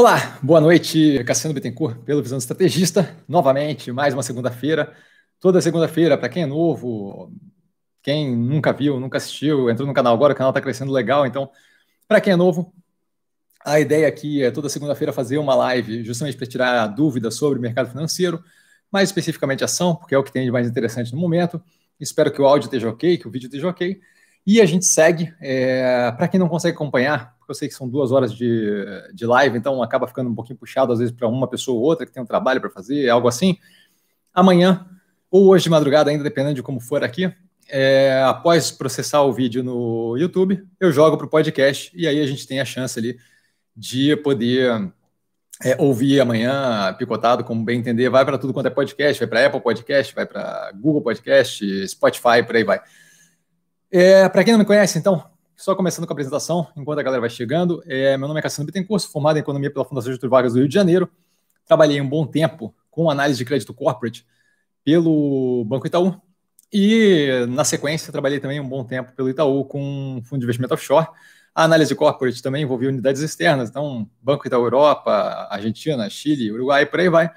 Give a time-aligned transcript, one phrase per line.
[0.00, 3.16] Olá, boa noite, Cassiano Bittencourt, pelo Visão Estrategista.
[3.26, 4.94] Novamente, mais uma segunda-feira.
[5.40, 7.32] Toda segunda-feira, para quem é novo,
[8.00, 11.26] quem nunca viu, nunca assistiu, entrou no canal agora, o canal está crescendo legal.
[11.26, 11.50] Então,
[12.06, 12.72] para quem é novo,
[13.66, 17.60] a ideia aqui é toda segunda-feira fazer uma live justamente para tirar dúvidas sobre o
[17.60, 18.40] mercado financeiro,
[18.92, 21.60] mais especificamente ação, porque é o que tem de mais interessante no momento.
[21.98, 24.00] Espero que o áudio esteja ok, que o vídeo esteja ok.
[24.48, 25.30] E a gente segue.
[25.42, 28.66] É, para quem não consegue acompanhar, porque eu sei que são duas horas de,
[29.12, 32.06] de live, então acaba ficando um pouquinho puxado às vezes para uma pessoa ou outra
[32.06, 33.58] que tem um trabalho para fazer, algo assim.
[34.32, 34.86] Amanhã,
[35.30, 37.30] ou hoje de madrugada, ainda dependendo de como for aqui,
[37.68, 42.26] é, após processar o vídeo no YouTube, eu jogo para o podcast e aí a
[42.26, 43.18] gente tem a chance ali
[43.76, 44.90] de poder
[45.62, 48.08] é, ouvir amanhã picotado, como bem entender.
[48.08, 52.42] Vai para tudo quanto é podcast, vai para Apple Podcast, vai para Google Podcast, Spotify,
[52.46, 52.80] por aí vai.
[53.90, 55.24] É, para quem não me conhece, então,
[55.56, 58.66] só começando com a apresentação, enquanto a galera vai chegando, é, meu nome é Cassiano
[58.66, 61.10] Bittencourt, formado em Economia pela Fundação Getúlio Vargas do Rio de Janeiro.
[61.66, 64.26] Trabalhei um bom tempo com análise de crédito corporate
[64.84, 66.20] pelo Banco Itaú.
[66.70, 71.06] E, na sequência, trabalhei também um bom tempo pelo Itaú com fundo de investimento offshore.
[71.54, 77.00] A análise corporate também envolvia unidades externas, então Banco Itaú Europa, Argentina, Chile, Uruguai, por
[77.00, 77.30] aí vai.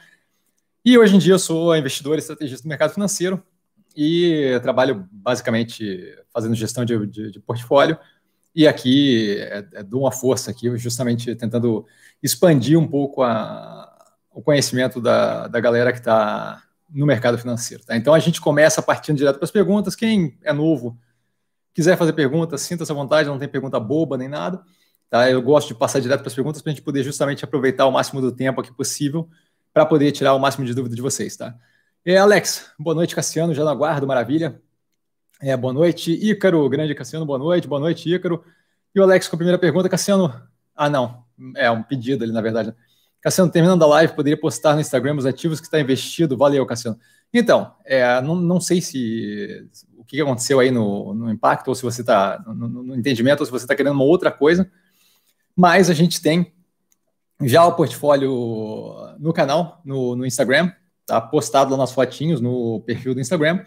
[0.84, 3.42] E hoje em dia eu sou investidor e estrategista do mercado financeiro,
[3.96, 7.98] e trabalho basicamente fazendo gestão de, de, de portfólio.
[8.54, 11.86] E aqui é, é, dou uma força aqui, justamente tentando
[12.22, 13.90] expandir um pouco a,
[14.32, 17.84] o conhecimento da, da galera que está no mercado financeiro.
[17.86, 17.96] Tá?
[17.96, 19.96] Então a gente começa partindo direto para as perguntas.
[19.96, 20.98] Quem é novo,
[21.74, 24.62] quiser fazer perguntas, sinta-se à vontade, não tem pergunta boba nem nada.
[25.10, 25.30] Tá?
[25.30, 27.92] Eu gosto de passar direto para as perguntas para a gente poder justamente aproveitar o
[27.92, 29.30] máximo do tempo aqui possível
[29.74, 31.38] para poder tirar o máximo de dúvida de vocês.
[31.38, 31.56] Tá?
[32.06, 34.62] É, Alex, boa noite, Cassiano, já na guarda, maravilha.
[35.44, 38.44] É, boa noite, Ícaro, grande Cassiano, boa noite, boa noite, Ícaro.
[38.94, 40.32] E o Alex com a primeira pergunta, Cassiano.
[40.76, 41.24] Ah, não,
[41.56, 42.72] é um pedido ali, na verdade.
[43.20, 46.38] Cassiano, terminando a live, poderia postar no Instagram os ativos que está investido?
[46.38, 47.00] Valeu, Cassiano.
[47.34, 51.82] Então, é, não, não sei se o que aconteceu aí no, no impacto, ou se
[51.82, 54.70] você está no, no, entendimento, ou se você está querendo uma outra coisa,
[55.56, 56.54] mas a gente tem
[57.42, 60.72] já o portfólio no canal, no, no Instagram,
[61.12, 63.66] Tá postado lá nas fotinhos no perfil do Instagram.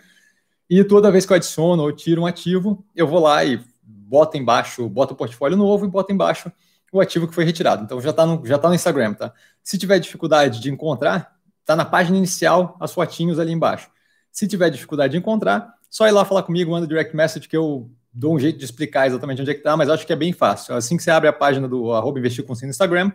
[0.68, 4.36] E toda vez que eu adiciono ou tiro um ativo, eu vou lá e boto
[4.36, 6.50] embaixo, boto o portfólio novo e boto embaixo
[6.94, 7.82] o ativo que foi retirado.
[7.82, 9.32] Então já está no, já tá no Instagram, tá?
[9.64, 13.90] Se tiver dificuldade de encontrar, tá na página inicial as fotinhos ali embaixo.
[14.30, 17.90] Se tiver dificuldade de encontrar, só ir lá falar comigo, manda direct message que eu
[18.12, 20.32] dou um jeito de explicar exatamente onde é que tá, mas acho que é bem
[20.32, 20.76] fácil.
[20.76, 23.10] Assim que você abre a página do arroba investir com no Instagram,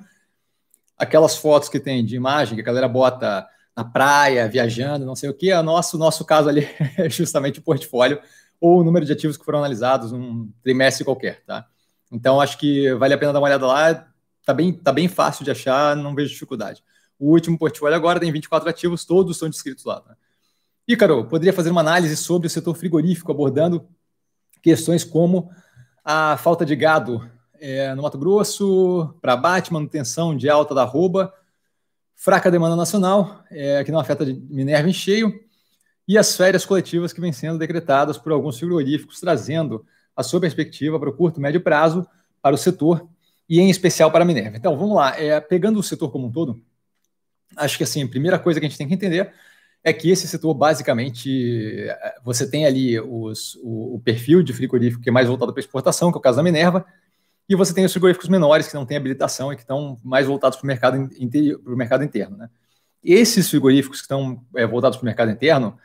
[0.98, 3.48] aquelas fotos que tem de imagem, que a galera bota
[3.80, 5.54] na praia, viajando, não sei o que.
[5.54, 6.68] O nosso, nosso caso ali
[6.98, 8.20] é justamente o portfólio
[8.60, 11.66] ou o número de ativos que foram analisados num trimestre qualquer, tá?
[12.12, 14.06] Então, acho que vale a pena dar uma olhada lá.
[14.46, 16.84] Tá bem, tá bem fácil de achar, não vejo dificuldade.
[17.18, 20.02] O último portfólio agora tem 24 ativos, todos estão descritos lá.
[20.02, 20.18] Tá?
[20.98, 23.88] Carol, poderia fazer uma análise sobre o setor frigorífico, abordando
[24.62, 25.50] questões como
[26.04, 27.30] a falta de gado
[27.60, 31.32] é, no Mato Grosso, para abate, manutenção de alta da arroba,
[32.20, 35.34] fraca demanda nacional, é, que não afeta Minerva em cheio,
[36.06, 41.00] e as férias coletivas que vêm sendo decretadas por alguns frigoríficos, trazendo a sua perspectiva
[41.00, 42.06] para o curto e médio prazo
[42.42, 43.08] para o setor
[43.48, 44.58] e em especial para a Minerva.
[44.58, 46.62] Então, vamos lá, é, pegando o setor como um todo,
[47.56, 49.32] acho que assim, a primeira coisa que a gente tem que entender
[49.82, 51.88] é que esse setor, basicamente,
[52.22, 56.12] você tem ali os, o, o perfil de frigorífico que é mais voltado para exportação,
[56.12, 56.86] que é o caso da Minerva,
[57.50, 60.60] e você tem os frigoríficos menores que não têm habilitação e que estão mais voltados
[60.60, 62.38] para o mercado, interior, mercado interno.
[62.38, 62.48] Né?
[63.04, 65.76] Esses frigoríficos que estão é, voltados para o mercado interno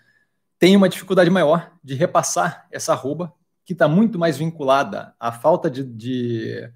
[0.59, 3.33] têm uma dificuldade maior de repassar essa arroba,
[3.65, 6.71] que está muito mais vinculada à falta de, de,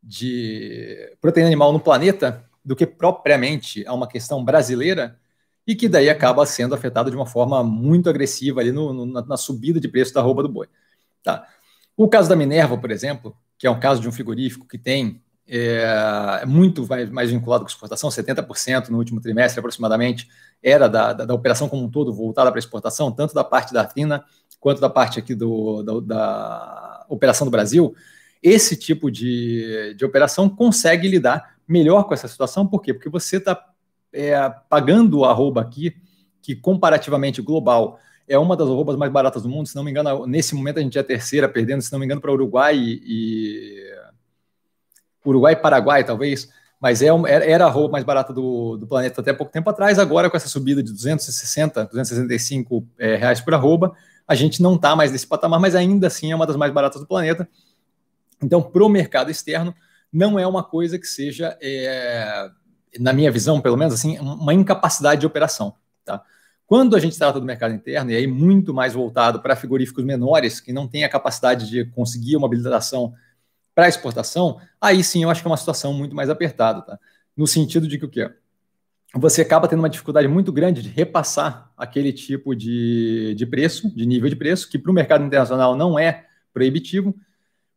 [0.00, 5.18] de proteína animal no planeta do que propriamente a uma questão brasileira
[5.66, 9.36] e que daí acaba sendo afetada de uma forma muito agressiva ali no, no, na,
[9.36, 10.68] subida de preço da arroba do boi.
[11.24, 11.46] Tá.
[11.96, 15.20] O caso da Minerva, por exemplo, que é um caso de um frigorífico que tem
[15.46, 20.28] é, muito mais, vinculado com exportação, 70% no último trimestre aproximadamente
[20.62, 23.84] era da, da, da operação como um todo voltada para exportação, tanto da parte da
[23.84, 24.24] Trina
[24.60, 27.94] quanto da parte aqui do, da, da operação do Brasil.
[28.42, 32.92] Esse tipo de, de operação consegue lidar melhor com essa situação, por quê?
[32.92, 33.58] Porque você está
[34.12, 34.36] é,
[34.68, 35.94] pagando o arroba aqui,
[36.42, 40.26] que comparativamente global é uma das arrobas mais baratas do mundo, se não me engano,
[40.26, 43.92] nesse momento a gente é a terceira, perdendo, se não me engano, para Uruguai e.
[45.24, 46.48] Uruguai e Paraguai, talvez,
[46.80, 49.98] mas é, era a arroba mais barata do, do planeta até pouco tempo atrás.
[49.98, 53.94] Agora, com essa subida de 260, 265 é, reais por arroba,
[54.26, 57.00] a gente não está mais nesse patamar, mas ainda assim é uma das mais baratas
[57.00, 57.48] do planeta.
[58.42, 59.74] Então, para o mercado externo,
[60.12, 62.48] não é uma coisa que seja, é,
[62.98, 65.74] na minha visão, pelo menos assim, uma incapacidade de operação.
[66.04, 66.22] Tá?
[66.68, 70.60] Quando a gente trata do mercado interno, e aí muito mais voltado para frigoríficos menores,
[70.60, 73.14] que não têm a capacidade de conseguir uma habilitação
[73.74, 76.98] para exportação, aí sim eu acho que é uma situação muito mais apertada, tá?
[77.34, 78.30] No sentido de que o quê?
[79.14, 84.04] Você acaba tendo uma dificuldade muito grande de repassar aquele tipo de, de preço, de
[84.04, 87.16] nível de preço, que para o mercado internacional não é proibitivo,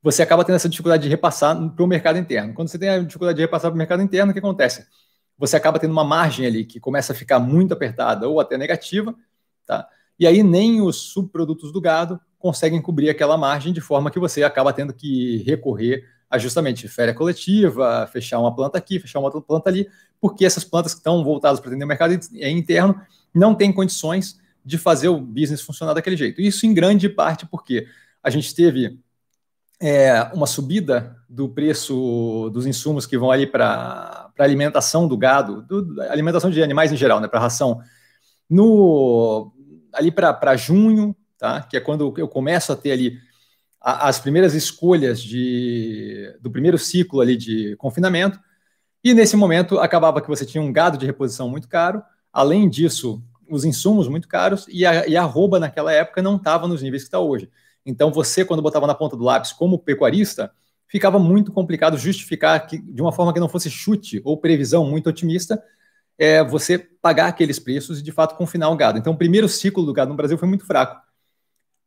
[0.04, 2.54] você acaba tendo essa dificuldade de repassar para o mercado interno.
[2.54, 4.86] Quando você tem a dificuldade de repassar para o mercado interno, o que acontece?
[5.38, 9.16] Você acaba tendo uma margem ali que começa a ficar muito apertada ou até negativa,
[9.66, 9.88] tá?
[10.19, 14.44] E aí nem os subprodutos do gado conseguem cobrir aquela margem de forma que você
[14.44, 19.42] acaba tendo que recorrer a justamente férias coletiva, fechar uma planta aqui, fechar uma outra
[19.42, 19.88] planta ali,
[20.19, 23.01] porque essas plantas que estão voltadas para atender o mercado interno
[23.34, 26.39] não têm condições de fazer o business funcionar daquele jeito.
[26.39, 27.88] Isso em grande parte porque
[28.24, 29.00] a gente teve
[29.80, 35.62] é, uma subida do preço dos insumos que vão ali para a alimentação do gado,
[35.63, 37.81] do, alimentação de animais em geral, né, para ração,
[38.50, 39.51] no,
[39.94, 41.62] ali para junho, tá?
[41.62, 43.18] que é quando eu começo a ter ali
[43.80, 48.39] a, as primeiras escolhas de, do primeiro ciclo ali de confinamento,
[49.04, 53.24] e nesse momento acabava que você tinha um gado de reposição muito caro, além disso,
[53.50, 57.04] os insumos muito caros, e a, e a arroba naquela época não estava nos níveis
[57.04, 57.50] que está hoje.
[57.86, 60.51] Então você, quando botava na ponta do lápis como pecuarista,
[60.92, 65.08] ficava muito complicado justificar que, de uma forma que não fosse chute ou previsão muito
[65.08, 65.64] otimista,
[66.20, 69.00] é, você pagar aqueles preços e de fato confinar o gado.
[69.00, 71.02] Então o primeiro ciclo do gado no Brasil foi muito fraco.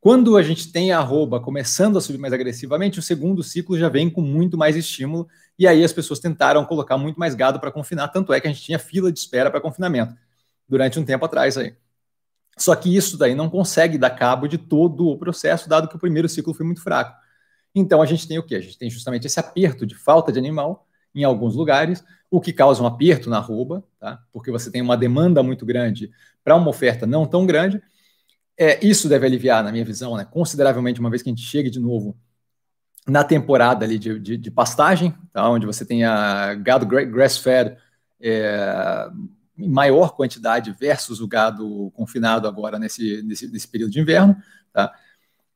[0.01, 3.89] Quando a gente tem a arroba começando a subir mais agressivamente, o segundo ciclo já
[3.89, 5.27] vem com muito mais estímulo,
[5.57, 8.51] e aí as pessoas tentaram colocar muito mais gado para confinar, tanto é que a
[8.51, 10.15] gente tinha fila de espera para confinamento
[10.67, 11.75] durante um tempo atrás aí.
[12.57, 15.99] Só que isso daí não consegue dar cabo de todo o processo, dado que o
[15.99, 17.15] primeiro ciclo foi muito fraco.
[17.75, 18.55] Então a gente tem o quê?
[18.55, 22.51] A gente tem justamente esse aperto de falta de animal em alguns lugares, o que
[22.51, 24.23] causa um aperto na arroba, tá?
[24.33, 26.11] porque você tem uma demanda muito grande
[26.43, 27.81] para uma oferta não tão grande,
[28.57, 31.69] é, isso deve aliviar, na minha visão, né, consideravelmente, uma vez que a gente chegue
[31.69, 32.17] de novo
[33.07, 37.77] na temporada ali de, de, de pastagem, tá, onde você tem a gado grass-fed
[38.19, 39.09] é,
[39.57, 44.35] em maior quantidade versus o gado confinado agora nesse, nesse, nesse período de inverno.
[44.73, 44.93] Tá?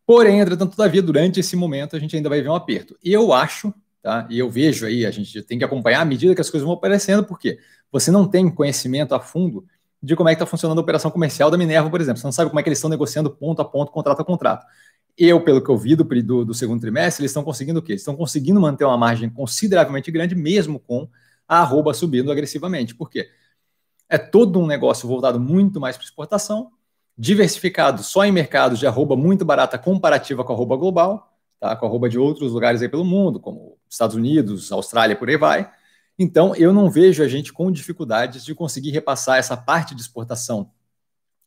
[0.10, 2.98] Porém, entretanto, todavia, durante esse momento, a gente ainda vai ver um aperto.
[3.04, 3.72] Eu acho,
[4.02, 6.66] tá, e eu vejo aí, a gente tem que acompanhar à medida que as coisas
[6.66, 7.60] vão aparecendo, porque
[7.92, 9.68] você não tem conhecimento a fundo
[10.02, 12.20] de como é que está funcionando a operação comercial da Minerva, por exemplo.
[12.20, 14.66] Você não sabe como é que eles estão negociando ponto a ponto, contrato a contrato.
[15.16, 17.94] Eu, pelo que eu vi do, do, do segundo trimestre, eles estão conseguindo o quê?
[17.94, 21.08] Estão conseguindo manter uma margem consideravelmente grande, mesmo com
[21.48, 22.96] a arroba subindo agressivamente.
[22.96, 23.30] Por quê?
[24.10, 26.72] É todo um negócio voltado muito mais para exportação,
[27.20, 31.76] diversificado só em mercados de arroba muito barata comparativa com a arroba global, tá?
[31.76, 35.36] com a arroba de outros lugares aí pelo mundo, como Estados Unidos, Austrália, por aí
[35.36, 35.70] vai.
[36.18, 40.72] Então, eu não vejo a gente com dificuldades de conseguir repassar essa parte de exportação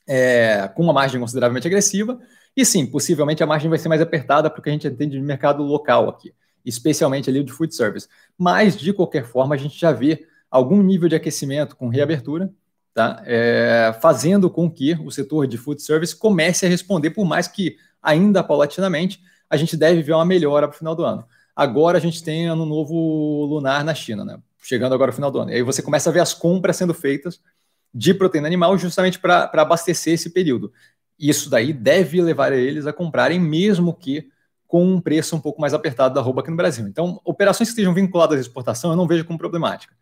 [0.06, 2.20] é, com uma margem consideravelmente agressiva.
[2.54, 5.62] E sim, possivelmente a margem vai ser mais apertada porque a gente entende de mercado
[5.62, 6.34] local aqui,
[6.66, 8.06] especialmente ali de food service.
[8.36, 12.52] Mas, de qualquer forma, a gente já vê algum nível de aquecimento com reabertura,
[12.94, 13.22] tá?
[13.26, 17.76] É, fazendo com que o setor de food service comece a responder, por mais que
[18.02, 21.24] ainda paulatinamente, a gente deve ver uma melhora para o final do ano.
[21.54, 24.38] Agora a gente tem ano novo lunar na China, né?
[24.62, 25.50] chegando agora ao final do ano.
[25.50, 27.40] E aí você começa a ver as compras sendo feitas
[27.92, 30.72] de proteína animal justamente para abastecer esse período.
[31.18, 34.28] Isso daí deve levar eles a comprarem, mesmo que
[34.66, 36.86] com um preço um pouco mais apertado da roupa aqui no Brasil.
[36.86, 39.94] Então, operações que estejam vinculadas à exportação eu não vejo como problemática.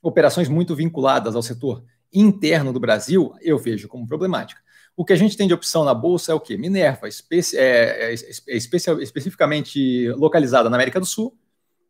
[0.00, 4.60] Operações muito vinculadas ao setor interno do Brasil eu vejo como problemática.
[4.96, 6.56] O que a gente tem de opção na bolsa é o quê?
[6.56, 11.36] Minerva, especi é, é, é especificamente localizada na América do Sul,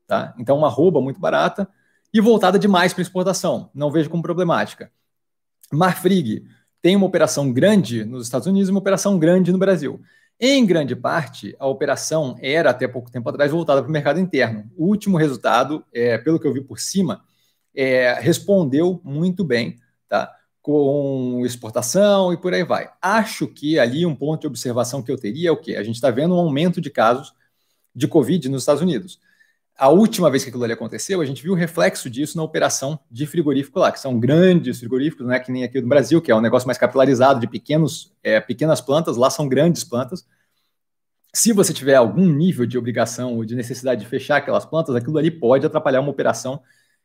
[0.07, 0.35] tá?
[0.39, 1.69] então uma roupa muito barata,
[2.13, 3.71] e voltada demais para exportação.
[3.75, 4.91] Não vejo como problemática.
[5.73, 6.45] Marfrig
[6.81, 10.01] tem uma operação grande nos Estados Unidos e uma operação grande no Brasil.
[10.39, 14.71] Em grande parte, a operação era, até pouco tempo atrás, voltada para o mercado interno.
[14.77, 17.25] O último resultado, é, pelo que eu vi por cima,
[17.75, 20.33] é, respondeu muito bem, tá?
[20.63, 22.91] com exportação e por aí vai.
[23.01, 25.77] Acho que ali um ponto de observação que eu teria é o quê?
[25.77, 27.33] A gente está vendo um aumento de casos
[27.95, 29.21] de Covid nos Estados Unidos
[29.79, 32.99] a última vez que aquilo ali aconteceu, a gente viu o reflexo disso na operação
[33.11, 36.31] de frigorífico lá, que são grandes frigoríficos, não é que nem aqui no Brasil, que
[36.31, 40.27] é um negócio mais capilarizado de pequenos, é, pequenas plantas, lá são grandes plantas.
[41.35, 45.19] Se você tiver algum nível de obrigação ou de necessidade de fechar aquelas plantas, aquilo
[45.19, 46.63] ali pode atrapalhar uma operação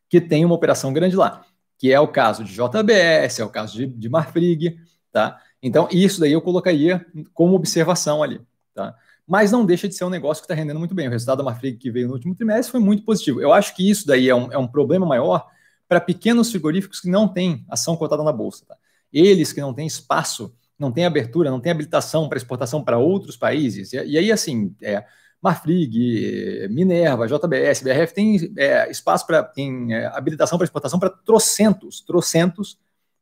[0.07, 1.45] que tem uma operação grande lá,
[1.81, 4.77] que é o caso de JBS, é o caso de, de Marfrig,
[5.11, 5.41] tá?
[5.63, 8.39] Então, isso daí eu colocaria como observação ali,
[8.71, 8.95] tá?
[9.25, 11.07] mas não deixa de ser um negócio que está rendendo muito bem.
[11.07, 13.41] O resultado da Marfrig que veio no último trimestre foi muito positivo.
[13.41, 15.47] Eu acho que isso daí é um, é um problema maior
[15.87, 18.63] para pequenos frigoríficos que não têm ação cotada na bolsa.
[18.67, 18.77] Tá?
[19.11, 23.35] Eles que não têm espaço, não têm abertura, não têm habilitação para exportação para outros
[23.35, 23.91] países.
[23.91, 25.03] E, e aí, assim, é,
[25.41, 32.01] Marfrig, Minerva, JBS, BRF tem é, espaço para, tem é, habilitação para exportação para trocentos,
[32.01, 32.77] trocentos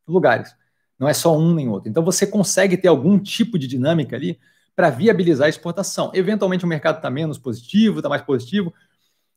[0.05, 0.53] lugares.
[0.99, 1.89] Não é só um nem outro.
[1.89, 4.37] Então você consegue ter algum tipo de dinâmica ali
[4.75, 6.11] para viabilizar a exportação.
[6.13, 8.73] Eventualmente o mercado está menos positivo, está mais positivo.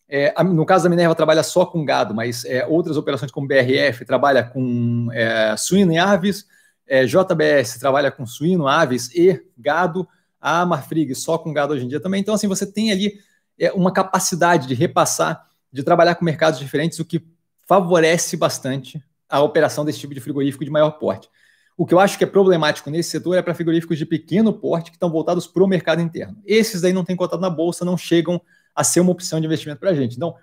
[0.08, 4.04] É, no caso da Minerva trabalha só com gado, mas é, outras operações como BRF
[4.04, 6.46] trabalha com é, suíno e aves,
[6.86, 10.06] é, JBS trabalha com suíno, aves e gado
[10.42, 12.20] a Marfrig só com gado hoje em dia também.
[12.20, 13.20] Então, assim, você tem ali
[13.58, 17.24] é, uma capacidade de repassar, de trabalhar com mercados diferentes, o que
[17.66, 21.30] favorece bastante a operação desse tipo de frigorífico de maior porte.
[21.76, 24.90] O que eu acho que é problemático nesse setor é para frigoríficos de pequeno porte
[24.90, 26.36] que estão voltados para o mercado interno.
[26.44, 28.40] Esses daí não têm cotado na bolsa, não chegam
[28.74, 30.16] a ser uma opção de investimento para a gente.
[30.16, 30.34] Então,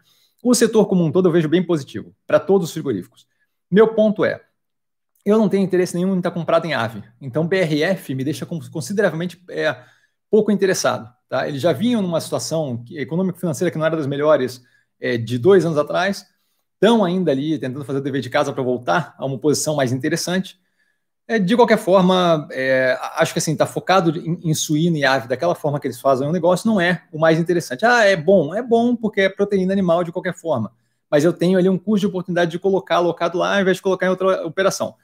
[0.41, 3.27] o setor como um todo eu vejo bem positivo para todos os frigoríficos.
[3.69, 4.41] Meu ponto é,
[5.25, 7.03] eu não tenho interesse nenhum em estar comprado em ave.
[7.21, 9.75] Então, BRF me deixa consideravelmente é,
[10.29, 11.11] pouco interessado.
[11.27, 11.47] Tá?
[11.47, 14.63] Eles já vinham numa situação econômico-financeira que não era das melhores
[14.99, 16.25] é, de dois anos atrás,
[16.73, 19.91] estão ainda ali tentando fazer o dever de casa para voltar a uma posição mais
[19.91, 20.59] interessante.
[21.27, 25.27] É, de qualquer forma, é, acho que assim, está focado em, em, suíno e ave
[25.27, 27.85] daquela forma que eles fazem o negócio não é o mais interessante.
[27.85, 30.71] Ah, é bom, é bom porque é proteína animal de qualquer forma.
[31.09, 33.83] Mas eu tenho ali um custo de oportunidade de colocar alocado lá ao invés de
[33.83, 34.95] colocar em outra operação.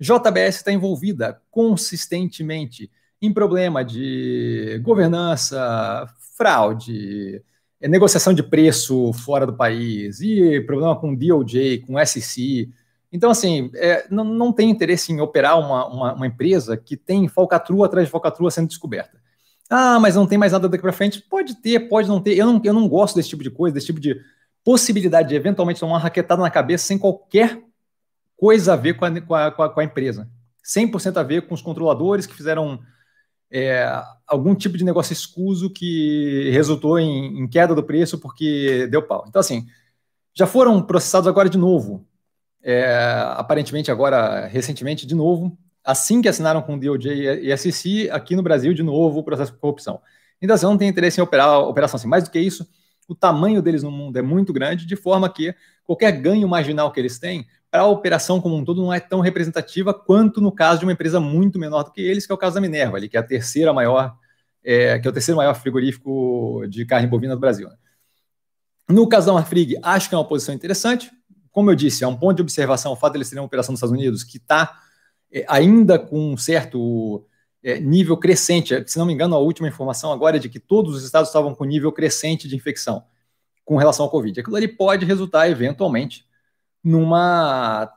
[0.00, 2.90] JBS está envolvida consistentemente
[3.20, 7.42] em problema de governança, fraude,
[7.80, 12.70] é, negociação de preço fora do país e problema com DOJ, com SEC.
[13.12, 17.28] Então, assim, é, não, não tem interesse em operar uma, uma, uma, empresa que tem
[17.28, 19.20] falcatrua atrás de falcatrua sendo descoberta.
[19.68, 21.20] Ah, mas não tem mais nada daqui para frente.
[21.28, 22.36] Pode ter, pode não ter.
[22.36, 24.18] Eu não, eu não gosto desse tipo de coisa, desse tipo de
[24.64, 27.60] possibilidade de eventualmente tomar uma raquetada na cabeça sem qualquer
[28.40, 30.26] coisa a ver com a, com a, com a empresa.
[30.64, 32.80] 100% a ver com os controladores que fizeram
[33.52, 33.86] é,
[34.26, 39.26] algum tipo de negócio escuso que resultou em, em, queda do preço porque deu pau.
[39.28, 39.66] Então, assim,
[40.32, 42.06] já foram processados agora de novo,
[42.62, 42.86] é,
[43.36, 47.10] aparentemente agora, recentemente, de novo, assim que assinaram com o DOJ
[47.42, 50.00] e SEC, aqui no Brasil, de novo, o processo de corrupção.
[50.40, 52.08] Então, assim, não tem interesse em operar operação assim.
[52.08, 52.66] Mais do que isso,
[53.06, 55.54] o tamanho deles no mundo é muito grande, de forma que
[55.84, 59.94] qualquer ganho marginal que eles têm a operação como um todo não é tão representativa
[59.94, 62.54] quanto no caso de uma empresa muito menor do que eles, que é o caso
[62.54, 64.16] da Minerva, ali, que é a terceira maior,
[64.64, 67.68] é, que é o terceiro maior frigorífico de carne bovina do Brasil.
[67.68, 67.76] Né?
[68.88, 71.10] No caso da Marfrig, acho que é uma posição interessante.
[71.52, 73.72] Como eu disse, é um ponto de observação o fato de eles terem uma operação
[73.72, 74.80] nos Estados Unidos que está
[75.32, 77.24] é, ainda com um certo
[77.62, 78.82] é, nível crescente.
[78.86, 81.54] Se não me engano, a última informação agora é de que todos os estados estavam
[81.54, 83.04] com nível crescente de infecção
[83.64, 84.40] com relação ao Covid.
[84.40, 86.24] Aquilo ali pode resultar, eventualmente,
[86.82, 87.92] numa,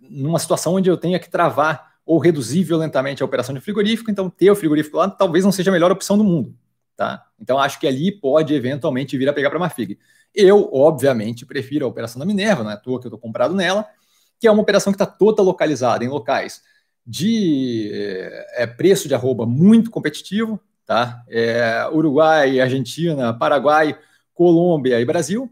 [0.00, 4.30] numa situação onde eu tenha que travar ou reduzir violentamente a operação de frigorífico, então
[4.30, 6.54] ter o frigorífico lá talvez não seja a melhor opção do mundo.
[6.96, 7.26] Tá?
[7.38, 9.98] Então acho que ali pode eventualmente vir a pegar para uma FIG.
[10.34, 13.54] Eu, obviamente, prefiro a operação da Minerva, não é à toa que eu estou comprado
[13.54, 13.86] nela,
[14.38, 16.62] que é uma operação que está toda localizada em locais
[17.06, 17.90] de
[18.54, 21.22] é, preço de arroba muito competitivo, tá?
[21.28, 23.98] É, Uruguai, Argentina, Paraguai,
[24.34, 25.50] Colômbia e Brasil,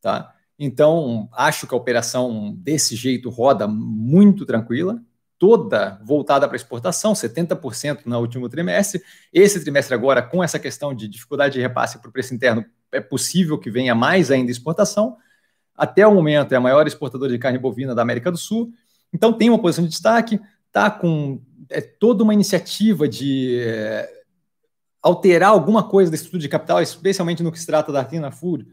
[0.00, 0.34] tá?
[0.58, 5.02] Então, acho que a operação desse jeito roda muito tranquila,
[5.38, 9.02] toda voltada para exportação, 70% no último trimestre.
[9.32, 13.00] Esse trimestre agora, com essa questão de dificuldade de repasse para o preço interno, é
[13.00, 15.16] possível que venha mais ainda exportação.
[15.76, 18.72] Até o momento é a maior exportadora de carne bovina da América do Sul.
[19.12, 24.08] Então tem uma posição de destaque, está com é, toda uma iniciativa de é,
[25.02, 28.66] alterar alguma coisa da estrutura de capital, especialmente no que se trata da Artina Food,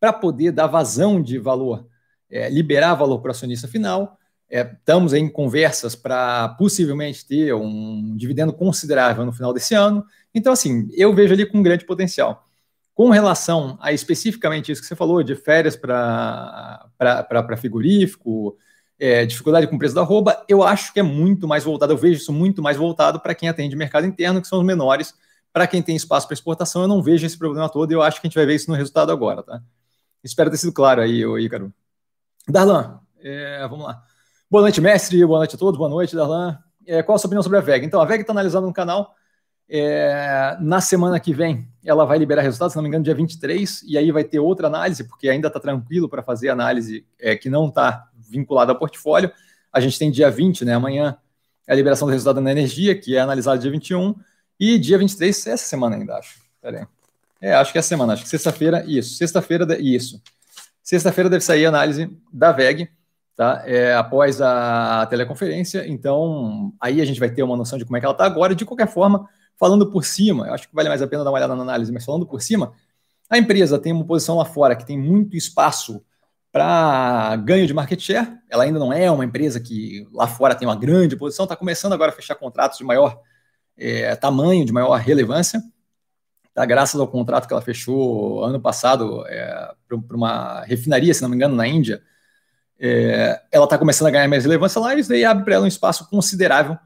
[0.00, 1.86] para poder dar vazão de valor,
[2.30, 4.16] é, liberar valor para o acionista final.
[4.50, 10.04] É, estamos em conversas para possivelmente ter um dividendo considerável no final desse ano.
[10.34, 12.44] Então, assim, eu vejo ali com grande potencial.
[12.94, 18.56] Com relação a especificamente isso que você falou, de férias para frigorífico,
[18.98, 21.96] é, dificuldade com o preço da arroba, eu acho que é muito mais voltado, eu
[21.96, 25.14] vejo isso muito mais voltado para quem atende mercado interno, que são os menores.
[25.52, 28.20] Para quem tem espaço para exportação, eu não vejo esse problema todo e eu acho
[28.20, 29.62] que a gente vai ver isso no resultado agora, tá?
[30.22, 31.72] Espero ter sido claro aí, Ícaro.
[32.48, 34.02] Darlan, é, vamos lá.
[34.50, 35.24] Boa noite, mestre.
[35.24, 35.78] Boa noite a todos.
[35.78, 36.58] Boa noite, Darlan.
[36.86, 37.84] É, qual a sua opinião sobre a VEG?
[37.84, 39.14] Então, a VEG está analisando no canal.
[39.68, 43.82] É, na semana que vem, ela vai liberar resultados, se não me engano, dia 23,
[43.82, 47.50] e aí vai ter outra análise, porque ainda está tranquilo para fazer análise é, que
[47.50, 49.30] não está vinculada ao portfólio.
[49.70, 50.72] A gente tem dia 20, né?
[50.72, 51.18] Amanhã
[51.68, 54.14] a liberação do resultado na energia, que é analisado dia 21,
[54.58, 56.40] e dia 23, essa semana ainda, acho.
[56.62, 56.97] Pera aí.
[57.40, 59.14] É, acho que é a semana, acho que sexta-feira, isso.
[59.14, 60.20] Sexta-feira, isso.
[60.82, 62.88] Sexta-feira deve sair a análise da VEG,
[63.36, 63.62] tá?
[63.66, 65.86] É, após a teleconferência.
[65.86, 68.54] Então, aí a gente vai ter uma noção de como é que ela está agora.
[68.54, 71.36] De qualquer forma, falando por cima, eu acho que vale mais a pena dar uma
[71.36, 72.72] olhada na análise, mas falando por cima,
[73.30, 76.02] a empresa tem uma posição lá fora que tem muito espaço
[76.50, 78.38] para ganho de market share.
[78.48, 81.92] Ela ainda não é uma empresa que lá fora tem uma grande posição, está começando
[81.92, 83.20] agora a fechar contratos de maior
[83.76, 85.62] é, tamanho, de maior relevância.
[86.58, 91.28] Tá, graças ao contrato que ela fechou ano passado é, para uma refinaria, se não
[91.28, 92.02] me engano, na Índia,
[92.80, 95.64] é, ela está começando a ganhar mais relevância lá e isso daí abre para ela
[95.64, 96.76] um espaço considerável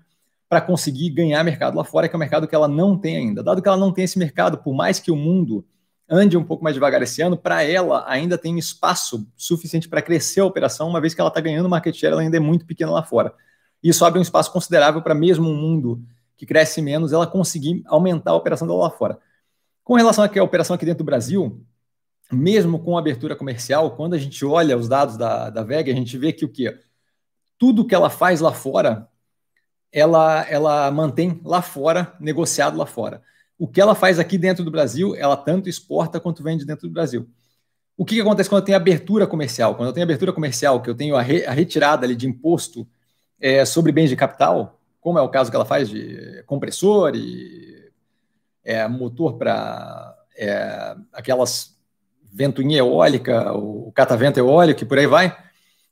[0.46, 3.42] para conseguir ganhar mercado lá fora, que é um mercado que ela não tem ainda.
[3.42, 5.64] Dado que ela não tem esse mercado, por mais que o mundo
[6.06, 10.40] ande um pouco mais devagar esse ano, para ela ainda tem espaço suficiente para crescer
[10.40, 12.90] a operação, uma vez que ela está ganhando market share, ela ainda é muito pequena
[12.90, 13.32] lá fora.
[13.82, 16.04] Isso abre um espaço considerável para mesmo um mundo
[16.36, 19.18] que cresce menos, ela conseguir aumentar a operação dela lá fora.
[19.84, 21.64] Com relação à operação aqui dentro do Brasil,
[22.30, 26.16] mesmo com abertura comercial, quando a gente olha os dados da, da VEG, a gente
[26.16, 26.78] vê que o quê?
[27.58, 29.08] Tudo que ela faz lá fora,
[29.90, 33.22] ela, ela mantém lá fora, negociado lá fora
[33.62, 36.92] o que ela faz aqui dentro do Brasil, ela tanto exporta quanto vende dentro do
[36.92, 37.28] Brasil.
[37.96, 39.76] O que, que acontece quando eu tenho abertura comercial?
[39.76, 42.84] Quando eu tenho abertura comercial, que eu tenho a, re, a retirada ali de imposto
[43.40, 47.81] é, sobre bens de capital, como é o caso que ela faz de compressor e
[48.64, 51.76] é, motor para é, aquelas
[52.32, 55.36] ventoinha eólica, o catavento eólico e por aí vai.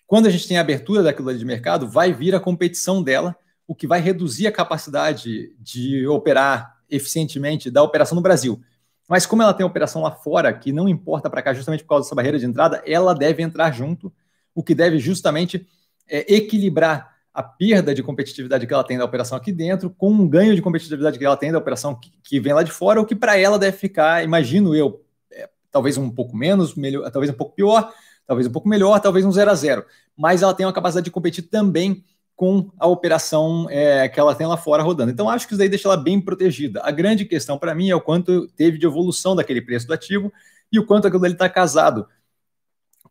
[0.07, 3.37] Quando a gente tem a abertura daquilo ali de mercado, vai vir a competição dela,
[3.67, 8.61] o que vai reduzir a capacidade de operar eficientemente da operação no Brasil.
[9.09, 12.05] Mas como ela tem operação lá fora, que não importa para cá justamente por causa
[12.05, 14.13] dessa barreira de entrada, ela deve entrar junto,
[14.55, 15.67] o que deve justamente
[16.09, 20.29] é, equilibrar a perda de competitividade que ela tem da operação aqui dentro com um
[20.29, 23.07] ganho de competitividade que ela tem da operação que, que vem lá de fora, o
[23.07, 27.37] que para ela deve ficar, imagino eu, é, talvez um pouco menos, melhor, talvez um
[27.37, 27.93] pouco pior,
[28.27, 29.85] talvez um pouco melhor, talvez um zero a zero.
[30.17, 32.05] Mas ela tem uma capacidade de competir também
[32.41, 35.11] com a operação é, que ela tem lá fora rodando.
[35.11, 36.81] Então, acho que isso daí deixa ela bem protegida.
[36.83, 40.33] A grande questão para mim é o quanto teve de evolução daquele preço do ativo
[40.73, 42.07] e o quanto aquilo ali está casado.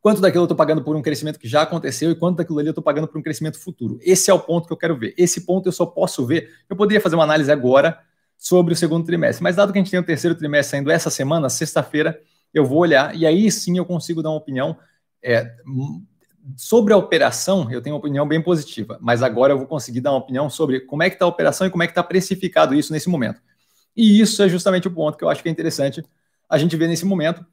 [0.01, 2.69] Quanto daquilo eu estou pagando por um crescimento que já aconteceu e quanto daquilo ali
[2.69, 3.99] eu estou pagando por um crescimento futuro.
[4.01, 5.13] Esse é o ponto que eu quero ver.
[5.17, 6.49] Esse ponto eu só posso ver.
[6.69, 7.99] Eu poderia fazer uma análise agora
[8.37, 11.09] sobre o segundo trimestre, mas dado que a gente tem o terceiro trimestre saindo essa
[11.09, 12.17] semana, sexta-feira,
[12.53, 14.77] eu vou olhar e aí sim eu consigo dar uma opinião
[15.21, 15.53] é,
[16.55, 20.11] sobre a operação, eu tenho uma opinião bem positiva, mas agora eu vou conseguir dar
[20.11, 22.73] uma opinião sobre como é que está a operação e como é que está precificado
[22.73, 23.41] isso nesse momento.
[23.95, 26.01] E isso é justamente o ponto que eu acho que é interessante
[26.49, 27.45] a gente ver nesse momento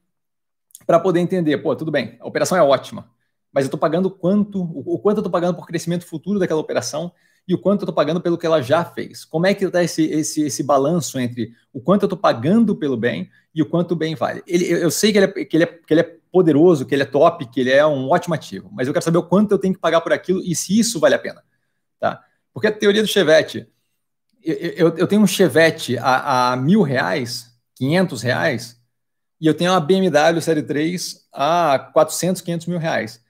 [0.87, 3.11] para poder entender, pô, tudo bem, a operação é ótima,
[3.53, 7.13] mas eu estou pagando quanto, o quanto eu estou pagando por crescimento futuro daquela operação
[7.49, 9.25] e o quanto eu estou pagando pelo que ela já fez.
[9.25, 12.97] Como é que está esse, esse, esse balanço entre o quanto eu estou pagando pelo
[12.97, 14.43] bem e o quanto o bem vale?
[14.47, 17.03] Ele, eu sei que ele, é, que, ele é, que ele é poderoso, que ele
[17.03, 19.59] é top, que ele é um ótimo ativo, mas eu quero saber o quanto eu
[19.59, 21.43] tenho que pagar por aquilo e se isso vale a pena.
[21.99, 22.23] Tá?
[22.53, 23.67] Porque a teoria do Chevette,
[24.43, 28.76] eu, eu, eu tenho um Chevette a, a mil reais, 500 reais,
[29.41, 33.25] e eu tenho uma BMW Série 3 a 400, 500 mil reais.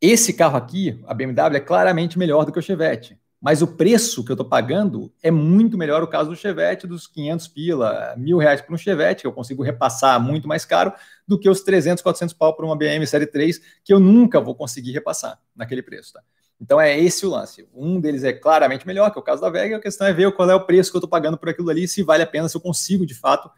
[0.00, 4.24] Esse carro aqui, a BMW, é claramente melhor do que o Chevette mas o preço
[4.24, 8.36] que eu estou pagando é muito melhor o caso do Chevette, dos 500 pila, mil
[8.36, 10.92] reais para um Chevette, que eu consigo repassar muito mais caro
[11.26, 14.56] do que os 300, 400 pau para uma BM Série 3, que eu nunca vou
[14.56, 16.14] conseguir repassar naquele preço.
[16.14, 16.22] Tá?
[16.60, 17.68] Então é esse o lance.
[17.72, 20.32] Um deles é claramente melhor, que é o caso da Vega, a questão é ver
[20.32, 22.48] qual é o preço que eu estou pagando por aquilo ali, se vale a pena,
[22.48, 23.48] se eu consigo de fato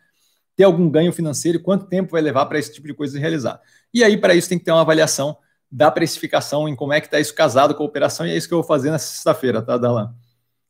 [0.61, 3.59] ter algum ganho financeiro e quanto tempo vai levar para esse tipo de coisa realizar.
[3.95, 5.39] E aí, para isso, tem que ter uma avaliação
[5.73, 8.47] da precificação, em como é que está isso casado com a operação, e é isso
[8.47, 10.15] que eu vou fazer nessa sexta-feira, tá, Dalan?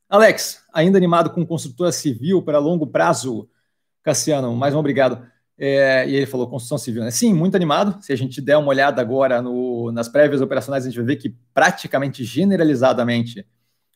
[0.08, 3.50] Alex, ainda animado com construtora civil para longo prazo?
[4.00, 5.26] Cassiano, mais um obrigado.
[5.58, 7.10] É, e ele falou construção civil, né?
[7.10, 8.00] Sim, muito animado.
[8.00, 11.16] Se a gente der uma olhada agora no, nas prévias operacionais, a gente vai ver
[11.16, 13.44] que praticamente generalizadamente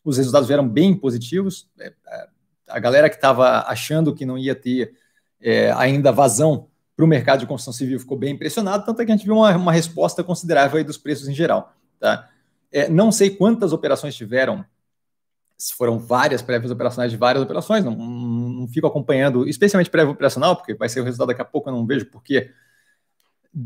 [0.03, 1.69] os resultados vieram bem positivos.
[1.79, 2.27] É, é
[2.67, 4.91] a galera que estava achando que não ia ter
[5.41, 9.11] é, ainda vazão para o mercado de construção civil ficou bem impressionado, tanto é que
[9.11, 11.73] a gente viu uma, uma resposta considerável dos preços em geral.
[11.99, 12.29] Tá?
[12.71, 14.65] É, não sei quantas operações tiveram,
[15.57, 20.11] se foram várias prévias operacionais de várias operações, não, não, não fico acompanhando, especialmente prévia
[20.11, 22.51] operacional, porque vai ser o resultado daqui a pouco, eu não vejo porquê,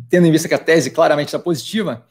[0.09, 2.05] tendo em vista que a tese claramente está positiva,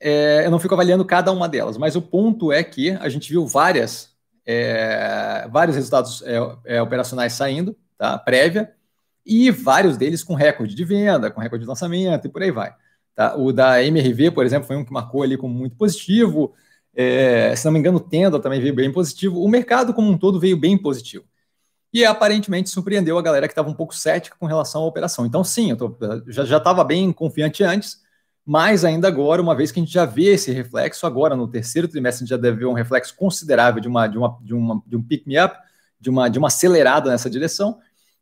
[0.00, 3.30] é, eu não fico avaliando cada uma delas, mas o ponto é que a gente
[3.30, 4.10] viu várias,
[4.46, 8.72] é, vários resultados é, é operacionais saindo, tá, prévia,
[9.30, 12.74] e vários deles com recorde de venda, com recorde de lançamento e por aí vai.
[13.14, 13.36] Tá?
[13.36, 16.52] O da MRV, por exemplo, foi um que marcou ali como muito positivo.
[16.92, 19.40] É, se não me engano, o Tenda também veio bem positivo.
[19.40, 21.24] O mercado como um todo veio bem positivo.
[21.92, 25.26] e aparentemente surpreendeu a galera que estava um pouco cética com relação à operação.
[25.26, 25.96] Então, sim, eu tô,
[26.28, 28.00] já estava bem confiante antes,
[28.44, 31.88] mas ainda agora, uma vez que a gente já vê esse reflexo, agora no terceiro
[31.88, 34.82] trimestre a gente já deve ver um reflexo considerável de, uma, de, uma, de, uma,
[34.86, 35.56] de um pick-me-up,
[36.00, 37.78] de uma, de uma acelerada nessa direção,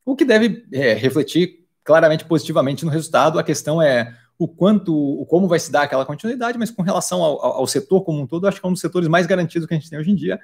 [0.09, 3.39] o que deve é, refletir claramente positivamente no resultado.
[3.39, 7.23] A questão é o quanto, o como vai se dar aquela continuidade, mas com relação
[7.23, 9.75] ao, ao setor como um todo, acho que é um dos setores mais garantidos que
[9.75, 10.41] a gente tem hoje em dia,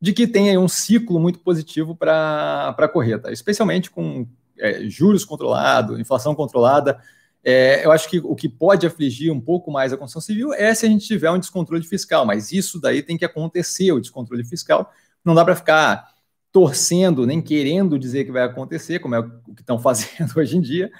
[0.00, 4.26] de que tem aí um ciclo muito positivo para a correta, especialmente com
[4.58, 7.00] é, juros controlados, inflação controlada.
[7.44, 10.74] É, eu acho que o que pode afligir um pouco mais a construção civil é
[10.74, 14.44] se a gente tiver um descontrole fiscal, mas isso daí tem que acontecer, o descontrole
[14.44, 14.90] fiscal.
[15.24, 16.17] Não dá para ficar
[16.52, 20.60] torcendo, nem querendo dizer que vai acontecer, como é o que estão fazendo hoje em
[20.60, 20.90] dia,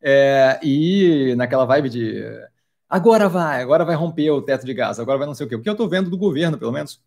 [0.00, 2.24] é, e naquela vibe de
[2.88, 5.56] agora vai, agora vai romper o teto de gás, agora vai não sei o quê.
[5.56, 7.00] O que eu estou vendo do governo, pelo menos,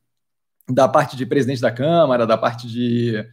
[0.70, 3.26] da parte de presidente da Câmara, da parte de.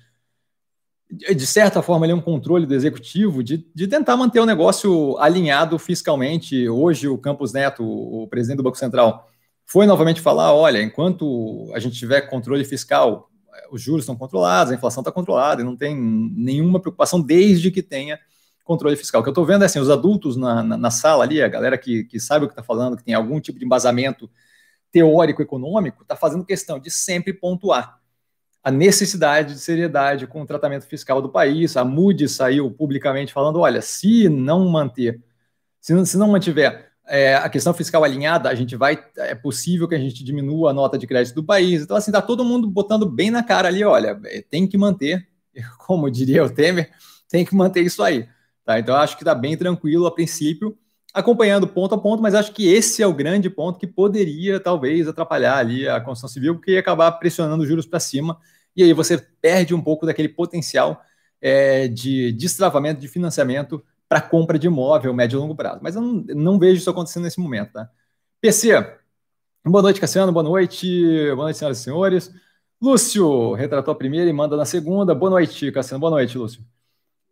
[1.10, 5.78] De certa forma, ali, um controle do executivo de, de tentar manter o negócio alinhado
[5.78, 6.68] fiscalmente.
[6.68, 9.26] Hoje, o Campos Neto, o presidente do Banco Central,
[9.64, 13.30] foi novamente falar: olha, enquanto a gente tiver controle fiscal,
[13.70, 17.82] os juros estão controlados, a inflação está controlada, e não tem nenhuma preocupação desde que
[17.82, 18.18] tenha
[18.64, 19.20] controle fiscal.
[19.20, 21.48] O que eu estou vendo é assim: os adultos na, na, na, sala ali, a
[21.48, 24.30] galera que, que sabe o que está falando, que tem algum tipo de embasamento
[24.90, 27.98] teórico econômico está fazendo questão de sempre pontuar
[28.62, 31.76] a necessidade de seriedade com o tratamento fiscal do país.
[31.76, 35.22] A Moody saiu publicamente falando: olha, se não manter,
[35.80, 39.88] se não, se não mantiver é, a questão fiscal alinhada, a gente vai, é possível
[39.88, 41.82] que a gente diminua a nota de crédito do país.
[41.82, 45.26] Então, assim, está todo mundo botando bem na cara ali: olha, é, tem que manter,
[45.86, 46.90] como diria o Temer,
[47.28, 48.28] tem que manter isso aí.
[48.64, 48.78] Tá?
[48.78, 50.76] Então, acho que está bem tranquilo a princípio
[51.12, 55.08] acompanhando ponto a ponto, mas acho que esse é o grande ponto que poderia talvez
[55.08, 58.38] atrapalhar ali a construção civil, porque ia acabar pressionando os juros para cima,
[58.76, 61.02] e aí você perde um pouco daquele potencial
[61.40, 65.80] é, de destravamento de financiamento para compra de imóvel médio e longo prazo.
[65.82, 67.72] Mas eu não, não, vejo isso acontecendo nesse momento.
[67.72, 67.90] Tá?
[68.40, 68.70] PC,
[69.64, 70.86] boa noite, Cassiano, boa noite,
[71.34, 72.34] boa noite, senhoras e senhores.
[72.80, 75.14] Lúcio retratou a primeira e manda na segunda.
[75.14, 76.64] Boa noite, Cassiano, boa noite, Lúcio.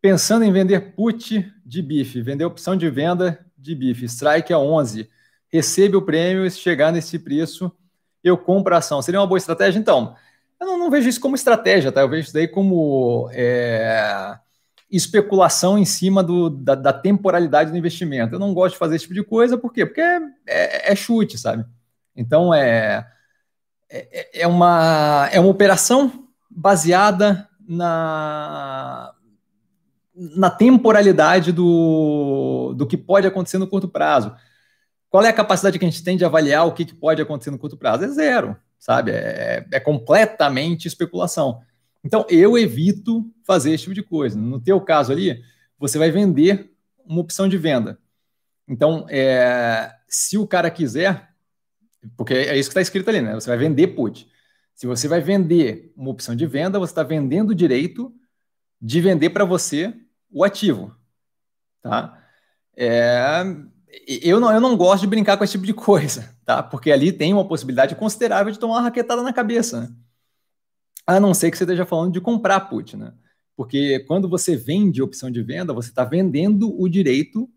[0.00, 5.08] Pensando em vender put de bife, vender opção de venda de bife, strike a 11,
[5.48, 7.72] recebe o prêmio e se chegar nesse preço,
[8.22, 9.00] eu compro a ação.
[9.00, 9.78] Seria uma boa estratégia?
[9.78, 10.14] Então,
[10.60, 12.02] eu não, não vejo isso como estratégia, tá?
[12.02, 14.38] Eu vejo isso daí como é,
[14.96, 18.34] especulação em cima do, da, da, temporalidade do investimento.
[18.34, 19.84] Eu não gosto de fazer esse tipo de coisa, por quê?
[19.84, 21.64] Porque é, é, é chute, sabe?
[22.14, 23.06] Então, é,
[23.90, 29.12] é, é, uma, é uma operação baseada na,
[30.14, 34.34] na temporalidade do, do que pode acontecer no curto prazo.
[35.10, 37.50] Qual é a capacidade que a gente tem de avaliar o que, que pode acontecer
[37.50, 38.04] no curto prazo?
[38.04, 39.12] É zero, sabe?
[39.12, 41.60] É, é completamente especulação.
[42.06, 44.38] Então, eu evito fazer esse tipo de coisa.
[44.38, 45.42] No teu caso ali,
[45.76, 46.70] você vai vender
[47.04, 47.98] uma opção de venda.
[48.68, 51.34] Então, é, se o cara quiser,
[52.16, 53.34] porque é isso que está escrito ali, né?
[53.34, 54.30] Você vai vender put.
[54.72, 58.14] Se você vai vender uma opção de venda, você está vendendo o direito
[58.80, 59.92] de vender para você
[60.30, 60.94] o ativo,
[61.82, 62.22] tá?
[62.76, 63.42] É,
[64.06, 66.62] eu, não, eu não gosto de brincar com esse tipo de coisa, tá?
[66.62, 69.88] Porque ali tem uma possibilidade considerável de tomar uma raquetada na cabeça, né?
[71.06, 73.12] A não ser que você esteja falando de comprar put, né?
[73.56, 77.48] Porque quando você vende opção de venda, você está vendendo o direito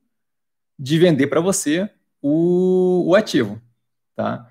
[0.77, 1.89] de vender para você
[2.21, 3.61] o, o, ativo,
[4.15, 4.49] tá?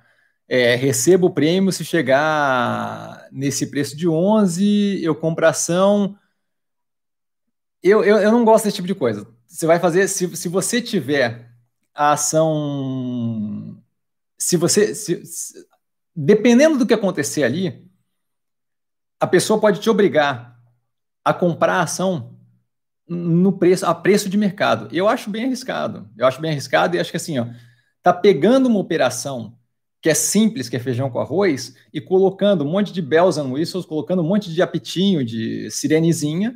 [0.49, 6.19] É, recebo o prêmio se chegar nesse preço de 11, eu compro ação,
[7.83, 9.27] eu, eu, eu não gosto desse tipo de coisa.
[9.47, 11.51] Você vai fazer, se, se você tiver
[11.95, 13.83] a ação.
[14.39, 14.95] Se você.
[14.95, 15.67] Se, se,
[16.15, 17.88] dependendo do que acontecer ali,
[19.21, 20.59] a pessoa pode te obrigar
[21.25, 22.37] a comprar a ação
[23.09, 24.89] no preço, a preço de mercado.
[24.95, 26.09] Eu acho bem arriscado.
[26.17, 27.47] Eu acho bem arriscado e acho que assim, ó,
[28.03, 29.59] tá pegando uma operação
[30.01, 33.51] que é simples, que é feijão com arroz, e colocando um monte de bells and
[33.51, 36.55] whistles, colocando um monte de apitinho, de sirenezinha,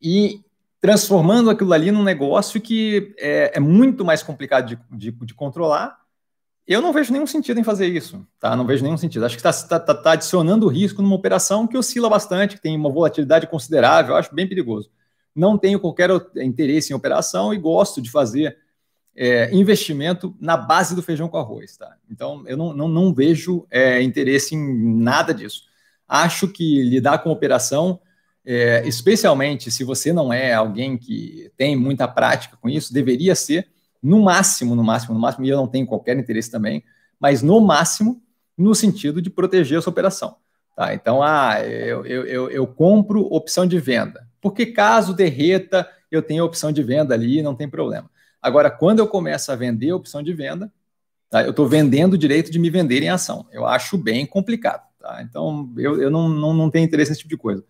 [0.00, 0.44] e
[0.80, 5.96] transformando aquilo ali num negócio que é, é muito mais complicado de, de, de, controlar.
[6.66, 8.54] Eu não vejo nenhum sentido em fazer isso, tá?
[8.54, 9.24] Não vejo nenhum sentido.
[9.24, 12.76] Acho que está tá, tá, tá adicionando risco numa operação que oscila bastante, que tem
[12.76, 14.90] uma volatilidade considerável, acho bem perigoso.
[15.34, 18.56] Não tenho qualquer interesse em operação e gosto de fazer
[19.16, 21.96] é, investimento na base do feijão com arroz, tá?
[22.10, 25.64] Então, eu não, não, não vejo é, interesse em nada disso.
[26.06, 28.00] Acho que lidar com operação
[28.44, 33.68] é, especialmente se você não é alguém que tem muita prática com isso, deveria ser,
[34.02, 36.82] no máximo, no máximo, no máximo, e eu não tenho qualquer interesse também,
[37.20, 38.20] mas no máximo,
[38.58, 40.36] no sentido de proteger a sua operação.
[40.74, 40.94] Tá?
[40.94, 44.26] Então, ah, eu, eu, eu, eu compro opção de venda.
[44.40, 48.10] Porque caso derreta, eu tenho opção de venda ali, não tem problema.
[48.40, 50.72] Agora, quando eu começo a vender opção de venda,
[51.30, 51.44] tá?
[51.44, 53.46] eu estou vendendo o direito de me vender em ação.
[53.52, 54.82] Eu acho bem complicado.
[54.98, 55.22] Tá?
[55.22, 57.64] Então, eu, eu não, não, não tenho interesse nesse tipo de coisa.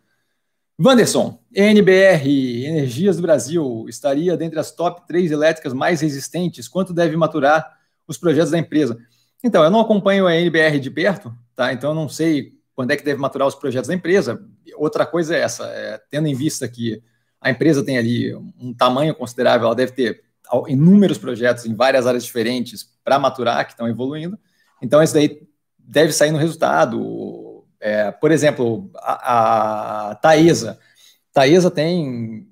[0.80, 6.66] Wanderson, NBR, Energias do Brasil, estaria dentre as top 3 elétricas mais resistentes?
[6.66, 8.98] Quanto deve maturar os projetos da empresa?
[9.44, 11.72] Então, eu não acompanho a NBR de perto, tá?
[11.72, 14.42] Então, eu não sei quando é que deve maturar os projetos da empresa.
[14.76, 17.02] Outra coisa é essa, é, tendo em vista que
[17.40, 20.22] a empresa tem ali um tamanho considerável, ela deve ter
[20.68, 24.38] inúmeros projetos em várias áreas diferentes para maturar, que estão evoluindo.
[24.80, 25.42] Então, isso daí
[25.78, 27.51] deve sair no resultado.
[27.82, 30.14] É, por exemplo, a, a.
[30.14, 32.46] Taesa tem,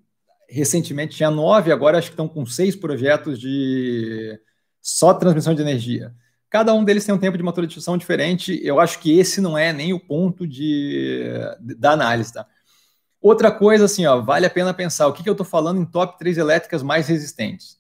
[0.49, 4.37] recentemente tinha nove, agora acho que estão com seis projetos de
[4.83, 6.13] só transmissão de energia.
[6.49, 8.61] Cada um deles tem um tempo de maturação diferente.
[8.65, 11.31] Eu acho que esse não é nem o ponto de,
[11.79, 12.45] da análise, tá?
[13.21, 15.85] Outra coisa, assim, ó, vale a pena pensar o que, que eu estou falando em
[15.85, 17.79] top 3 elétricas mais resistentes.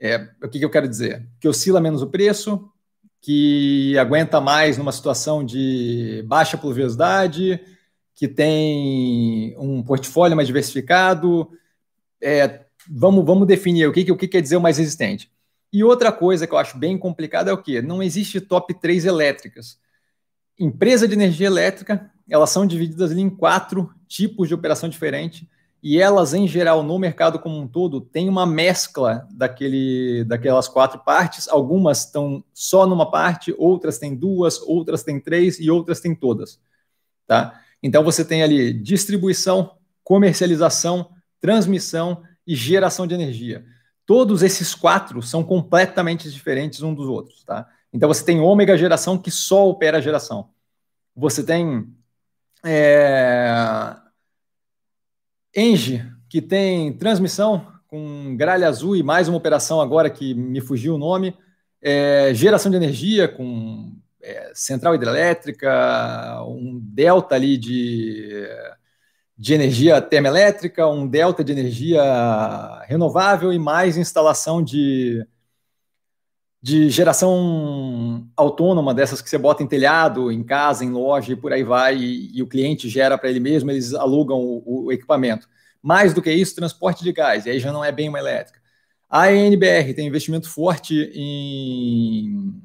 [0.00, 1.28] É, o que, que eu quero dizer?
[1.38, 2.68] Que oscila menos o preço,
[3.26, 7.60] que aguenta mais numa situação de baixa pluviosidade,
[8.14, 11.50] que tem um portfólio mais diversificado.
[12.22, 15.28] É, vamos, vamos definir o que, o que quer dizer o mais resistente.
[15.72, 17.82] E outra coisa que eu acho bem complicada é o que?
[17.82, 19.76] Não existe top 3 elétricas.
[20.56, 25.50] Empresa de energia elétrica, elas são divididas em quatro tipos de operação diferente
[25.88, 30.98] e elas, em geral, no mercado como um todo, têm uma mescla daquele, daquelas quatro
[30.98, 31.46] partes.
[31.46, 36.58] Algumas estão só numa parte, outras têm duas, outras têm três e outras têm todas.
[37.24, 37.60] Tá?
[37.80, 43.64] Então você tem ali distribuição, comercialização, transmissão e geração de energia.
[44.04, 47.64] Todos esses quatro são completamente diferentes um dos outros, tá?
[47.92, 50.50] Então você tem ômega geração que só opera a geração.
[51.14, 51.86] Você tem
[52.64, 53.96] é,
[55.56, 60.94] Engie, que tem transmissão com gralha azul e mais uma operação agora que me fugiu
[60.94, 61.34] o nome,
[61.80, 63.92] é, geração de energia com
[64.22, 68.46] é, central hidrelétrica, um delta ali de
[69.38, 72.02] de energia termoelétrica, um delta de energia
[72.86, 75.26] renovável e mais instalação de,
[76.62, 81.52] de geração autônoma, dessas que você bota em telhado, em casa, em loja e por
[81.52, 85.48] aí vai, e, e o cliente gera para ele mesmo, eles alugam o, o, equipamento.
[85.82, 88.60] Mais do que isso, transporte de gás, e aí já não é bem uma elétrica.
[89.08, 92.60] A ENBR tem investimento forte em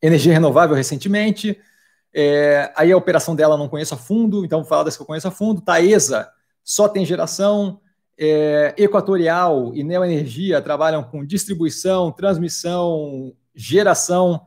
[0.00, 1.58] energia renovável recentemente,
[2.18, 5.06] é, aí a operação dela não conheço a fundo, então vou falar das que eu
[5.06, 5.60] conheço a fundo.
[5.60, 6.30] Taesa
[6.64, 7.78] só tem geração.
[8.18, 14.40] É, Equatorial e Neoenergia trabalham com distribuição, transmissão, geração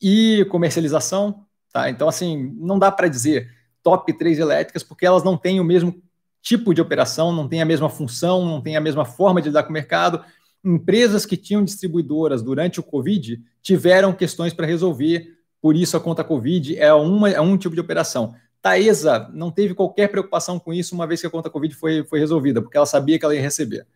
[0.00, 1.44] e comercialização.
[1.72, 1.90] Tá?
[1.90, 3.50] Então, assim, não dá para dizer
[3.82, 6.02] top 3 elétricas, porque elas não têm o mesmo
[6.42, 9.62] tipo de operação, não têm a mesma função, não têm a mesma forma de lidar
[9.64, 10.24] com o mercado.
[10.64, 16.24] Empresas que tinham distribuidoras durante o Covid tiveram questões para resolver por isso a conta
[16.24, 18.34] Covid é, uma, é um tipo de operação.
[18.62, 22.18] Taesa não teve qualquer preocupação com isso uma vez que a conta Covid foi, foi
[22.18, 23.86] resolvida, porque ela sabia que ela ia receber.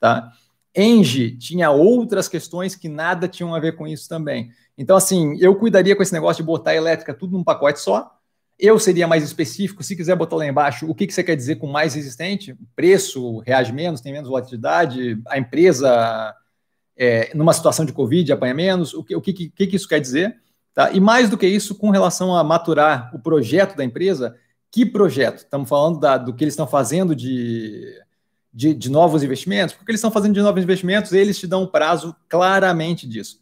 [0.00, 0.32] Tá?
[0.74, 4.50] Engie tinha outras questões que nada tinham a ver com isso também.
[4.76, 8.14] Então, assim, eu cuidaria com esse negócio de botar a elétrica tudo num pacote só.
[8.58, 11.56] Eu seria mais específico, se quiser botar lá embaixo, o que, que você quer dizer
[11.56, 12.56] com mais resistente?
[12.74, 16.34] Preço reage menos, tem menos volatilidade, a empresa,
[16.96, 20.00] é, numa situação de Covid, apanha menos, o que, o que, que, que isso quer
[20.00, 20.40] dizer?
[20.78, 20.92] Tá?
[20.92, 24.36] E mais do que isso, com relação a maturar o projeto da empresa,
[24.70, 25.38] que projeto?
[25.38, 28.00] Estamos falando da, do que eles estão fazendo de,
[28.54, 29.74] de, de, novos investimentos?
[29.74, 33.40] Porque eles estão fazendo de novos investimentos, eles te dão um prazo claramente disso.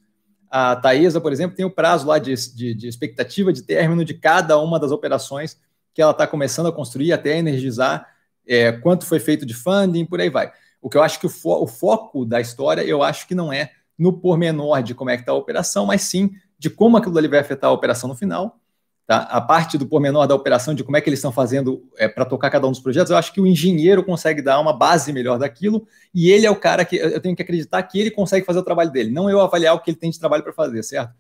[0.51, 4.03] A Taesa, por exemplo, tem o um prazo lá de, de, de, expectativa de término
[4.03, 5.61] de cada uma das operações
[5.93, 8.09] que ela está começando a construir até energizar,
[8.49, 10.51] é, quanto foi feito de funding, por aí vai.
[10.81, 13.53] O que eu acho que o, fo o foco da história, eu acho que não
[13.53, 17.17] é no pormenor de como é que está a operação, mas sim de como aquilo
[17.19, 18.59] ali vai afetar a operação no final.
[19.07, 19.19] Tá?
[19.19, 22.25] A parte do pormenor da operação, de como é que eles estão fazendo é, para
[22.25, 25.39] tocar cada um dos projetos, eu acho que o engenheiro consegue dar uma base melhor
[25.39, 28.59] daquilo, e ele é o cara que eu tenho que acreditar que ele consegue fazer
[28.59, 31.15] o trabalho dele, não eu avaliar o que ele tem de trabalho para fazer, certo?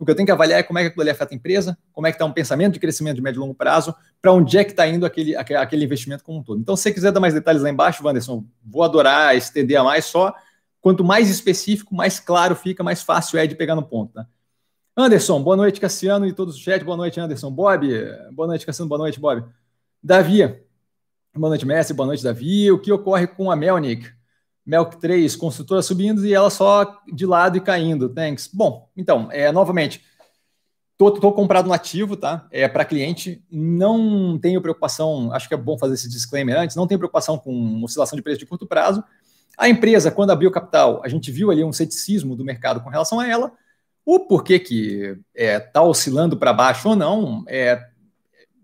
[0.00, 1.78] O que eu tenho que avaliar é como é que aquilo ali afeta a empresa,
[1.92, 4.58] como é que está um pensamento de crescimento de médio e longo prazo, para onde
[4.58, 6.60] é que está indo aquele, aquele investimento como um todo.
[6.60, 10.04] Então, se você quiser dar mais detalhes lá embaixo, Wanderson, vou adorar estender a mais,
[10.04, 10.34] só
[10.80, 14.26] quanto mais específico, mais claro fica, mais fácil é de pegar no ponto, tá?
[15.00, 16.82] Anderson, boa noite, Cassiano e todos os chat.
[16.82, 17.52] Boa noite, Anderson.
[17.52, 17.88] Bob,
[18.32, 18.88] boa noite, Cassiano.
[18.88, 19.44] Boa noite, Bob.
[20.02, 20.40] Davi,
[21.36, 21.94] boa noite, Messi.
[21.94, 22.68] Boa noite, Davi.
[22.72, 24.10] O que ocorre com a Melnick?
[24.66, 28.08] Melk 3, construtora subindo e ela só de lado e caindo.
[28.08, 28.50] Thanks.
[28.52, 30.02] Bom, então, é, novamente,
[30.96, 32.48] Tô, tô comprado no ativo, tá?
[32.50, 33.40] É para cliente.
[33.48, 37.84] Não tenho preocupação, acho que é bom fazer esse disclaimer antes, não tenho preocupação com
[37.84, 39.04] oscilação de preço de curto prazo.
[39.56, 43.20] A empresa, quando abriu capital, a gente viu ali um ceticismo do mercado com relação
[43.20, 43.52] a ela.
[44.10, 47.78] O porquê que está é, tá oscilando para baixo ou não é,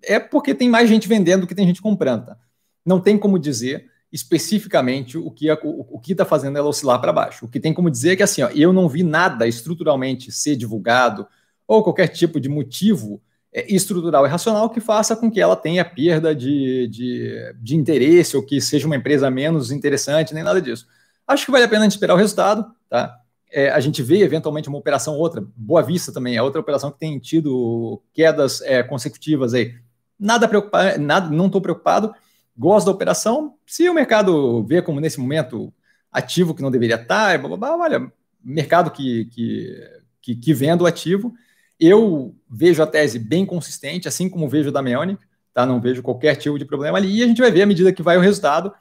[0.03, 2.25] é porque tem mais gente vendendo do que tem gente comprando.
[2.25, 2.37] Tá?
[2.83, 7.13] Não tem como dizer especificamente o que o, o que está fazendo ela oscilar para
[7.13, 7.45] baixo.
[7.45, 10.57] O que tem como dizer é que assim, ó, eu não vi nada estruturalmente ser
[10.57, 11.29] divulgado
[11.69, 13.21] ou qualquer tipo de motivo
[13.53, 18.35] é, estrutural e racional que faça com que ela tenha perda de, de, de interesse
[18.35, 20.87] ou que seja uma empresa menos interessante, nem nada disso.
[21.27, 23.21] Acho que vale a pena a gente esperar o resultado, tá?
[23.57, 26.99] É, a gente vê eventualmente uma operação outra, Boa Vista também é outra operação que
[26.99, 29.77] tem tido quedas é, consecutivas aí.
[30.19, 32.13] Nada preocupado, nada, não estou preocupado,
[32.57, 33.55] gosto da operação.
[33.65, 35.73] Se o mercado vê como nesse momento
[36.11, 38.13] ativo que não deveria estar, blá, blá, blá, olha,
[38.43, 39.91] mercado que, que,
[40.21, 41.33] que, que o ativo,
[41.79, 45.65] eu vejo a tese bem consistente, assim como vejo da Meonic, tá?
[45.65, 47.19] Não vejo qualquer tipo de problema ali.
[47.19, 48.73] E a gente vai ver à medida que vai o resultado,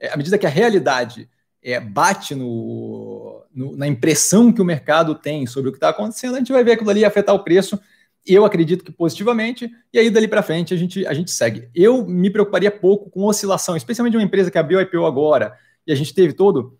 [0.00, 1.28] é, à medida que a realidade
[1.62, 6.34] é, bate no, no, na impressão que o mercado tem sobre o que está acontecendo,
[6.34, 7.78] a gente vai ver aquilo ali afetar o preço.
[8.26, 11.68] Eu acredito que positivamente, e aí dali para frente a gente, a gente segue.
[11.74, 15.56] Eu me preocuparia pouco com oscilação, especialmente de uma empresa que abriu a IPO agora,
[15.86, 16.78] e a gente teve todo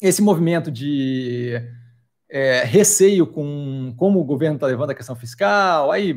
[0.00, 1.60] esse movimento de
[2.28, 6.14] é, receio com como o governo está levando a questão fiscal, aí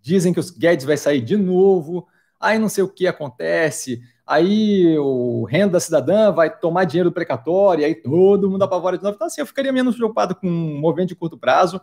[0.00, 2.06] dizem que os Guedes vai sair de novo,
[2.40, 7.84] aí não sei o que acontece, aí o renda cidadã vai tomar dinheiro do precatório,
[7.84, 9.16] aí todo mundo apavora de novo.
[9.16, 11.80] Então, assim, eu ficaria menos preocupado com um movimento de curto prazo.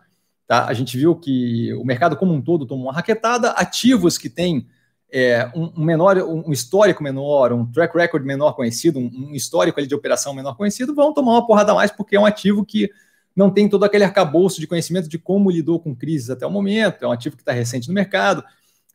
[0.47, 0.67] Tá?
[0.67, 4.67] A gente viu que o mercado como um todo tomou uma raquetada, ativos que têm
[5.12, 10.34] é, um, menor, um histórico menor, um track record menor conhecido, um, histórico de operação
[10.34, 12.91] menor conhecido, vão tomar uma porrada a mais, porque é um ativo que
[13.36, 17.03] não tem todo aquele arcabouço de conhecimento de como lidou com crises até o momento,
[17.03, 18.43] é um ativo que está recente no mercado.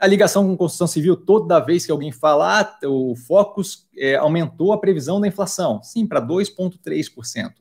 [0.00, 4.72] A ligação com construção civil, toda vez que alguém falar, ah, o Focus é, aumentou
[4.72, 5.82] a previsão da inflação.
[5.82, 7.52] Sim, para 2,3%.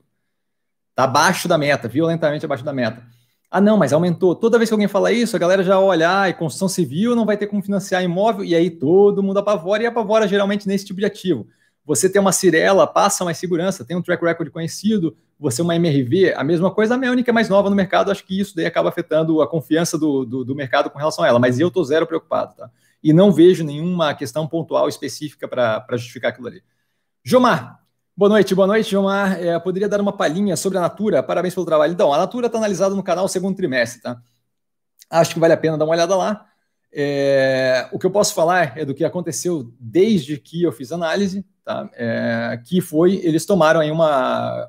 [0.90, 3.04] Está abaixo da meta, violentamente abaixo da meta.
[3.50, 4.34] Ah, não, mas aumentou.
[4.34, 7.26] Toda vez que alguém fala isso, a galera já olha, ah, e construção civil não
[7.26, 11.00] vai ter como financiar imóvel, e aí todo mundo apavora, e apavora geralmente nesse tipo
[11.00, 11.46] de ativo.
[11.84, 16.34] Você tem uma Cirela, passa mais segurança, tem um track record conhecido, você uma MRV,
[16.36, 18.90] a mesma coisa, a minha é mais nova no mercado, acho que isso daí acaba
[18.90, 22.06] afetando a confiança do, do, do mercado com relação a ela, mas eu estou zero
[22.06, 22.70] preocupado, tá?
[23.02, 26.62] E não vejo nenhuma questão pontual específica para justificar aquilo ali.
[27.24, 27.80] Jomar,
[28.14, 29.42] boa noite, boa noite, Jomar.
[29.42, 31.22] É, poderia dar uma palhinha sobre a Natura?
[31.22, 31.94] Parabéns pelo trabalho.
[31.94, 34.20] Então, a Natura está analisada no canal segundo trimestre, tá?
[35.08, 36.46] Acho que vale a pena dar uma olhada lá.
[36.92, 41.42] É, o que eu posso falar é do que aconteceu desde que eu fiz análise,
[41.64, 41.88] tá?
[41.94, 44.68] É, que foi, eles tomaram aí uma,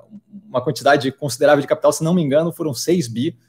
[0.52, 3.40] uma quantidade considerável de capital, se não me engano, foram 6 bi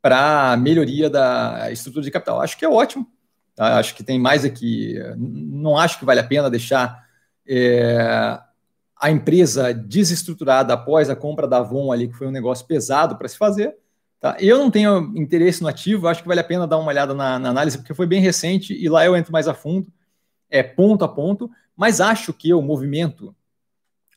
[0.00, 2.40] para melhoria da estrutura de capital.
[2.40, 3.06] Acho que é ótimo,
[3.54, 3.78] tá?
[3.78, 7.04] acho que tem mais aqui, não acho que vale a pena deixar
[7.46, 8.38] é,
[9.00, 13.28] a empresa desestruturada após a compra da Avon ali, que foi um negócio pesado para
[13.28, 13.76] se fazer,
[14.24, 14.38] Tá?
[14.40, 17.38] Eu não tenho interesse no ativo, acho que vale a pena dar uma olhada na,
[17.38, 19.92] na, análise, porque foi bem recente e lá eu entro mais a fundo,
[20.48, 23.36] é ponto a ponto, mas acho que o movimento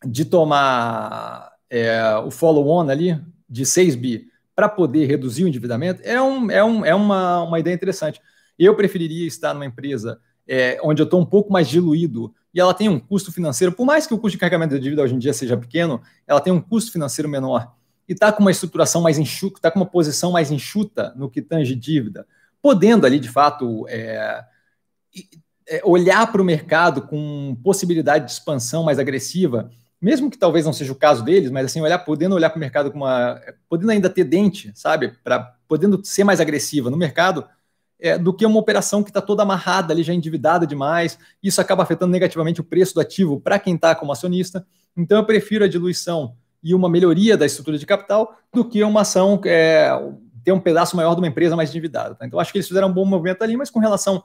[0.05, 6.21] de tomar é, o follow-on ali de 6 bi para poder reduzir o endividamento é,
[6.21, 8.21] um, é, um, é uma, uma ideia interessante.
[8.57, 12.73] Eu preferiria estar numa empresa é, onde eu estou um pouco mais diluído e ela
[12.73, 15.19] tem um custo financeiro, por mais que o custo de carregamento da dívida hoje em
[15.19, 17.75] dia seja pequeno, ela tem um custo financeiro menor
[18.07, 21.41] e está com uma estruturação mais enxuta, está com uma posição mais enxuta no que
[21.41, 22.25] tange dívida,
[22.61, 24.43] podendo ali, de fato, é,
[25.67, 29.69] é, olhar para o mercado com possibilidade de expansão mais agressiva,
[30.01, 32.59] mesmo que talvez não seja o caso deles, mas assim, olhar, podendo olhar para o
[32.59, 33.39] mercado com uma.
[33.69, 35.13] podendo ainda ter dente, sabe?
[35.23, 37.45] Para podendo ser mais agressiva no mercado,
[37.99, 41.17] é, do que uma operação que está toda amarrada ali, já endividada demais.
[41.41, 44.65] Isso acaba afetando negativamente o preço do ativo para quem está como acionista.
[44.95, 49.01] Então eu prefiro a diluição e uma melhoria da estrutura de capital do que uma
[49.01, 49.89] ação é,
[50.43, 52.15] ter um pedaço maior de uma empresa mais endividada.
[52.15, 52.25] Tá?
[52.25, 54.23] Então, acho que eles fizeram um bom movimento ali, mas com relação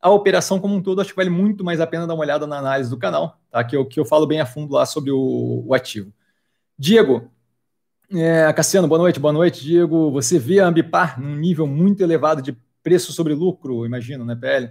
[0.00, 2.46] à operação como um todo, acho que vale muito mais a pena dar uma olhada
[2.46, 3.62] na análise do canal, tá?
[3.64, 6.12] que, eu, que eu falo bem a fundo lá sobre o, o ativo.
[6.78, 7.30] Diego,
[8.12, 10.10] é, Cassiano, boa noite, boa noite, Diego.
[10.12, 14.70] Você vê a Ambipar num nível muito elevado de preço sobre lucro, imagino, né, PL?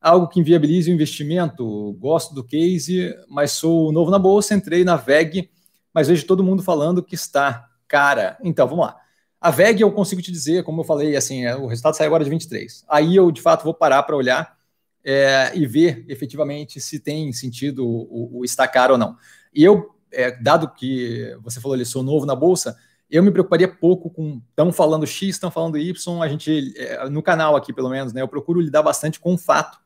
[0.00, 1.92] Algo que inviabilize o investimento.
[1.98, 5.50] Gosto do case, mas sou novo na bolsa, entrei na VEG
[5.96, 8.36] mas vejo todo mundo falando que está cara.
[8.44, 8.96] Então, vamos lá.
[9.40, 12.24] A VEG eu consigo te dizer, como eu falei, assim, é, o resultado sai agora
[12.24, 12.84] de 23.
[12.88, 14.56] Aí eu, de fato, vou parar para olhar
[15.04, 19.16] é, e ver efetivamente se tem sentido o, o estar caro ou não.
[19.54, 22.76] E eu, é, dado que você falou ali, sou novo na Bolsa,
[23.08, 27.22] eu me preocuparia pouco com estão falando X, estão falando Y, a gente, é, no
[27.22, 29.78] canal aqui pelo menos, né, eu procuro lidar bastante com o fato,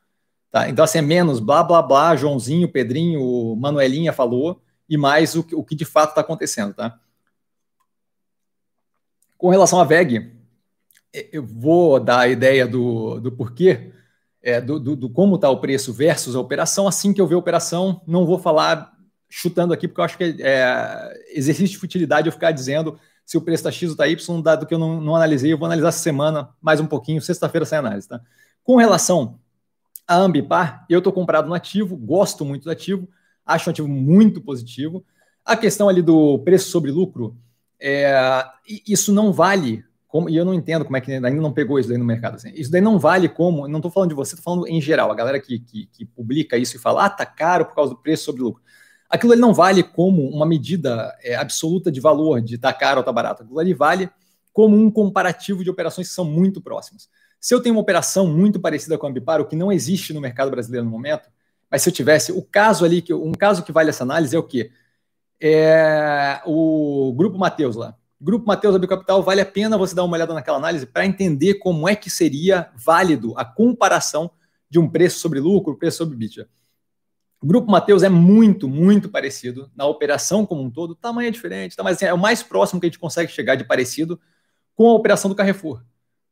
[0.50, 0.70] tá?
[0.70, 5.62] Então, assim, é menos blá, blá, blá, Joãozinho, Pedrinho, Manuelinha falou, e mais o, o
[5.62, 6.98] que de fato está acontecendo, tá?
[9.40, 10.30] Com relação à VEG,
[11.32, 13.90] eu vou dar a ideia do, do porquê,
[14.42, 16.86] é, do, do, do, como está o preço versus a operação.
[16.86, 18.92] Assim que eu ver a operação, não vou falar
[19.30, 23.40] chutando aqui, porque eu acho que é, exercício de futilidade eu ficar dizendo se o
[23.40, 25.88] preço está X ou está Y, dado que eu não, não analisei, eu vou analisar
[25.88, 28.06] essa semana mais um pouquinho, sexta-feira sem análise.
[28.06, 28.20] Tá?
[28.62, 29.40] Com relação
[30.06, 33.08] a Ambipar, eu estou comprado no ativo, gosto muito do ativo,
[33.46, 35.02] acho um ativo muito positivo.
[35.46, 37.38] A questão ali do preço sobre lucro,
[37.80, 38.44] é,
[38.86, 41.88] isso não vale como, e eu não entendo como é que ainda não pegou isso
[41.88, 42.34] daí no mercado.
[42.34, 42.50] Assim.
[42.54, 45.14] Isso daí não vale como, não estou falando de você, estou falando em geral, a
[45.14, 48.24] galera que, que, que, publica isso e fala, ah, tá caro por causa do preço
[48.24, 48.60] sobre lucro.
[49.08, 53.04] Aquilo ali não vale como uma medida é, absoluta de valor, de tá caro ou
[53.04, 53.44] tá barato.
[53.44, 54.10] Aquilo ali vale
[54.52, 57.08] como um comparativo de operações que são muito próximas.
[57.40, 60.20] Se eu tenho uma operação muito parecida com a Ambipar, o que não existe no
[60.20, 61.28] mercado brasileiro no momento,
[61.70, 64.42] mas se eu tivesse, o caso ali, um caso que vale essa análise é o
[64.42, 64.72] quê?
[65.40, 67.96] É o Grupo Mateus lá.
[68.20, 71.88] Grupo Mateus Capital, vale a pena você dar uma olhada naquela análise para entender como
[71.88, 74.30] é que seria válido a comparação
[74.68, 76.46] de um preço sobre lucro, preço sobre EBITDA.
[77.40, 81.74] O Grupo Mateus é muito, muito parecido na operação como um todo, tamanho é diferente,
[81.74, 81.82] tá?
[81.82, 84.20] mas assim, é o mais próximo que a gente consegue chegar de parecido
[84.74, 85.82] com a operação do Carrefour.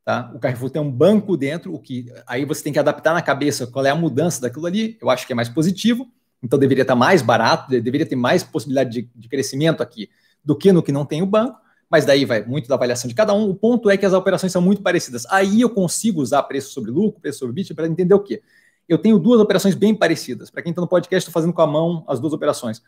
[0.05, 0.31] Tá?
[0.35, 3.67] O Carrefour tem um banco dentro, o que aí você tem que adaptar na cabeça
[3.67, 4.99] qual é a mudança daquilo ali.
[5.01, 6.07] Eu acho que é mais positivo,
[6.43, 10.09] então deveria estar mais barato, deveria ter mais possibilidade de, de crescimento aqui
[10.45, 11.59] do que no que não tem o banco
[11.91, 13.49] mas daí vai muito da avaliação de cada um.
[13.49, 15.25] O ponto é que as operações são muito parecidas.
[15.31, 18.43] Aí eu consigo usar preço sobre lucro, preço sobre bit para entender o quê?
[18.89, 20.51] Eu tenho duas operações bem parecidas.
[20.51, 22.83] Para quem está no podcast, estou fazendo com a mão as duas operações.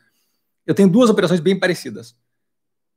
[0.66, 2.14] Eu tenho duas operações bem parecidas.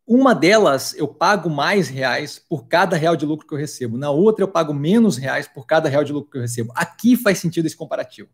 [0.05, 3.97] Uma delas eu pago mais reais por cada real de lucro que eu recebo.
[3.97, 6.73] Na outra eu pago menos reais por cada real de lucro que eu recebo.
[6.75, 8.29] Aqui faz sentido esse comparativo.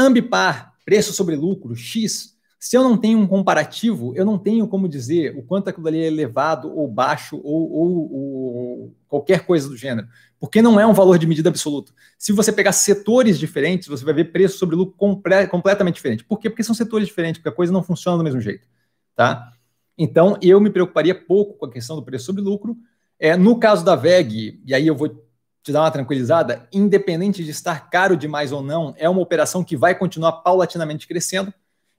[0.00, 4.88] Ambipar, preço sobre lucro, X, se eu não tenho um comparativo, eu não tenho como
[4.88, 9.76] dizer o quanto aquilo ali é elevado ou baixo ou, ou, ou, qualquer coisa do
[9.76, 11.92] gênero, porque não é um valor de medida absoluto.
[12.18, 16.24] Se você pegar setores diferentes, você vai ver preço sobre lucro comple completamente diferente.
[16.24, 16.48] Por quê?
[16.48, 18.66] Porque são setores diferentes, porque a coisa não funciona do mesmo jeito,
[19.14, 19.52] tá?
[19.96, 22.74] Então, eu me preocuparia pouco com a questão do preço sobre lucro.
[23.18, 25.29] É, no caso da VEG, e aí eu vou
[25.62, 29.76] te dar uma tranquilizada, independente de estar caro demais ou não, é uma operação que
[29.76, 31.52] vai continuar paulatinamente crescendo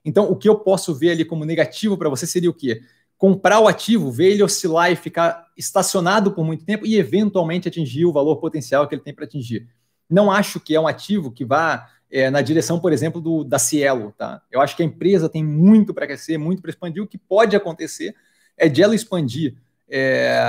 [0.04, 2.82] então, o que eu posso ver ali como negativo para você seria o quê?
[3.16, 8.04] Comprar o ativo, ver ele oscilar e ficar estacionado por muito tempo e eventualmente atingir
[8.04, 9.68] o valor potencial que ele tem para atingir.
[10.10, 13.58] Não acho que é um ativo que vá é, na direção, por exemplo, do, da
[13.58, 14.12] Cielo.
[14.18, 14.42] Tá?
[14.50, 17.02] Eu acho que a empresa tem muito para crescer, muito para expandir.
[17.02, 18.14] O que pode acontecer
[18.56, 19.54] é de ela expandir
[19.88, 20.42] é,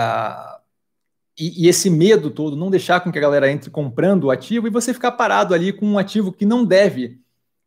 [1.37, 4.67] e, e, esse medo todo, não deixar com que a galera entre comprando o ativo
[4.67, 7.23] e você ficar parado ali com um ativo que não deve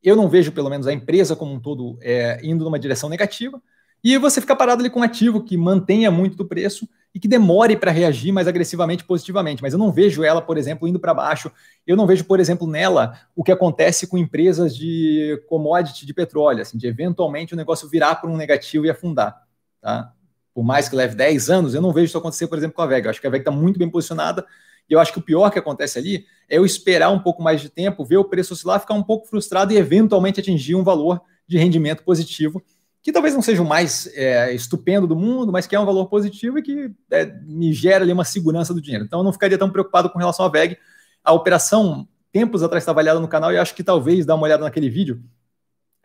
[0.07, 3.61] eu não vejo, pelo menos, a empresa como um todo é, indo numa direção negativa.
[4.05, 7.27] E você fica parado ali com um ativo que mantenha muito do preço e que
[7.27, 9.61] demore para reagir mais agressivamente positivamente.
[9.61, 11.51] Mas eu não vejo ela, por exemplo, indo para baixo.
[11.85, 16.62] Eu não vejo, por exemplo, nela o que acontece com empresas de commodity de petróleo,
[16.62, 19.43] assim, de eventualmente o negócio virar para um negativo e afundar.
[19.81, 20.12] Tá?
[20.57, 22.86] Por mais que leve 10 anos, eu não vejo isso acontecer, por exemplo, com a
[22.86, 23.09] Vega.
[23.09, 24.42] Eu acho que a Vega está muito bem posicionada
[24.88, 27.61] e eu acho que o pior que acontece ali é eu esperar um pouco mais
[27.61, 31.20] de tempo, ver o preço oscilar, ficar um pouco frustrado e eventualmente atingir um valor
[31.46, 32.62] de rendimento positivo,
[33.02, 36.07] que talvez não seja o mais é, estupendo do mundo, mas que é um valor
[36.07, 39.04] positivo e que é, me gera ali uma segurança do dinheiro.
[39.04, 40.78] Então eu não ficaria tão preocupado com relação à VEG.
[41.22, 44.64] A operação, tempos atrás, está avaliada no canal e acho que talvez dar uma olhada
[44.64, 45.22] naquele vídeo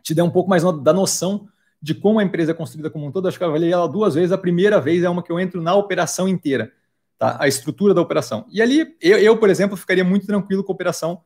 [0.02, 1.48] te dê um pouco mais da noção
[1.82, 3.26] de como a empresa é construída como um todo.
[3.26, 4.30] Acho que eu avaliei ela duas vezes.
[4.30, 6.72] A primeira vez é uma que eu entro na operação inteira
[7.18, 7.36] tá?
[7.40, 8.46] a estrutura da operação.
[8.50, 11.20] E ali, eu, eu, por exemplo, ficaria muito tranquilo com a operação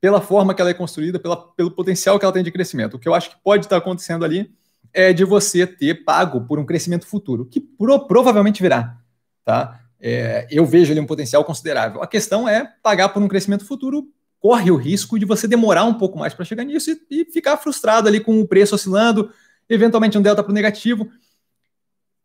[0.00, 2.94] pela forma que ela é construída, pela, pelo potencial que ela tem de crescimento.
[2.94, 4.50] O que eu acho que pode estar acontecendo ali
[4.94, 8.96] é de você ter pago por um crescimento futuro, que pro, provavelmente virá.
[9.44, 9.80] Tá?
[10.00, 12.02] É, eu vejo ali um potencial considerável.
[12.02, 14.08] A questão é pagar por um crescimento futuro
[14.40, 17.56] corre o risco de você demorar um pouco mais para chegar nisso e, e, ficar
[17.56, 19.30] frustrado ali com o preço oscilando,
[19.68, 21.08] eventualmente um delta para o negativo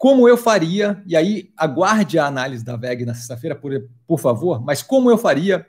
[0.04, 3.72] como eu faria, e aí aguarde a análise da VEG na sexta-feira, por,
[4.06, 5.66] por favor, mas como eu faria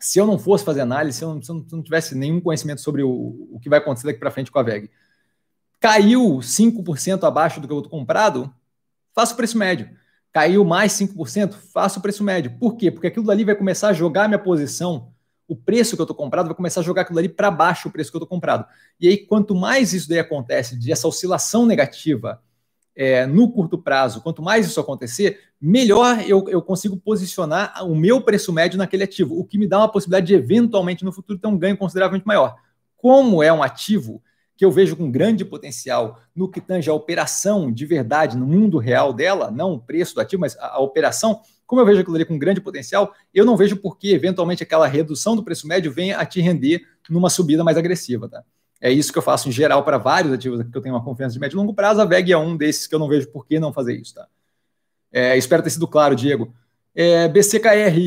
[0.00, 2.80] se eu não fosse fazer análise, se eu não, se eu não tivesse nenhum conhecimento
[2.80, 3.10] sobre o,
[3.52, 4.90] o que vai acontecer daqui para frente com a VEG.
[5.78, 8.50] Caiu 5% abaixo do que eu estou comprado,
[9.14, 9.90] faço o preço médio.
[10.32, 12.56] Caiu mais 5%, faço o preço médio.
[12.58, 12.90] Por quê?
[12.90, 15.12] Porque aquilo dali vai começar a jogar minha posição,
[15.48, 17.90] o preço que eu estou comprado vai começar a jogar aquilo ali para baixo, o
[17.90, 18.66] preço que eu estou comprado.
[19.00, 22.40] E aí, quanto mais isso daí acontece, de essa oscilação negativa,
[22.94, 28.20] é, no curto prazo, quanto mais isso acontecer, melhor eu, eu consigo posicionar o meu
[28.20, 31.46] preço médio naquele ativo, o que me dá uma possibilidade de, eventualmente, no futuro, ter
[31.46, 32.56] um ganho consideravelmente maior.
[32.96, 34.20] Como é um ativo
[34.56, 38.76] que eu vejo com grande potencial no que tange a operação de verdade, no mundo
[38.76, 42.16] real dela, não o preço do ativo, mas a, a operação, como eu vejo aquilo
[42.16, 45.92] ali com grande potencial, eu não vejo por que, eventualmente, aquela redução do preço médio
[45.92, 48.26] venha a te render numa subida mais agressiva.
[48.26, 48.42] Tá?
[48.80, 51.34] É isso que eu faço em geral para vários ativos que eu tenho uma confiança
[51.34, 52.00] de médio e longo prazo.
[52.00, 54.14] A VEG é um desses que eu não vejo por que não fazer isso.
[54.14, 54.26] Tá?
[55.12, 56.54] É, espero ter sido claro, Diego.
[56.94, 58.00] É, BCKR,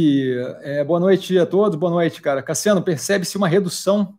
[0.64, 2.42] é, boa noite a todos, boa noite, cara.
[2.42, 4.18] Cassiano, percebe-se uma redução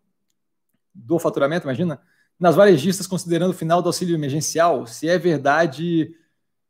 [0.95, 2.01] do faturamento, imagina,
[2.38, 6.14] nas varejistas, considerando o final do auxílio emergencial, se é verdade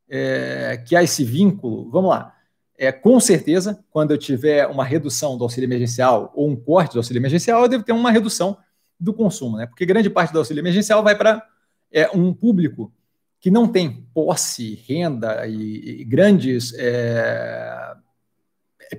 [0.09, 1.91] é, que há esse vínculo.
[1.91, 2.35] Vamos lá.
[2.79, 6.99] É, com certeza, quando eu tiver uma redução do auxílio emergencial ou um corte do
[6.99, 8.57] auxílio emergencial, eu devo ter uma redução
[8.99, 9.67] do consumo, né?
[9.67, 11.45] Porque grande parte do auxílio emergencial vai para
[11.93, 12.93] é, um público
[13.41, 17.95] que não tem posse, renda e, e grandes é,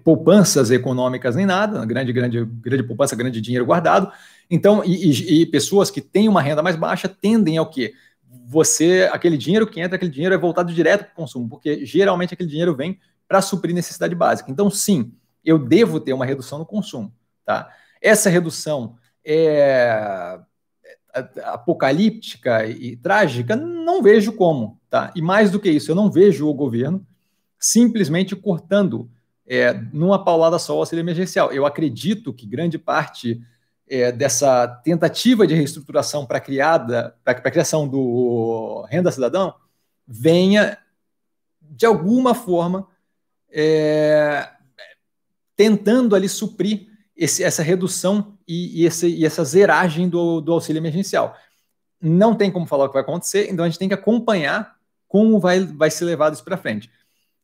[0.03, 4.11] poupanças econômicas nem nada, grande, grande, grande poupança, grande dinheiro guardado.
[4.49, 7.93] Então, e, e, e, pessoas que têm uma renda mais baixa tendem ao quê?
[8.47, 12.33] Você, aquele dinheiro que entra, aquele dinheiro é voltado direto para o consumo, porque geralmente
[12.33, 14.51] aquele dinheiro vem para suprir necessidade básica.
[14.51, 15.13] Então, sim,
[15.43, 17.13] eu devo ter uma redução no consumo.
[17.45, 17.69] Tá?
[18.01, 18.95] Essa redução
[19.25, 20.39] é,
[21.43, 25.11] apocalíptica e trágica, não vejo como, tá?
[25.15, 27.05] E mais do que isso, eu não vejo o governo
[27.59, 29.09] simplesmente cortando
[29.45, 31.51] é, numa paulada só o auxílio emergencial.
[31.51, 33.41] Eu acredito que grande parte
[33.87, 39.53] é, dessa tentativa de reestruturação para criada para a criação do renda cidadão
[40.07, 40.77] venha
[41.61, 42.87] de alguma forma
[43.53, 44.49] é,
[45.55, 50.79] tentando ali suprir esse, essa redução e, e, esse, e essa zeragem do, do, auxílio
[50.79, 51.35] emergencial.
[52.01, 54.75] Não tem como falar o que vai acontecer, então a gente tem que acompanhar
[55.07, 56.89] como vai, vai ser levado isso para frente.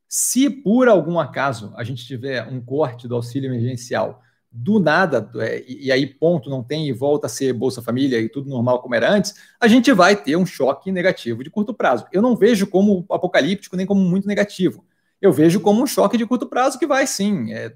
[0.08, 5.64] Se por algum acaso a gente tiver um corte do auxílio emergencial do nada, é,
[5.68, 8.82] e, e aí ponto, não tem e volta a ser Bolsa Família e tudo normal
[8.82, 12.08] como era antes, a gente vai ter um choque negativo de curto prazo.
[12.12, 14.84] Eu não vejo como apocalíptico nem como muito negativo
[15.22, 17.74] eu vejo como um choque de curto prazo que vai sim, é,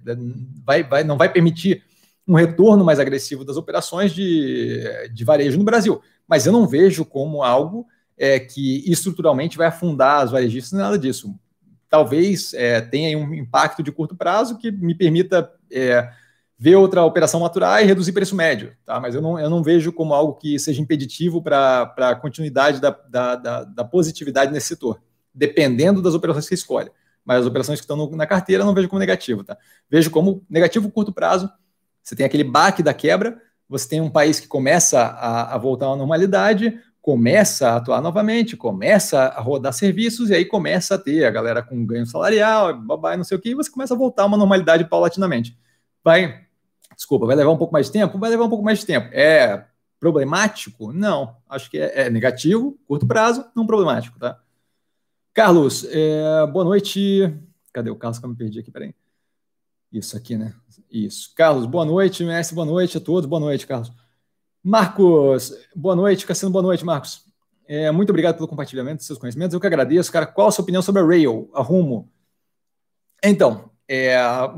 [0.64, 1.84] vai, vai, não vai permitir
[2.28, 4.82] um retorno mais agressivo das operações de,
[5.14, 6.02] de varejo no Brasil.
[6.28, 7.86] Mas eu não vejo como algo
[8.18, 11.36] é, que estruturalmente vai afundar as varejistas, nada disso.
[11.90, 16.10] Talvez é, tenha um impacto de curto prazo que me permita é,
[16.58, 19.02] ver outra operação maturar e reduzir preço médio, tá?
[19.02, 22.90] mas eu não, eu não vejo como algo que seja impeditivo para a continuidade da,
[23.10, 25.02] da, da, da positividade nesse setor,
[25.34, 26.90] dependendo das operações que você escolhe
[27.26, 29.58] mas as operações que estão na carteira não vejo como negativo, tá?
[29.90, 31.50] Vejo como negativo curto prazo.
[32.04, 35.88] Você tem aquele baque da quebra, você tem um país que começa a, a voltar
[35.88, 41.26] à normalidade, começa a atuar novamente, começa a rodar serviços, e aí começa a ter
[41.26, 44.24] a galera com ganho salarial, babai, não sei o que, e você começa a voltar
[44.24, 45.58] a uma normalidade paulatinamente.
[46.04, 46.46] Vai,
[46.96, 48.18] desculpa, vai levar um pouco mais de tempo?
[48.18, 49.10] Vai levar um pouco mais de tempo.
[49.12, 49.66] É
[50.00, 50.92] problemático?
[50.92, 51.38] Não.
[51.50, 54.38] Acho que é, é negativo, curto prazo, não problemático, tá?
[55.34, 57.34] Carlos, é, boa noite.
[57.74, 58.70] Cadê o Carlos que eu me perdi aqui?
[58.70, 58.94] Peraí.
[59.92, 60.54] Isso aqui, né?
[60.92, 61.34] Isso.
[61.36, 62.24] Carlos, boa noite.
[62.24, 63.28] Mestre, boa noite a todos.
[63.28, 63.92] Boa noite, Carlos.
[64.64, 66.28] Marcos, boa noite.
[66.28, 67.26] Cassino, boa noite, Marcos.
[67.68, 69.56] É, muito obrigado pelo compartilhamento dos seus conhecimentos.
[69.56, 70.12] Eu que agradeço.
[70.12, 72.12] Cara, qual a sua opinião sobre a Rail, a Rumo?
[73.24, 74.16] Então, é,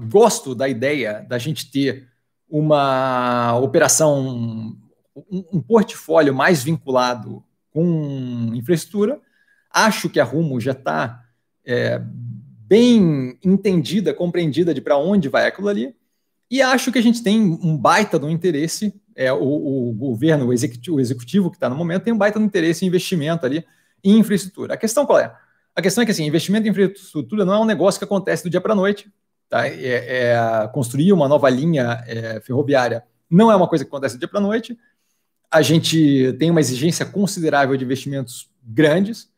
[0.09, 2.05] gosto da ideia da gente ter
[2.49, 4.77] uma operação,
[5.15, 9.21] um, um portfólio mais vinculado com infraestrutura,
[9.75, 11.21] Acho que a Rumo já está
[11.65, 15.93] é, bem entendida, compreendida de para onde vai aquilo ali.
[16.49, 20.53] E acho que a gente tem um baita do interesse, é, o, o governo, o
[20.53, 23.65] executivo, o executivo que está no momento, tem um baita do interesse em investimento ali
[24.03, 24.75] em infraestrutura.
[24.75, 25.35] A questão qual é?
[25.75, 28.49] A questão é que assim, investimento em infraestrutura não é um negócio que acontece do
[28.49, 29.11] dia para a noite.
[29.49, 29.67] Tá?
[29.67, 34.19] É, é, construir uma nova linha é, ferroviária não é uma coisa que acontece do
[34.19, 34.77] dia para a noite.
[35.51, 39.29] A gente tem uma exigência considerável de investimentos grandes.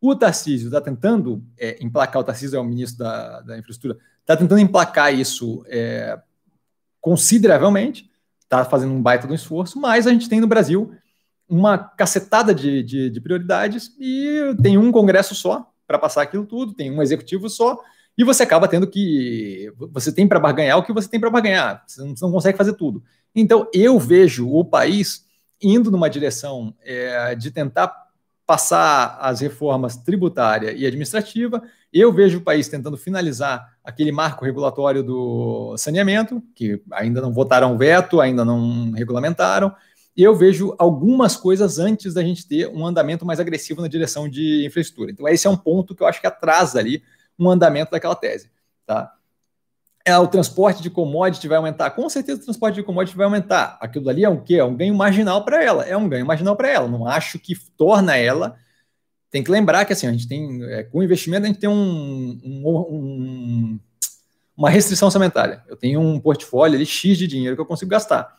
[0.00, 4.36] O Tarcísio está tentando é, emplacar, o Tarcísio é o ministro da, da infraestrutura, está
[4.36, 6.18] tentando emplacar isso é,
[7.00, 10.92] consideravelmente, está fazendo um baita um esforço, mas a gente tem no Brasil
[11.48, 16.74] uma cacetada de, de, de prioridades e tem um congresso só para passar aquilo tudo,
[16.74, 17.80] tem um executivo só,
[18.18, 19.70] e você acaba tendo que.
[19.92, 22.56] Você tem para barganhar o que você tem para barganhar, você não, você não, consegue
[22.56, 23.02] fazer tudo.
[23.34, 25.26] Então, eu vejo o país
[25.60, 28.05] indo numa direção é, de tentar
[28.46, 31.62] passar as reformas tributária e administrativa.
[31.92, 37.76] Eu vejo o país tentando finalizar aquele marco regulatório do saneamento, que ainda não votaram
[37.76, 39.74] veto, ainda não regulamentaram.
[40.16, 44.64] eu vejo algumas coisas antes da gente ter um andamento mais agressivo na direção de
[44.64, 45.10] infraestrutura.
[45.10, 47.02] Então, esse é um ponto que eu acho que atrasa ali
[47.38, 48.50] um andamento daquela tese.
[48.86, 49.12] Tá?
[50.06, 51.90] É, o transporte de commodity vai aumentar.
[51.90, 53.76] Com certeza o transporte de commodity vai aumentar.
[53.80, 54.54] Aquilo ali é um quê?
[54.54, 55.84] É um ganho marginal para ela.
[55.84, 56.88] É um ganho marginal para ela.
[56.88, 58.56] Não acho que torna ela.
[59.30, 62.40] Tem que lembrar que assim, a gente tem, é, com investimento, a gente tem um,
[62.44, 63.80] um, um,
[64.56, 65.64] uma restrição orçamentária.
[65.66, 68.36] Eu tenho um portfólio ali X de dinheiro que eu consigo gastar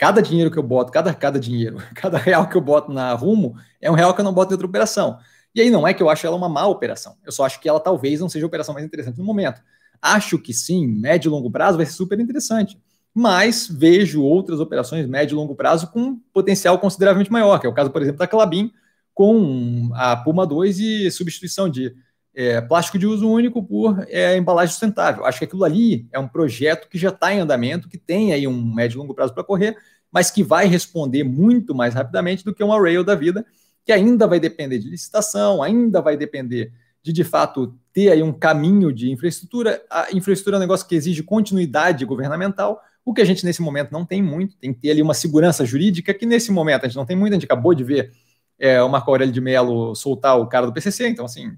[0.00, 3.54] cada dinheiro que eu boto, cada, cada dinheiro, cada real que eu boto na Rumo
[3.78, 5.18] é um real que eu não boto em outra operação.
[5.54, 7.18] E aí não é que eu acho ela uma má operação.
[7.22, 9.60] Eu só acho que ela talvez não seja a operação mais interessante no momento.
[10.00, 12.78] Acho que sim, médio e longo prazo vai ser super interessante.
[13.12, 17.74] Mas vejo outras operações médio e longo prazo com potencial consideravelmente maior, que é o
[17.74, 18.72] caso, por exemplo, da Clabin
[19.12, 21.94] com a Puma 2 e substituição de
[22.34, 25.24] é, plástico de uso único por é, embalagem sustentável.
[25.24, 28.46] Acho que aquilo ali é um projeto que já está em andamento, que tem aí
[28.46, 29.76] um médio e longo prazo para correr,
[30.10, 33.44] mas que vai responder muito mais rapidamente do que uma rail da vida,
[33.84, 36.72] que ainda vai depender de licitação, ainda vai depender
[37.02, 39.82] de, de fato, ter aí um caminho de infraestrutura.
[39.90, 43.90] A infraestrutura é um negócio que exige continuidade governamental, o que a gente nesse momento
[43.90, 46.96] não tem muito, tem que ter ali uma segurança jurídica que nesse momento a gente
[46.96, 48.12] não tem muito, a gente acabou de ver
[48.58, 51.56] é, o Marco Aurélio de Mello soltar o cara do PCC, então assim,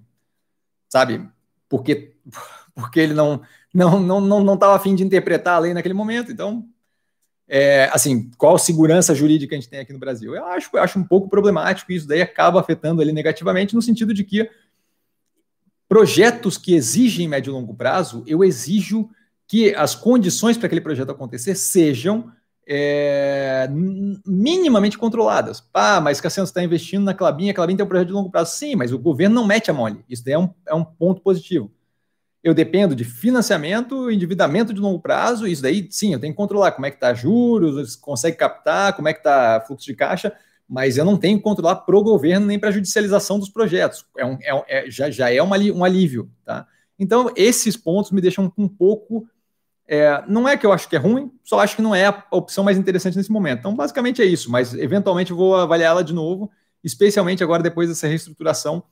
[0.89, 1.28] sabe?
[1.68, 2.14] Porque,
[2.74, 3.43] porque ele não
[3.74, 6.30] não não não não estava afim de interpretar a lei naquele momento.
[6.30, 6.68] Então,
[7.49, 10.35] é, assim, qual segurança jurídica a gente tem aqui no Brasil?
[10.35, 13.83] Eu acho, eu acho um pouco problemático e isso daí acaba afetando ele negativamente no
[13.83, 14.49] sentido de que
[15.93, 19.11] projetos que exigem médio e longo prazo, eu exijo
[19.47, 22.32] que as condições para aquele projeto acontecer sejam
[22.66, 23.68] é,
[24.24, 25.62] minimamente controladas.
[25.74, 28.57] Ah, mas Cassiano, está investindo na Clabin, a Clabin tem um projeto de longo prazo.
[28.57, 30.03] Sim, mas o governo não mete a mole.
[30.09, 31.70] Isso é um, é um ponto positivo.
[32.43, 36.72] Eu dependo de financiamento, endividamento de longo prazo, isso daí, sim, eu tenho que controlar
[36.72, 40.32] como é que está juros, consegue captar, como é que está fluxo de caixa,
[40.69, 44.05] mas eu não tenho que controlar para o governo nem para a judicialização dos projetos.
[44.17, 46.31] É um, é, é, já, já é uma, um alívio.
[46.45, 46.67] Tá?
[46.99, 49.27] Então, esses pontos me deixam um pouco
[49.87, 52.25] é, não é que eu acho que é ruim, só acho que não é a
[52.31, 53.59] opção mais interessante nesse momento.
[53.59, 56.51] Então, basicamente é isso, mas eventualmente eu vou avaliar ela de novo,
[56.83, 58.83] especialmente agora depois dessa reestruturação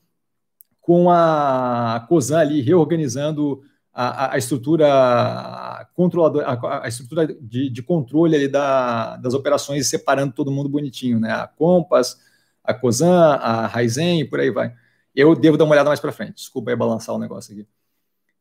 [0.80, 3.62] com a COSAN ali reorganizando
[4.08, 10.32] a, a estrutura controladora, a, a estrutura de, de, controle ali da, das operações, separando
[10.32, 11.32] todo mundo bonitinho, né?
[11.32, 12.18] A Compass,
[12.64, 14.72] a COSAN, a Raizen e por aí vai.
[15.14, 16.36] Eu devo dar uma olhada mais para frente.
[16.36, 17.66] Desculpa aí balançar o negócio aqui.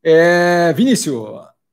[0.01, 1.27] É, Vinícius,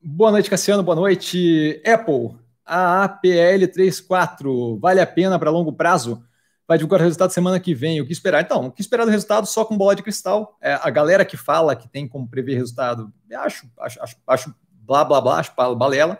[0.09, 0.83] Boa noite, Cassiano.
[0.83, 1.81] Boa noite.
[1.85, 6.23] Apple, AAPL34, vale a pena para longo prazo?
[6.67, 8.01] Vai divulgar o resultado semana que vem.
[8.01, 8.41] O que esperar?
[8.41, 10.57] Então, o que esperar do resultado só com bola de cristal?
[10.61, 15.05] É, a galera que fala que tem como prever resultado, acho, acho, acho, acho blá
[15.05, 16.19] blá blá, acho balela,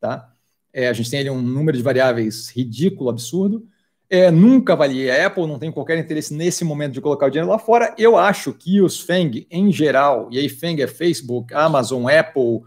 [0.00, 0.32] tá?
[0.72, 3.66] É, a gente tem ali um número de variáveis ridículo, absurdo.
[4.08, 7.50] É, nunca avaliei a Apple, não tenho qualquer interesse nesse momento de colocar o dinheiro
[7.50, 7.94] lá fora.
[7.98, 12.62] Eu acho que os FANG em geral, e aí FANG é Facebook, Amazon, Apple,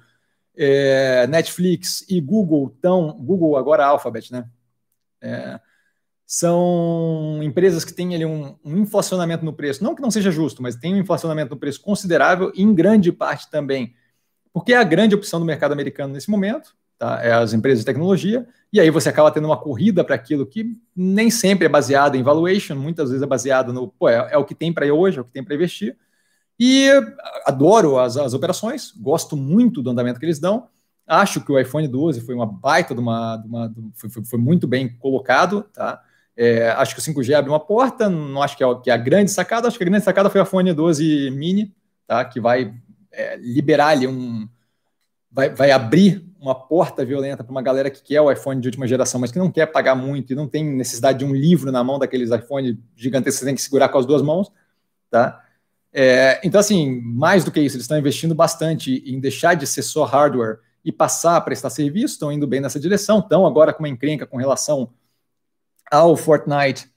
[0.56, 4.46] é, Netflix e Google estão, Google agora Alphabet, né?
[5.22, 5.60] É,
[6.34, 10.64] são empresas que têm ali um, um, inflacionamento no preço, não que não seja justo,
[10.64, 13.94] mas tem um inflacionamento no preço considerável, em grande parte também,
[14.54, 17.22] porque é a grande opção do mercado americano nesse momento, tá?
[17.22, 20.74] É as empresas de tecnologia, e aí você acaba tendo uma corrida para aquilo que
[20.96, 24.46] nem sempre é baseado em valuation, muitas vezes é baseado no, pô, é, é o
[24.46, 25.98] que tem para hoje, é o que tem para investir.
[26.58, 26.88] E
[27.46, 30.70] adoro as, as operações, gosto muito do andamento que eles dão.
[31.06, 33.36] Acho que o iPhone 12 foi uma baita de uma.
[33.36, 36.02] De uma de, foi, foi, muito bem colocado, tá?
[36.36, 38.98] É, acho que o 5G abre uma porta, não acho que é, que é, a
[38.98, 41.74] grande sacada, acho que a grande sacada foi o iPhone 12 mini,
[42.08, 42.24] tá?
[42.26, 42.74] Que vai
[43.12, 44.48] é, liberar ali um.
[45.30, 48.88] Vai, vai abrir uma porta violenta para uma galera que quer o iPhone de última
[48.88, 51.84] geração, mas que não quer pagar muito e não tem necessidade de um livro na
[51.84, 54.52] mão daqueles iPhone gigantescos que você tem que segurar com as duas mãos,
[55.10, 55.42] tá?
[55.94, 59.84] É, então, assim, mais do que isso, eles estão investindo bastante em deixar de ser
[59.84, 63.22] só hardware e passar a prestar serviço, estão indo bem nessa direção.
[63.24, 64.90] Então, agora com uma encrenca com relação
[65.92, 66.90] ao Fortnite,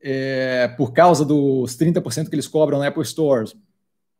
[0.00, 3.54] é, por causa dos 30% que eles cobram na Apple Stores,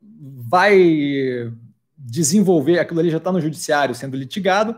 [0.01, 1.53] vai
[1.99, 4.77] desenvolver, aquilo ali já está no judiciário sendo litigado.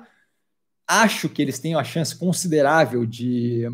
[0.87, 3.69] Acho que eles têm uma chance considerável de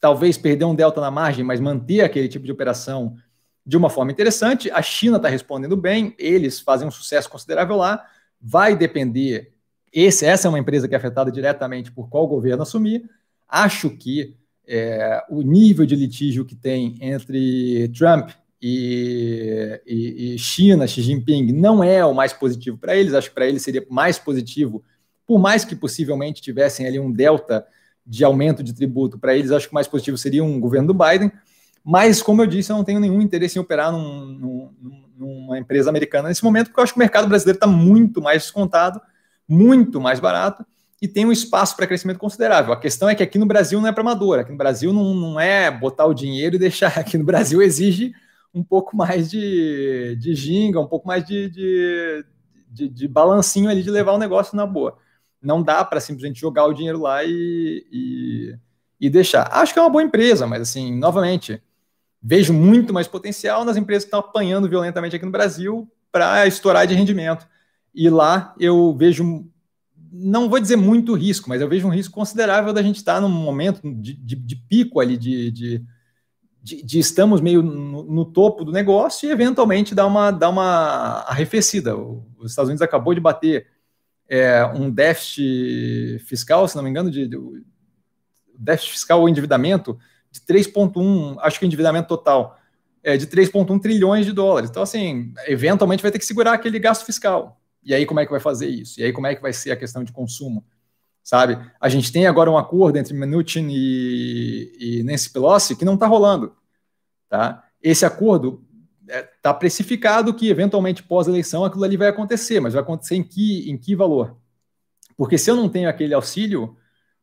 [0.00, 3.16] talvez perder um delta na margem, mas manter aquele tipo de operação
[3.66, 4.70] de uma forma interessante.
[4.70, 8.04] A China está respondendo bem, eles fazem um sucesso considerável lá.
[8.40, 9.52] Vai depender.
[9.92, 13.08] Esse, essa é uma empresa que é afetada diretamente por qual governo assumir.
[13.48, 14.36] Acho que
[14.68, 21.52] é, o nível de litígio que tem entre Trump e, e, e China, Xi Jinping,
[21.52, 23.14] não é o mais positivo para eles.
[23.14, 24.84] Acho que para eles seria mais positivo,
[25.26, 27.66] por mais que possivelmente tivessem ali um delta
[28.06, 31.32] de aumento de tributo, para eles acho que mais positivo seria um governo do Biden.
[31.84, 35.88] Mas, como eu disse, eu não tenho nenhum interesse em operar num, num, numa empresa
[35.88, 39.00] americana nesse momento, porque eu acho que o mercado brasileiro está muito mais descontado,
[39.48, 40.64] muito mais barato
[41.00, 42.72] e tem um espaço para crescimento considerável.
[42.72, 45.14] A questão é que aqui no Brasil não é para amador, aqui no Brasil não,
[45.14, 46.88] não é botar o dinheiro e deixar.
[46.98, 48.12] Aqui no Brasil exige
[48.52, 52.24] um pouco mais de, de ginga, um pouco mais de, de,
[52.68, 54.98] de, de balancinho ali de levar o negócio na boa.
[55.40, 58.58] Não dá para simplesmente jogar o dinheiro lá e, e,
[59.00, 59.48] e deixar.
[59.52, 61.62] Acho que é uma boa empresa, mas assim, novamente,
[62.20, 66.86] vejo muito mais potencial nas empresas que estão apanhando violentamente aqui no Brasil para estourar
[66.86, 67.46] de rendimento.
[67.94, 69.46] E lá eu vejo,
[70.10, 73.28] não vou dizer muito risco, mas eu vejo um risco considerável da gente estar num
[73.28, 75.84] momento de, de, de pico ali, de, de,
[76.62, 81.96] de, estamos meio no, no, topo do negócio e eventualmente dar uma, dar uma arrefecida.
[81.96, 83.66] Os Estados Unidos acabou de bater
[84.28, 87.28] é, um déficit fiscal, se não me engano, de,
[88.58, 89.98] déficit fiscal ou endividamento
[90.30, 92.58] de 3,1, acho que endividamento total
[93.02, 94.68] é de 3,1 trilhões de dólares.
[94.68, 97.60] Então, assim, eventualmente vai ter que segurar aquele gasto fiscal.
[97.88, 99.00] E aí, como é que vai fazer isso?
[99.00, 100.62] E aí, como é que vai ser a questão de consumo?
[101.24, 101.58] Sabe?
[101.80, 106.06] A gente tem agora um acordo entre Mnuchin e, e Nancy Pelosi que não está
[106.06, 106.54] rolando.
[107.30, 107.64] Tá?
[107.82, 108.62] Esse acordo
[109.06, 113.70] está é, precificado que, eventualmente, pós-eleição, aquilo ali vai acontecer, mas vai acontecer em que,
[113.70, 114.36] em que valor?
[115.16, 116.76] Porque se eu não tenho aquele auxílio,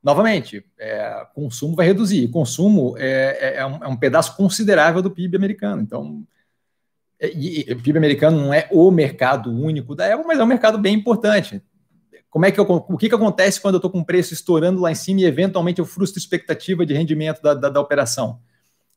[0.04, 2.28] novamente, é, consumo vai reduzir.
[2.30, 5.84] Consumo é, é, é, um, é, um, pedaço considerável do PIB americano.
[5.84, 6.26] Então,
[7.22, 10.48] e, e, o PIB americano não é o mercado único da Apple, mas é um
[10.48, 11.62] mercado bem importante.
[12.30, 14.82] Como é que eu, o que, que acontece quando eu estou com o preço estourando
[14.82, 18.40] lá em cima e eventualmente eu frustro expectativa de rendimento da, da, da operação,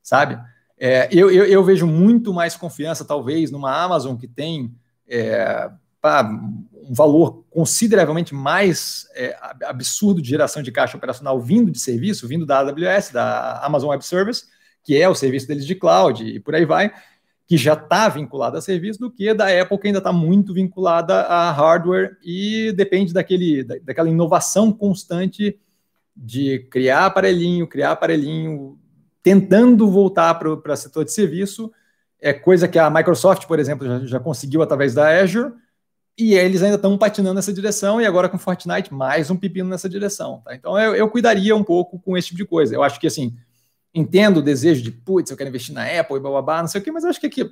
[0.02, 0.38] sabe?
[0.76, 4.74] É, eu, eu, eu, vejo muito mais confiança, talvez, numa Amazon que tem
[5.08, 5.70] é,
[6.04, 12.46] um valor consideravelmente mais é, absurdo de geração de caixa operacional vindo de serviço, vindo
[12.46, 14.44] da AWS, da Amazon Web Service,
[14.84, 16.92] que é o serviço deles de cloud e por aí vai,
[17.49, 21.22] que já está vinculado a serviço, do que da Apple, que ainda está muito vinculada
[21.22, 25.59] a hardware e depende daquele, da, daquela inovação constante
[26.14, 28.78] de criar aparelhinho, criar aparelhinho,
[29.22, 31.72] tentando voltar para o setor de serviço,
[32.20, 35.55] é coisa que a Microsoft, por exemplo, já, já conseguiu através da Azure,
[36.18, 39.88] e eles ainda estão patinando nessa direção, e agora com Fortnite, mais um pepino nessa
[39.88, 40.42] direção.
[40.44, 40.55] Tá?
[40.55, 42.74] Então eu, eu, cuidaria um pouco com esse tipo de coisa.
[42.74, 43.34] Eu acho que assim,
[43.99, 46.84] entendo o desejo de, putz, eu quero investir na Apple e bababá, não sei o
[46.84, 47.51] quê, mas acho que aqui eu,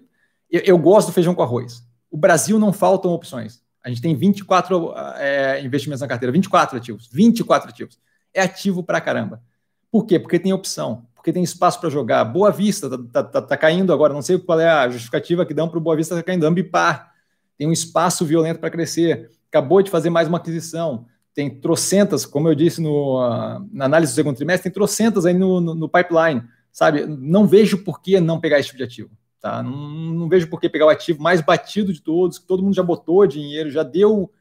[0.50, 1.82] eu gosto do feijão com arroz.
[2.10, 3.60] O Brasil não faltam opções.
[3.82, 7.98] A gente tem 24 é, investimentos na carteira, 24 ativos, 24 ativos.
[8.34, 9.42] É ativo pra caramba.
[9.90, 10.18] Por quê?
[10.18, 12.24] Porque tem opção, porque tem espaço para jogar.
[12.24, 15.54] Boa Vista tá, tá, tá, tá, caindo agora, não sei qual é a justificativa que
[15.54, 17.14] dão para o Boa Vista tá caindo, Ambipar
[17.56, 21.06] tem um espaço violento para crescer, acabou de fazer mais uma aquisição,
[21.36, 25.34] tem trocentas, como eu disse no, uh, na análise do segundo trimestre, tem trocentas aí
[25.34, 27.04] no, no, no, pipeline, sabe?
[27.04, 29.62] Não vejo por que não pegar esse tipo de ativo, tá?
[29.62, 32.74] Não, não vejo por que pegar o ativo mais batido de todos, que todo mundo
[32.74, 34.32] já botou dinheiro, já deu.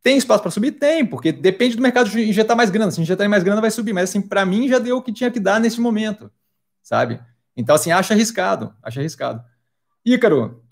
[0.00, 0.70] Tem espaço para subir?
[0.70, 2.92] Tem, porque depende do mercado injetar mais grana.
[2.92, 3.92] Se injetar mais grana, vai subir.
[3.92, 6.30] Mas, assim, para mim, já deu o que tinha que dar nesse momento,
[6.84, 7.20] sabe?
[7.56, 9.42] Então, assim, acho arriscado, acho arriscado.
[10.04, 10.62] Ícaro,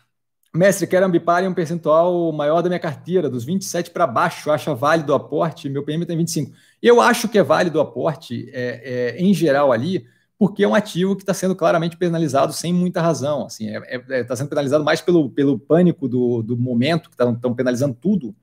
[0.55, 4.75] Mestre, quero ambipar em um percentual maior da minha carteira, dos 27 para baixo, acha
[4.75, 6.53] válido o aporte, meu PM tem 25.
[6.83, 10.07] Eu acho que é válido o aporte, é, é, em geral, ali,
[10.39, 13.47] porque é um ativo que está sendo claramente penalizado sem muita razão.
[13.47, 17.15] Assim, está é, é, é, sendo penalizado mais pelo, pelo pânico do, do momento, que
[17.15, 18.35] estão penalizando tudo,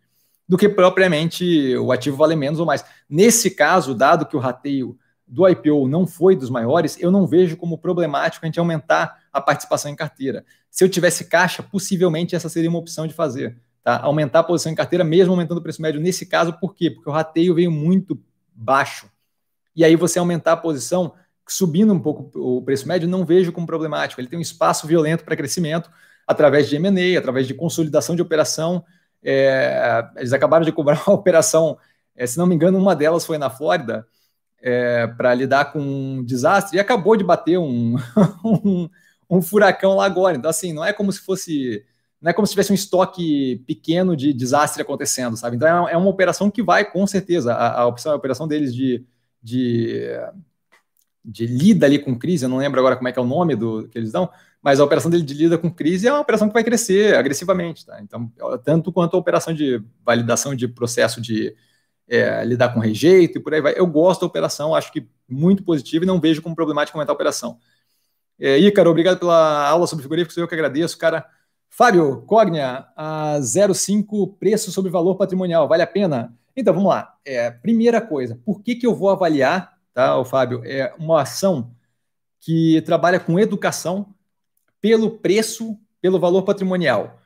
[0.48, 2.84] do que propriamente o ativo vale menos ou mais.
[3.08, 4.98] Nesse caso, dado que o rateio
[5.30, 9.40] do IPO não foi dos maiores, eu não vejo como problemático a gente aumentar a
[9.40, 10.44] participação em carteira.
[10.72, 13.56] Se eu tivesse caixa, possivelmente essa seria uma opção de fazer.
[13.84, 14.00] Tá?
[14.02, 16.02] Aumentar a posição em carteira, mesmo aumentando o preço médio.
[16.02, 16.90] Nesse caso, por quê?
[16.90, 18.20] Porque o rateio veio muito
[18.54, 19.08] baixo.
[19.76, 21.14] E aí você aumentar a posição,
[21.48, 24.20] subindo um pouco o preço médio, não vejo como problemático.
[24.20, 25.92] Ele tem um espaço violento para crescimento
[26.28, 28.84] através de M&A, através de consolidação de operação.
[29.24, 31.78] É, eles acabaram de cobrar uma operação,
[32.16, 34.08] é, se não me engano, uma delas foi na Flórida,
[34.62, 37.96] é, para lidar com um desastre e acabou de bater um,
[38.44, 38.90] um,
[39.30, 40.38] um, furacão lá agora.
[40.38, 41.86] Então, assim, não é como se fosse.
[42.22, 45.56] Não é como se tivesse um estoque pequeno de desastre acontecendo, sabe?
[45.56, 47.54] Então, é, é uma operação que vai, com certeza.
[47.54, 49.06] A, a, opção, a operação deles de,
[49.42, 50.02] de,
[51.24, 53.56] de lida ali com crise, eu não lembro agora como é que é o nome
[53.56, 54.30] do que eles dão,
[54.62, 57.86] mas a operação dele de lida com crise é uma operação que vai crescer agressivamente,
[57.86, 58.02] tá?
[58.02, 58.30] Então,
[58.66, 61.56] tanto quanto a operação de validação de processo de
[62.10, 63.74] é, lidar com rejeito e por aí vai.
[63.78, 67.16] Eu gosto da operação, acho que muito positivo e não vejo como problemático aumentar a
[67.16, 67.60] operação.
[68.40, 71.26] É, Ícaro, obrigado pela aula sobre frigoríficos, eu que agradeço, cara.
[71.70, 76.34] Fábio, Cognia, a 05, preço sobre valor patrimonial, vale a pena?
[76.56, 77.16] Então, vamos lá.
[77.24, 81.72] É, primeira coisa, por que, que eu vou avaliar, tá, o Fábio, é uma ação
[82.40, 84.14] que trabalha com educação
[84.82, 87.20] pelo preço, pelo valor patrimonial?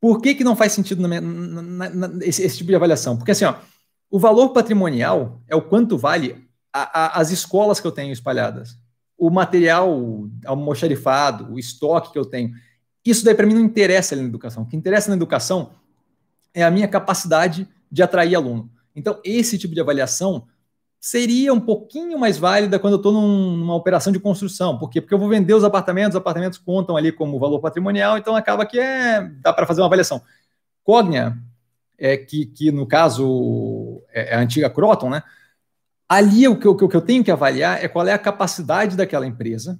[0.00, 3.16] Por que, que não faz sentido na, na, na, esse, esse, tipo de avaliação?
[3.16, 3.54] Porque assim, ó,
[4.10, 8.76] o valor patrimonial é o quanto vale a, a, as escolas que eu tenho espalhadas,
[9.16, 12.52] o material almoxarifado, o estoque que eu tenho.
[13.04, 14.62] Isso daí para mim não interessa na educação.
[14.62, 15.70] O que interessa na educação
[16.54, 18.70] é a minha capacidade de atrair aluno.
[18.94, 20.46] Então, esse tipo de avaliação
[21.00, 24.78] seria um pouquinho mais válida quando eu estou num, numa operação de construção.
[24.78, 25.00] Por quê?
[25.00, 28.66] Porque eu vou vender os apartamentos, os apartamentos contam ali como valor patrimonial, então acaba
[28.66, 30.20] que é, dá para fazer uma avaliação.
[30.82, 31.36] Cognia,
[31.98, 35.22] é, que, que no caso é, é a antiga Croton, né?
[36.08, 38.96] Ali o que, eu, o que eu tenho que avaliar é qual é a capacidade
[38.96, 39.78] daquela empresa,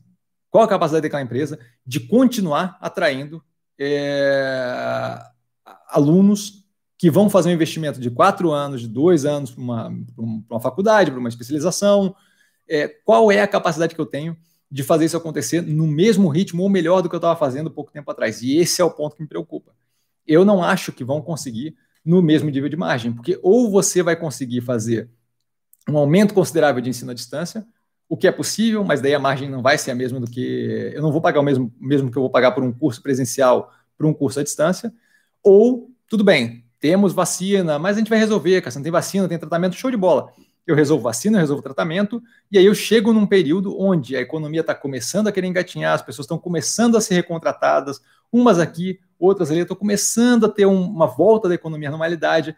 [0.50, 3.42] qual a capacidade daquela empresa de continuar atraindo
[3.78, 5.18] é,
[5.88, 6.66] alunos
[6.98, 9.94] que vão fazer um investimento de quatro anos, de dois anos para uma,
[10.50, 12.14] uma, faculdade, para uma especialização.
[12.68, 14.36] É, qual é a capacidade que eu tenho
[14.70, 17.92] de fazer isso acontecer no mesmo ritmo ou melhor do que eu estava fazendo pouco
[17.92, 18.42] tempo atrás?
[18.42, 19.72] E esse é o ponto que me preocupa.
[20.26, 21.76] Eu não acho que vão conseguir
[22.08, 25.10] no mesmo nível de margem, porque ou você vai conseguir fazer
[25.86, 27.66] um aumento considerável de ensino à distância,
[28.08, 30.90] o que é possível, mas daí a margem não vai ser a mesma do que.
[30.94, 33.70] Eu não vou pagar o mesmo, mesmo que eu vou pagar por um curso presencial
[33.98, 34.90] para um curso à distância,
[35.42, 39.28] ou, tudo bem, temos vacina, mas a gente vai resolver, cara, você não tem vacina,
[39.28, 40.32] tem tratamento, show de bola.
[40.68, 44.60] Eu resolvo vacina, eu resolvo tratamento, e aí eu chego num período onde a economia
[44.60, 49.50] está começando a querer engatinhar, as pessoas estão começando a ser recontratadas, umas aqui, outras
[49.50, 52.54] ali, estou começando a ter um, uma volta da economia à normalidade,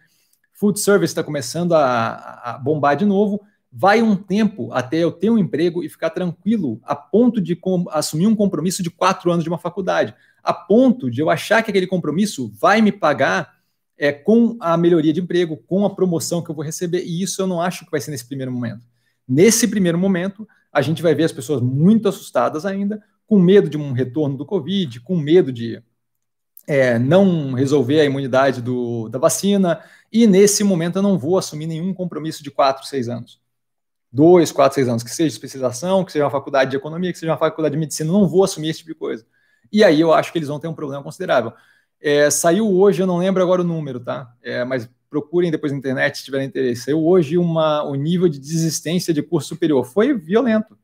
[0.53, 3.41] food service está começando a, a bombar de novo,
[3.73, 7.57] vai um tempo até eu ter um emprego e ficar tranquilo, a ponto de
[7.91, 11.71] assumir um compromisso de quatro anos de uma faculdade, a ponto de eu achar que
[11.71, 13.60] aquele compromisso vai me pagar
[14.01, 17.43] é, com a melhoria de emprego, com a promoção que eu vou receber, e isso
[17.43, 18.83] eu não acho que vai ser nesse primeiro momento.
[19.29, 23.77] Nesse primeiro momento, a gente vai ver as pessoas muito assustadas ainda, com medo de
[23.77, 25.83] um retorno do Covid, com medo de
[26.67, 31.67] é, não resolver a imunidade do, da vacina, e nesse momento eu não vou assumir
[31.67, 33.39] nenhum compromisso de 4, 6 anos.
[34.13, 37.31] Dois, quatro, seis anos, que seja especialização, que seja uma faculdade de economia, que seja
[37.31, 39.25] uma faculdade de medicina, não vou assumir esse tipo de coisa.
[39.71, 41.53] E aí eu acho que eles vão ter um problema considerável.
[42.01, 44.33] É, saiu hoje, eu não lembro agora o número, tá?
[44.43, 46.85] É, mas procurem depois na internet se tiverem interesse.
[46.85, 49.85] Saiu hoje uma, o nível de desistência de curso superior.
[49.85, 50.79] Foi violento.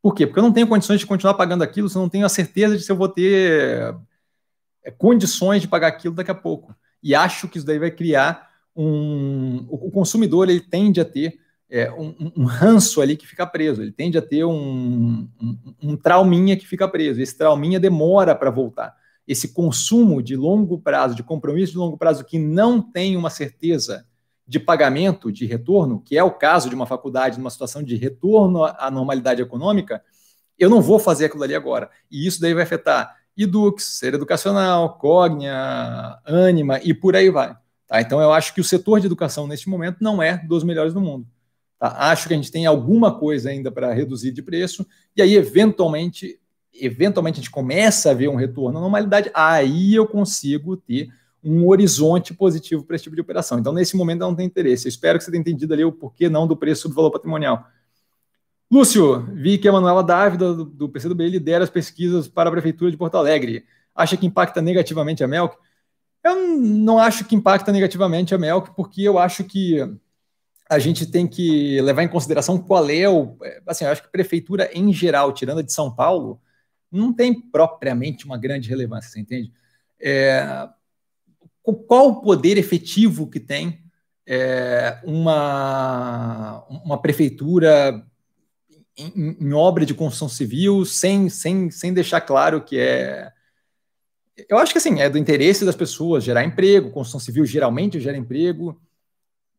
[0.00, 0.26] Por quê?
[0.26, 2.76] Porque eu não tenho condições de continuar pagando aquilo, se eu não tenho a certeza
[2.76, 3.96] de se eu vou ter
[4.84, 6.74] é, condições de pagar aquilo daqui a pouco.
[7.02, 9.66] E acho que isso daí vai criar um.
[9.68, 11.38] O, consumidor ele tende a ter
[11.70, 15.96] é, um, um, ranço ali que fica preso, ele tende a ter um, um, um
[15.96, 17.20] trauminha que fica preso.
[17.20, 18.94] Esse trauminha demora para voltar
[19.26, 24.06] esse consumo de longo prazo, de compromisso de longo prazo que não tem uma certeza
[24.46, 28.64] de pagamento, de retorno, que é o caso de uma faculdade numa situação de retorno
[28.64, 30.02] à normalidade econômica,
[30.58, 31.90] eu não vou fazer aquilo ali agora.
[32.10, 37.56] E isso daí vai afetar Edux, Ser Educacional, Cognia, Anima e por aí vai.
[37.86, 38.00] Tá?
[38.00, 41.00] Então eu acho que o setor de educação neste momento não é dos melhores do
[41.00, 41.26] mundo.
[41.78, 42.10] Tá?
[42.10, 46.38] Acho que a gente tem alguma coisa ainda para reduzir de preço, e aí, eventualmente,
[46.74, 51.08] eventualmente a gente começa a ver um retorno à normalidade, aí eu consigo ter
[51.42, 53.58] um horizonte positivo para esse tipo de operação.
[53.58, 54.86] Então, nesse momento, não tem interesse.
[54.86, 57.66] Eu espero que você tenha entendido ali o porquê não do preço do valor patrimonial.
[58.70, 62.90] Lúcio, vi que a Manuela Dávila, do, do PCdoB, lidera as pesquisas para a Prefeitura
[62.90, 63.64] de Porto Alegre.
[63.94, 65.54] Acha que impacta negativamente a Melk?
[66.24, 69.78] Eu não acho que impacta negativamente a Melk, porque eu acho que
[70.68, 73.36] a gente tem que levar em consideração qual é o.
[73.66, 76.40] Assim, eu acho que prefeitura em geral, tirando a de São Paulo,
[76.94, 79.52] não tem propriamente uma grande relevância, você entende?
[80.00, 80.68] É,
[81.86, 83.82] qual o poder efetivo que tem
[84.26, 88.04] é, uma, uma prefeitura
[88.96, 93.30] em, em, obra de construção civil sem, sem, sem deixar claro que é.
[94.48, 98.16] Eu acho que assim, é do interesse das pessoas gerar emprego, construção civil geralmente gera
[98.16, 98.80] emprego,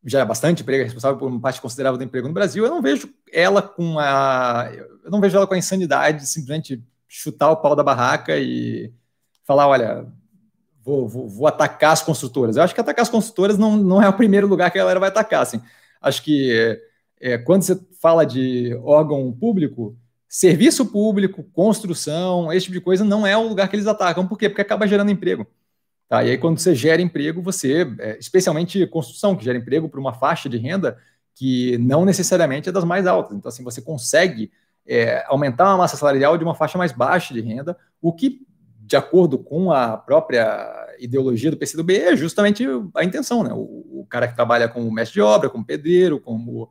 [0.03, 2.63] gera bastante emprego, é responsável por uma parte considerável do emprego no Brasil.
[2.63, 4.69] Eu não vejo ela com a.
[5.03, 6.83] Eu não vejo ela com a insanidade de simplesmente
[7.15, 8.93] chutar o pau da barraca e
[9.45, 10.05] falar, olha,
[10.83, 12.57] vou, vou, vou, atacar as construtoras.
[12.57, 14.99] Eu acho que atacar as construtoras não, não é o primeiro lugar que a galera
[14.99, 15.41] vai atacar.
[15.41, 15.61] Assim.
[16.01, 16.77] Acho que
[17.21, 19.97] é, quando você fala de órgão público,
[20.27, 24.27] serviço público, construção, esse tipo de coisa não é o lugar que eles atacam.
[24.27, 24.49] Por quê?
[24.49, 25.47] Porque acaba gerando emprego.
[26.09, 26.21] Tá?
[26.23, 30.13] E aí, quando você gera emprego, você, é, especialmente construção, que gera emprego para uma
[30.13, 30.97] faixa de renda
[31.33, 33.37] que não necessariamente é das mais altas.
[33.37, 34.51] Então, assim, você consegue
[34.87, 38.41] é, aumentar a massa salarial de uma faixa mais baixa de renda, o que,
[38.79, 42.65] de acordo com a própria ideologia do PCdoB é justamente
[42.95, 43.51] a intenção, né?
[43.51, 46.69] O, o cara que trabalha como mestre de obra, como pedreiro, como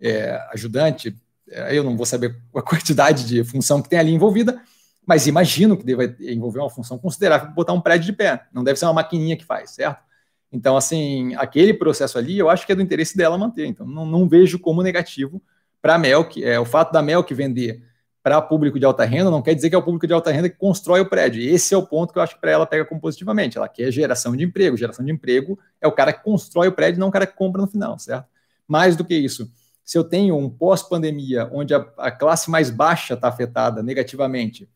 [0.00, 1.16] é, ajudante,
[1.48, 4.60] é, eu não vou saber a quantidade de função que tem ali envolvida,
[5.06, 8.46] mas imagino que deva envolver uma função considerável para botar um prédio de pé.
[8.52, 10.02] Não deve ser uma maquininha que faz, certo?
[10.50, 13.66] Então, assim, aquele processo ali, eu acho que é do interesse dela manter.
[13.66, 15.42] Então, não, não vejo como negativo
[15.84, 16.42] para a Melk.
[16.42, 17.82] É, o fato da Melk vender
[18.22, 20.48] para público de alta renda não quer dizer que é o público de alta renda
[20.48, 21.42] que constrói o prédio.
[21.42, 23.58] Esse é o ponto que eu acho que para ela pega positivamente.
[23.58, 24.78] Ela quer geração de emprego.
[24.78, 27.60] Geração de emprego é o cara que constrói o prédio, não o cara que compra
[27.60, 28.26] no final, certo?
[28.66, 29.52] Mais do que isso,
[29.84, 34.66] se eu tenho um pós-pandemia onde a, a classe mais baixa está afetada negativamente,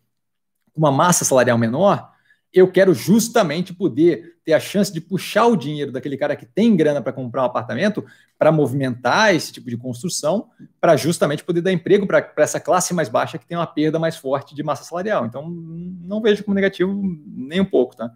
[0.76, 2.12] uma massa salarial menor,
[2.52, 6.74] eu quero justamente poder ter a chance de puxar o dinheiro daquele cara que tem
[6.74, 8.04] grana para comprar um apartamento
[8.38, 10.48] para movimentar esse tipo de construção,
[10.80, 14.16] para justamente poder dar emprego para essa classe mais baixa que tem uma perda mais
[14.16, 15.26] forte de massa salarial.
[15.26, 18.10] Então, não vejo como negativo nem um pouco, tá?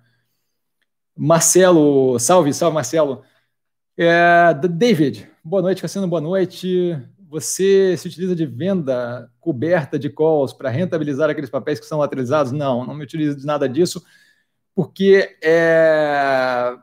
[1.15, 3.23] Marcelo, salve, salve, Marcelo.
[3.97, 6.99] É, David, boa noite, Cassiano, boa noite.
[7.29, 12.53] Você se utiliza de venda coberta de calls para rentabilizar aqueles papéis que são lateralizados?
[12.53, 14.03] Não, não me utilizo de nada disso
[14.75, 16.75] porque é,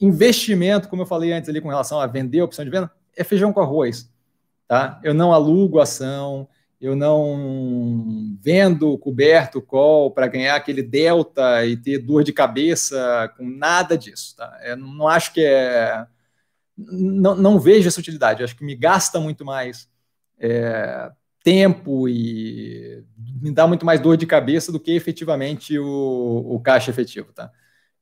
[0.00, 3.22] investimento, como eu falei antes ali com relação a vender a opção de venda, é
[3.22, 4.10] feijão com arroz.
[4.66, 5.00] Tá?
[5.02, 6.48] Eu não alugo ação,
[6.80, 13.44] eu não vendo coberto call para ganhar aquele delta e ter dor de cabeça com
[13.44, 14.36] nada disso.
[14.36, 14.58] Tá?
[14.64, 16.06] Eu não acho que é.
[16.76, 19.86] Não, não vejo essa utilidade, eu acho que me gasta muito mais
[20.38, 21.10] é,
[21.42, 23.04] tempo e
[23.40, 27.50] me dá muito mais dor de cabeça do que efetivamente o, o caixa efetivo, tá?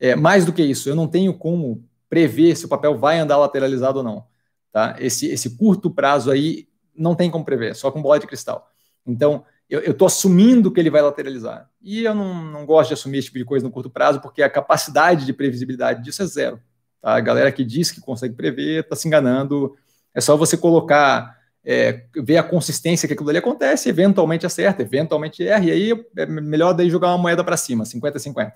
[0.01, 3.37] É, mais do que isso, eu não tenho como prever se o papel vai andar
[3.37, 4.25] lateralizado ou não,
[4.73, 4.97] tá?
[4.99, 8.69] Esse, esse curto prazo aí não tem como prever, só com bola de cristal.
[9.07, 11.69] Então, eu estou assumindo que ele vai lateralizar.
[11.83, 14.43] E eu não, não gosto de assumir esse tipo de coisa no curto prazo, porque
[14.43, 16.61] a capacidade de previsibilidade disso é zero.
[17.03, 17.15] Tá?
[17.15, 19.77] A galera que diz que consegue prever está se enganando.
[20.15, 25.47] É só você colocar é, ver a consistência que aquilo ali acontece, eventualmente acerta, eventualmente
[25.47, 28.53] erra, e aí é melhor daí jogar uma moeda para cima, 50-50.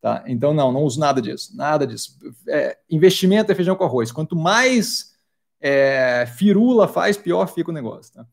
[0.00, 0.24] Tá?
[0.26, 2.18] Então, não, não uso nada disso, nada disso.
[2.48, 4.10] É, investimento é feijão com arroz.
[4.10, 5.12] Quanto mais
[5.60, 8.12] é, firula faz, pior fica o negócio.
[8.12, 8.26] Tá?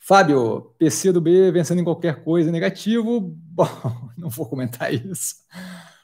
[0.00, 3.20] Fábio, PC do B vencendo em qualquer coisa negativo.
[3.30, 3.68] Bom,
[4.16, 5.36] não vou comentar isso.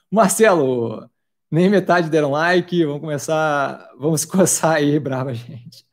[0.08, 1.10] Marcelo,
[1.50, 2.84] nem metade deram like.
[2.84, 5.84] Vamos começar, vamos coçar aí, brava gente.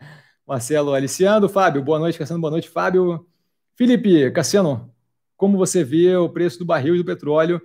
[0.51, 3.25] Marcelo Aliciano, Fábio, boa noite, Cassiano, boa noite, Fábio.
[3.73, 4.93] Felipe, Cassiano,
[5.37, 7.61] como você vê o preço do barril e do petróleo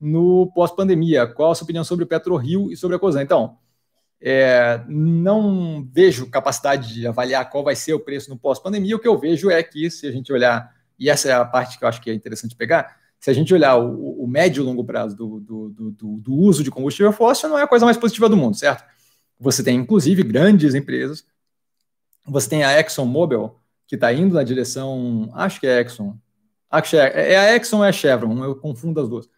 [0.00, 1.26] no pós-pandemia?
[1.26, 3.22] Qual a sua opinião sobre o PetroRio e sobre a Cosan?
[3.22, 3.58] Então,
[4.20, 8.94] é, não vejo capacidade de avaliar qual vai ser o preço no pós-pandemia.
[8.94, 11.80] O que eu vejo é que, se a gente olhar, e essa é a parte
[11.80, 14.64] que eu acho que é interessante pegar, se a gente olhar o, o médio e
[14.64, 17.96] longo prazo do, do, do, do uso de combustível fóssil, não é a coisa mais
[17.96, 18.84] positiva do mundo, certo?
[19.40, 21.24] Você tem, inclusive, grandes empresas
[22.26, 23.54] você tem a ExxonMobil,
[23.86, 25.30] que está indo na direção.
[25.34, 26.16] Acho que é Exxon.
[26.70, 29.28] Acho que é, é a Exxon ou é a Chevron, eu confundo as duas.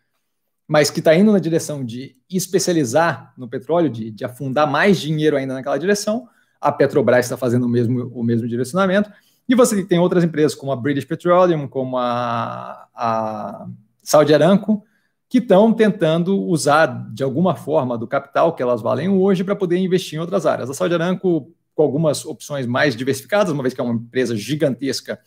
[0.68, 5.36] Mas que está indo na direção de especializar no petróleo, de, de afundar mais dinheiro
[5.36, 6.28] ainda naquela direção.
[6.60, 9.10] A Petrobras está fazendo o mesmo, o mesmo direcionamento.
[9.48, 13.66] E você tem outras empresas, como a British Petroleum, como a, a
[14.02, 14.84] Saudi Aramco,
[15.28, 19.78] que estão tentando usar de alguma forma do capital que elas valem hoje para poder
[19.78, 20.68] investir em outras áreas.
[20.68, 25.18] A Saudi Aramco com algumas opções mais diversificadas, uma vez que é uma empresa gigantesca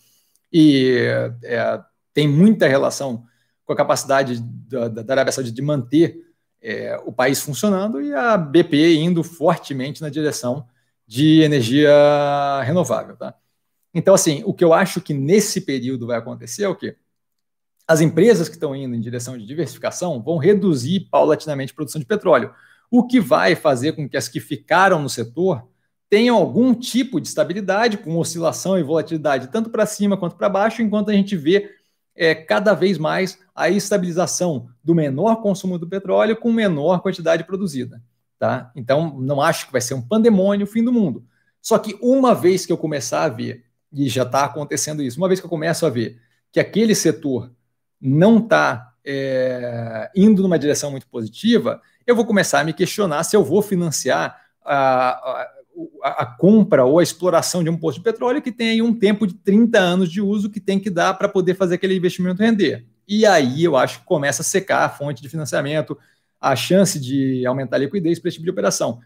[0.51, 0.99] e
[1.43, 1.81] é,
[2.13, 3.25] tem muita relação
[3.65, 6.17] com a capacidade da, da Arábia Saudita de manter
[6.61, 10.67] é, o país funcionando e a BP indo fortemente na direção
[11.07, 11.91] de energia
[12.63, 13.15] renovável.
[13.17, 13.35] Tá?
[13.93, 16.95] Então, assim, o que eu acho que nesse período vai acontecer é o quê?
[17.87, 22.05] As empresas que estão indo em direção de diversificação vão reduzir paulatinamente a produção de
[22.05, 22.53] petróleo,
[22.89, 25.67] o que vai fazer com que as que ficaram no setor
[26.09, 30.81] tenham algum tipo de estabilidade, com oscilação e volatilidade tanto para cima quanto para baixo,
[30.81, 31.71] enquanto a gente vê
[32.15, 38.01] é, cada vez mais a estabilização do menor consumo do petróleo com menor quantidade produzida.
[38.39, 38.71] Tá?
[38.75, 41.25] Então, não acho que vai ser um pandemônio, o fim do mundo.
[41.61, 45.27] Só que uma vez que eu começar a ver, e já está acontecendo isso, uma
[45.27, 46.19] vez que eu começo a ver
[46.51, 47.51] que aquele setor
[47.99, 53.35] não está é, indo numa direção muito positiva, eu vou começar a me questionar se
[53.35, 54.39] eu vou financiar
[56.01, 59.33] a, compra ou a exploração de um posto de petróleo que tem um tempo de
[59.33, 62.85] 30 anos de uso que tem que dar para poder fazer aquele investimento render.
[63.07, 65.97] E aí eu acho que começa a secar a fonte de financiamento,
[66.39, 68.99] a chance de aumentar a liquidez para esse tipo de operação.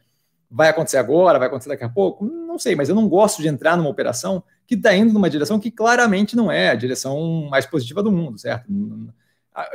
[0.50, 2.26] Vai acontecer agora, vai acontecer daqui a pouco?
[2.26, 5.60] Não sei, mas eu não gosto de entrar numa operação que está indo numa direção
[5.60, 8.66] que claramente não é a direção mais positiva do mundo, certo?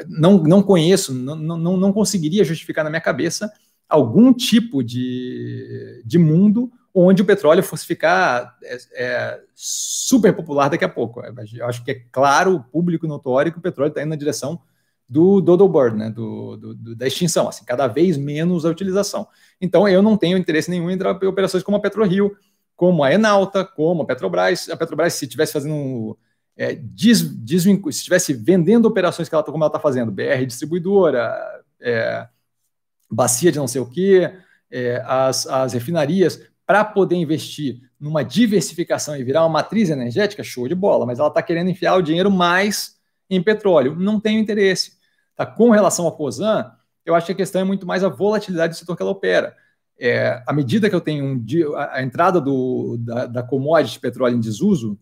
[0.09, 3.53] não, não conheço, não, não, não conseguiria justificar na minha cabeça
[3.89, 10.85] algum tipo de, de mundo onde o petróleo fosse ficar é, é, super popular daqui
[10.85, 11.21] a pouco.
[11.53, 14.61] Eu acho que é claro, público notório, que o petróleo está indo na direção
[15.09, 19.27] do dodo bird, né, do, do, do, da extinção, assim, cada vez menos a utilização.
[19.61, 22.35] Então, eu não tenho interesse nenhum em operações como a PetroRio,
[22.77, 24.69] como a Enalta, como a Petrobras.
[24.71, 26.17] A Petrobras, se estivesse fazendo
[26.57, 31.35] é, des, se estivesse vendendo operações que ela, como ela está fazendo, BR distribuidora,
[31.81, 32.27] é,
[33.11, 34.33] bacia de não sei o quê,
[34.71, 40.67] é, as, as refinarias, para poder investir numa diversificação e virar uma matriz energética, show
[40.67, 42.97] de bola, mas ela está querendo enfiar o dinheiro mais
[43.29, 43.95] em petróleo.
[43.97, 44.93] Não tenho interesse.
[45.37, 45.45] Tá?
[45.45, 46.73] Com relação ao COSAN,
[47.05, 49.55] eu acho que a questão é muito mais a volatilidade do setor que ela opera.
[49.99, 54.37] É, à medida que eu tenho um, a, a entrada do, da, da commodity petróleo
[54.37, 54.99] em desuso,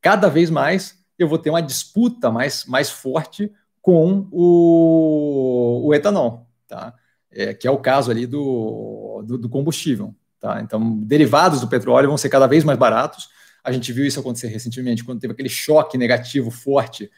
[0.00, 3.52] cada vez mais eu vou ter uma disputa mais, mais forte
[3.82, 6.94] com o, o etanol, tá?
[7.30, 10.14] É, que é o caso ali do, do, do, combustível.
[10.40, 10.60] Tá?
[10.60, 13.28] Então, derivados do petróleo vão ser cada vez mais baratos.
[13.62, 17.10] A gente viu isso acontecer recentemente, quando teve aquele choque negativo forte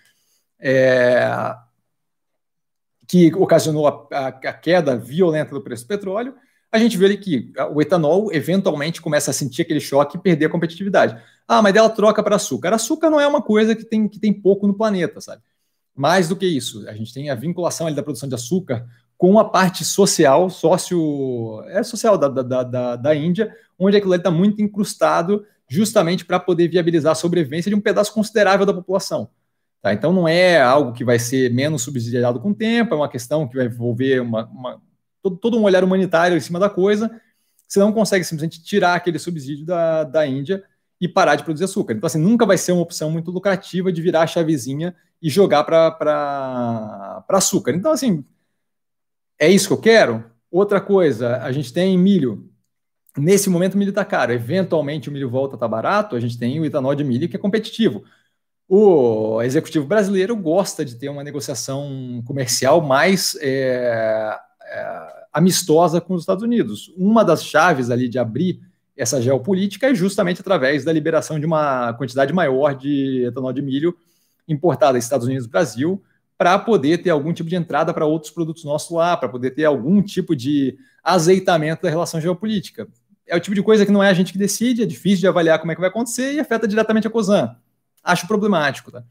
[0.58, 1.54] é,
[3.06, 6.34] que ocasionou a, a, a, queda violenta do preço do petróleo,
[6.72, 10.46] a gente vê ali que o etanol eventualmente começa a sentir aquele choque e perder
[10.46, 11.20] a competitividade.
[11.46, 12.72] Ah, mas dela troca para açúcar.
[12.72, 15.42] Açúcar não é uma coisa que tem, que tem pouco no planeta, sabe?
[15.94, 18.86] Mais do que isso, a gente tem a vinculação da produção de açúcar
[19.20, 24.30] com a parte social, sócio, é social da, da, da, da Índia, onde aquilo está
[24.30, 29.28] muito incrustado justamente para poder viabilizar a sobrevivência de um pedaço considerável da população.
[29.82, 29.92] Tá?
[29.92, 33.46] Então não é algo que vai ser menos subsidiado com o tempo, é uma questão
[33.46, 34.80] que vai envolver uma, uma,
[35.22, 37.10] todo, todo, um olhar humanitário em cima da coisa.
[37.68, 40.64] Você não consegue simplesmente tirar aquele subsídio da, da Índia
[40.98, 41.92] e parar de produzir açúcar.
[41.92, 45.64] Então, assim, nunca vai ser uma opção muito lucrativa de virar a chavezinha e jogar
[45.64, 47.72] para açúcar.
[47.72, 48.24] Então, assim,
[49.40, 50.22] é isso que eu quero?
[50.50, 52.46] Outra coisa, a gente tem milho.
[53.16, 54.32] Nesse momento, o milho está caro.
[54.32, 56.14] Eventualmente, o milho volta a estar tá barato.
[56.14, 58.04] A gente tem o etanol de milho que é competitivo.
[58.68, 66.22] O executivo brasileiro gosta de ter uma negociação comercial mais é, é, amistosa com os
[66.22, 66.92] Estados Unidos.
[66.96, 68.60] Uma das chaves ali de abrir
[68.96, 73.96] essa geopolítica é justamente através da liberação de uma quantidade maior de etanol de milho
[74.46, 76.02] importada dos Estados Unidos Brasil,
[76.40, 79.66] para poder ter algum tipo de entrada para outros produtos nossos lá, para poder ter
[79.66, 82.88] algum tipo de azeitamento da relação geopolítica.
[83.26, 85.28] É o tipo de coisa que não é a gente que decide, é difícil de
[85.28, 87.54] avaliar como é que vai acontecer e afeta diretamente a COSAN
[88.02, 88.90] acho problemático.
[88.90, 89.04] Tá?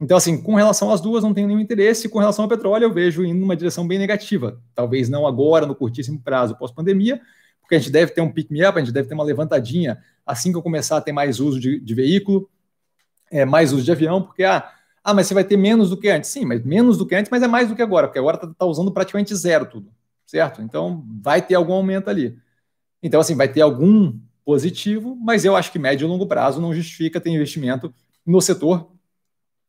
[0.00, 2.08] Então, assim, com relação às duas, não tenho nenhum interesse.
[2.08, 4.62] Com relação ao petróleo, eu vejo indo numa direção bem negativa.
[4.72, 7.20] Talvez não agora, no curtíssimo prazo, pós-pandemia,
[7.60, 10.58] porque a gente deve ter um pick-me-up, a gente deve ter uma levantadinha assim que
[10.58, 12.48] eu começar a ter mais uso de, de veículo,
[13.32, 16.08] é, mais uso de avião, porque, ah, ah, mas você vai ter menos do que
[16.08, 16.30] antes.
[16.30, 18.48] Sim, mas menos do que antes, mas é mais do que agora, porque agora está
[18.48, 19.90] tá usando praticamente zero tudo,
[20.26, 20.62] certo?
[20.62, 22.36] Então, vai ter algum aumento ali.
[23.02, 26.72] Então, assim, vai ter algum positivo, mas eu acho que médio e longo prazo não
[26.72, 27.92] justifica ter investimento
[28.24, 28.90] no setor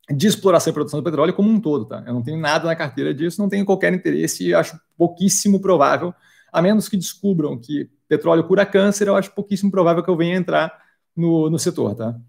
[0.10, 1.86] de exploração e produção do petróleo como um todo.
[1.86, 2.04] Tá?
[2.06, 6.14] Eu não tenho nada na carteira disso, não tenho qualquer interesse e acho pouquíssimo provável,
[6.52, 10.36] a menos que descubram que petróleo cura câncer, eu acho pouquíssimo provável que eu venha
[10.36, 10.82] entrar
[11.16, 11.94] no, no setor.
[11.94, 12.20] Tá?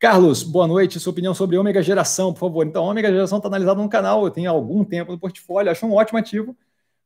[0.00, 0.98] Carlos, boa noite.
[0.98, 2.66] Sua opinião sobre ômega geração, por favor.
[2.66, 5.92] Então, ômega geração está analisado no canal, eu tenho algum tempo no portfólio, acho um
[5.92, 6.56] ótimo ativo.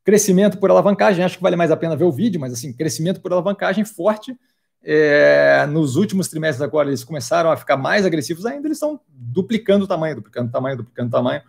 [0.05, 3.21] Crescimento por alavancagem, acho que vale mais a pena ver o vídeo, mas assim, crescimento
[3.21, 4.39] por alavancagem forte
[4.81, 9.87] é, nos últimos trimestres agora eles começaram a ficar mais agressivos ainda, eles estão duplicando
[9.87, 11.43] o tamanho, duplicando o tamanho, duplicando o tamanho,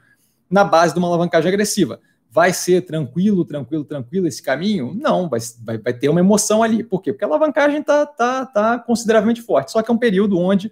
[0.49, 1.99] na base de uma alavancagem agressiva.
[2.31, 4.95] Vai ser tranquilo, tranquilo, tranquilo esse caminho?
[4.95, 6.83] Não, vai, vai, vai ter uma emoção ali.
[6.83, 7.13] Por quê?
[7.13, 9.71] Porque a alavancagem está tá, tá consideravelmente forte.
[9.71, 10.71] Só que é um período onde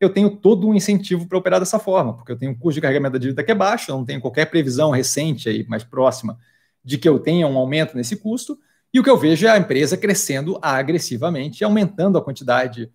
[0.00, 2.80] eu tenho todo um incentivo para operar dessa forma, porque eu tenho um custo de
[2.80, 6.38] carregamento da dívida que é baixo, eu não tenho qualquer previsão recente aí, mais próxima,
[6.82, 8.58] de que eu tenha um aumento nesse custo,
[8.92, 12.90] e o que eu vejo é a empresa crescendo agressivamente, aumentando a quantidade,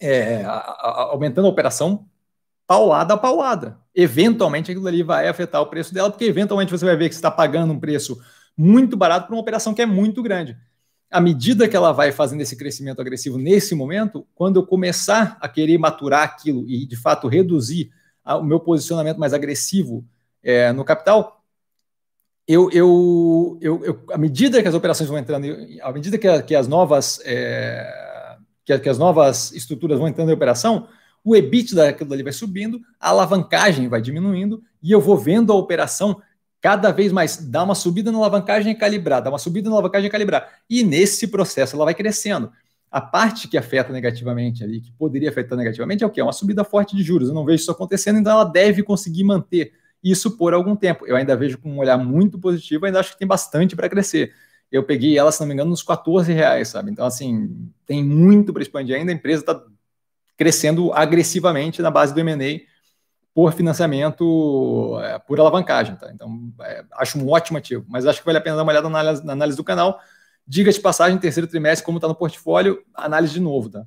[0.00, 2.06] é, a, a, aumentando a operação
[2.66, 3.78] paulada a paulada.
[3.94, 7.18] Eventualmente aquilo ali vai afetar o preço dela, porque eventualmente você vai ver que você
[7.18, 8.20] está pagando um preço
[8.56, 10.56] muito barato para uma operação que é muito grande.
[11.10, 15.48] À medida que ela vai fazendo esse crescimento agressivo nesse momento, quando eu começar a
[15.48, 17.90] querer maturar aquilo e de fato reduzir
[18.24, 20.04] o meu posicionamento mais agressivo
[20.42, 21.44] é, no capital,
[22.46, 25.46] eu, eu, eu, eu, à medida que as operações vão entrando,
[25.82, 30.30] à medida que, a, que as novas é, que, que, as novas estruturas vão entrando
[30.30, 30.88] em operação,
[31.24, 35.56] o EBIT daquilo ali vai subindo, a alavancagem vai diminuindo e eu vou vendo a
[35.56, 36.20] operação
[36.66, 40.62] cada vez mais dar uma subida na alavancagem calibrar, dar uma subida na alavancagem calibrar.
[40.68, 42.50] E nesse processo ela vai crescendo.
[42.90, 46.18] A parte que afeta negativamente ali, que poderia afetar negativamente, é o que?
[46.18, 47.28] É uma subida forte de juros.
[47.28, 51.06] Eu não vejo isso acontecendo, então ela deve conseguir manter isso por algum tempo.
[51.06, 54.32] Eu ainda vejo com um olhar muito positivo, ainda acho que tem bastante para crescer.
[54.68, 56.90] Eu peguei ela, se não me engano, nos 14 reais, sabe?
[56.90, 59.12] Então, assim, tem muito para expandir ainda.
[59.12, 59.62] A empresa está
[60.36, 62.60] crescendo agressivamente na base do M&A
[63.36, 66.10] por financiamento, é, por alavancagem, tá?
[66.10, 68.88] Então, é, acho um ótimo ativo, mas acho que vale a pena dar uma olhada
[68.88, 70.00] na análise, na análise do canal.
[70.48, 73.86] Diga de passagem, terceiro trimestre, como está no portfólio, análise de novo, tá?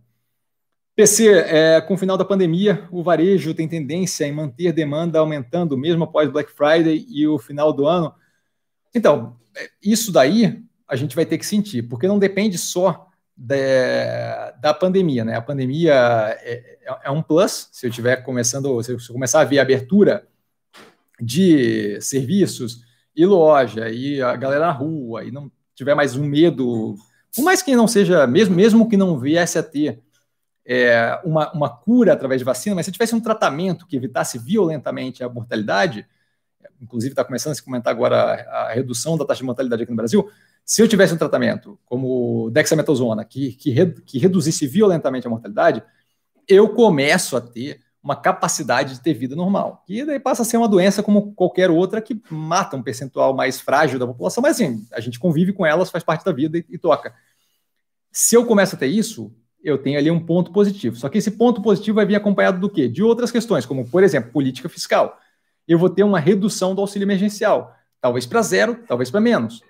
[0.95, 5.75] PC, é, com o final da pandemia, o varejo tem tendência em manter demanda aumentando,
[5.75, 8.13] mesmo após Black Friday e o final do ano.
[8.93, 13.08] Então, é, isso daí a gente vai ter que sentir, porque não depende só
[13.41, 15.37] da, da pandemia, né?
[15.37, 15.93] A pandemia
[16.41, 19.61] é, é, é um plus, se eu tiver começando, se eu começar a ver a
[19.61, 20.27] abertura
[21.21, 22.81] de serviços
[23.15, 26.95] e loja, e a galera na rua, e não tiver mais um medo,
[27.33, 30.01] por mais que não seja, mesmo, mesmo que não viesse a ter
[30.65, 35.23] é, uma, uma cura através de vacina, mas se tivesse um tratamento que evitasse violentamente
[35.23, 36.05] a mortalidade,
[36.81, 39.91] inclusive está começando a se comentar agora a, a, redução da taxa de mortalidade aqui
[39.91, 40.29] no Brasil,
[40.65, 45.83] se eu tivesse um tratamento como dexametasona que, que, que reduzisse violentamente a mortalidade,
[46.47, 49.83] eu começo a ter uma capacidade de ter vida normal.
[49.87, 53.59] E daí passa a ser uma doença como qualquer outra que mata um percentual mais
[53.59, 56.65] frágil da população, mas assim, a gente convive com elas, faz parte da vida e,
[56.69, 57.13] e toca.
[58.11, 59.31] Se eu começo a ter isso,
[59.63, 60.95] eu tenho ali um ponto positivo.
[60.95, 62.87] Só que esse ponto positivo vai vir acompanhado do quê?
[62.87, 65.17] De outras questões, como, por exemplo, política fiscal.
[65.67, 69.61] Eu vou ter uma redução do auxílio emergencial, talvez para zero, talvez para menos.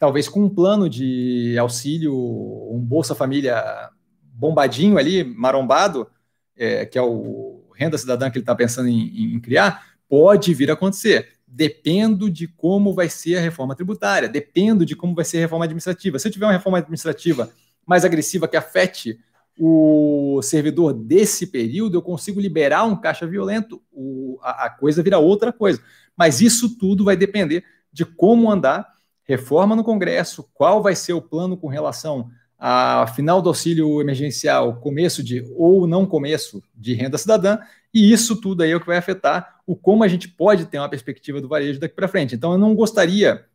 [0.00, 3.90] Talvez com um plano de auxílio, um Bolsa Família
[4.32, 6.08] bombadinho ali, marombado,
[6.56, 10.70] é, que é o renda cidadã que ele está pensando em, em criar, pode vir
[10.70, 11.34] a acontecer.
[11.46, 15.66] Dependo de como vai ser a reforma tributária, dependo de como vai ser a reforma
[15.66, 16.18] administrativa.
[16.18, 17.50] Se eu tiver uma reforma administrativa
[17.86, 19.20] mais agressiva que afete
[19.58, 25.18] o servidor desse período, eu consigo liberar um caixa violento, o, a, a coisa vira
[25.18, 25.78] outra coisa.
[26.16, 28.88] Mas isso tudo vai depender de como andar
[29.30, 32.28] reforma no Congresso, qual vai ser o plano com relação
[32.58, 37.58] a final do auxílio emergencial, começo de ou não começo de renda cidadã,
[37.94, 40.78] e isso tudo aí é o que vai afetar o como a gente pode ter
[40.78, 42.34] uma perspectiva do varejo daqui para frente.
[42.34, 43.46] Então, eu não gostaria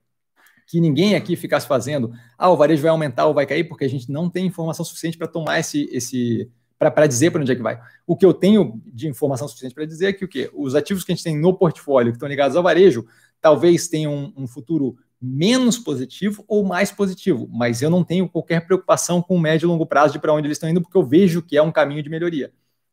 [0.65, 3.89] que ninguém aqui ficasse fazendo, ah, o varejo vai aumentar ou vai cair, porque a
[3.89, 6.49] gente não tem informação suficiente para tomar esse, esse
[6.79, 7.79] para dizer para onde é que vai.
[8.07, 10.49] O que eu tenho de informação suficiente para dizer é que o quê?
[10.53, 13.05] Os ativos que a gente tem no portfólio, que estão ligados ao varejo,
[13.39, 18.65] talvez tenham um, um futuro menos positivo ou mais positivo, mas eu não tenho qualquer
[18.65, 21.05] preocupação com o médio e longo prazo de para onde eles estão indo, porque eu
[21.05, 22.51] vejo que é um caminho de melhoria.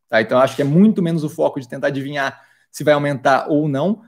[0.09, 0.21] Tá?
[0.21, 3.69] Então, acho que é muito menos o foco de tentar adivinhar se vai aumentar ou
[3.69, 4.03] não.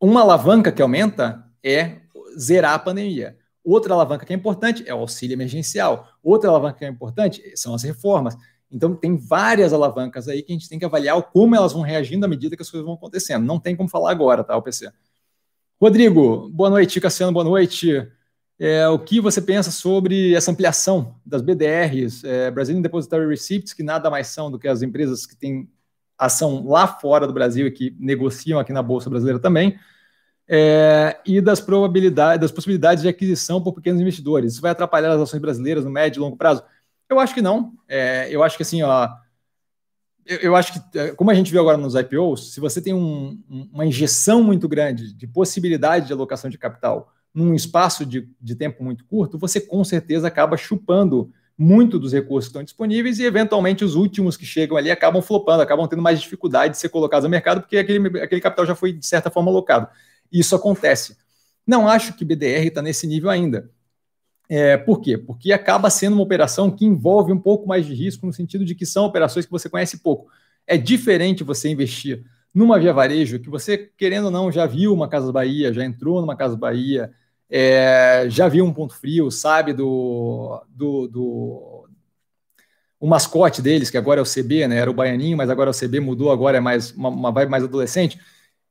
[0.00, 2.00] Uma alavanca que aumenta é
[2.38, 3.36] zerar a pandemia.
[3.64, 6.08] Outra alavanca que é importante é o auxílio emergencial.
[6.22, 8.36] Outra alavanca que é importante são as reformas.
[8.70, 12.24] Então, tem várias alavancas aí que a gente tem que avaliar como elas vão reagindo
[12.24, 13.44] à medida que as coisas vão acontecendo.
[13.44, 14.90] Não tem como falar agora, tá, o PC?
[15.82, 17.00] Rodrigo, boa noite.
[17.00, 18.08] Cassiano, boa noite.
[18.56, 23.82] É, o que você pensa sobre essa ampliação das BDRs, é, Brazilian Depository Receipts, que
[23.82, 25.68] nada mais são do que as empresas que têm
[26.16, 29.76] ação lá fora do Brasil e que negociam aqui na Bolsa Brasileira também,
[30.46, 34.52] é, e das probabilidades, das possibilidades de aquisição por pequenos investidores.
[34.52, 36.62] Isso vai atrapalhar as ações brasileiras no médio e longo prazo?
[37.08, 37.72] Eu acho que não.
[37.88, 39.08] É, eu acho que assim, ó,
[40.26, 42.94] eu, eu, acho que, é, como a gente viu agora nos IPOs, se você tem
[42.94, 43.40] um,
[43.72, 48.84] uma injeção muito grande de possibilidade de alocação de capital num espaço de, de tempo
[48.84, 53.84] muito curto, você com certeza acaba chupando muito dos recursos que estão disponíveis e, eventualmente,
[53.84, 57.30] os últimos que chegam ali acabam flopando, acabam tendo mais dificuldade de ser colocados no
[57.30, 59.88] mercado, porque aquele, aquele capital já foi, de certa forma, alocado.
[60.30, 61.16] Isso acontece.
[61.66, 63.70] Não acho que BDR está nesse nível ainda.
[64.54, 65.16] É, por quê?
[65.16, 68.74] Porque acaba sendo uma operação que envolve um pouco mais de risco, no sentido de
[68.74, 70.30] que são operações que você conhece pouco.
[70.66, 72.22] É diferente você investir
[72.54, 76.20] numa via varejo que você, querendo ou não, já viu uma Casa Bahia, já entrou
[76.20, 77.10] numa Casa Bahia,
[77.48, 81.88] é, já viu um ponto frio, sabe do, do, do,
[83.00, 84.76] o mascote deles, que agora é o CB, né?
[84.76, 87.48] Era o Baianinho, mas agora é o CB, mudou, agora é mais uma, uma vibe
[87.48, 88.20] mais adolescente.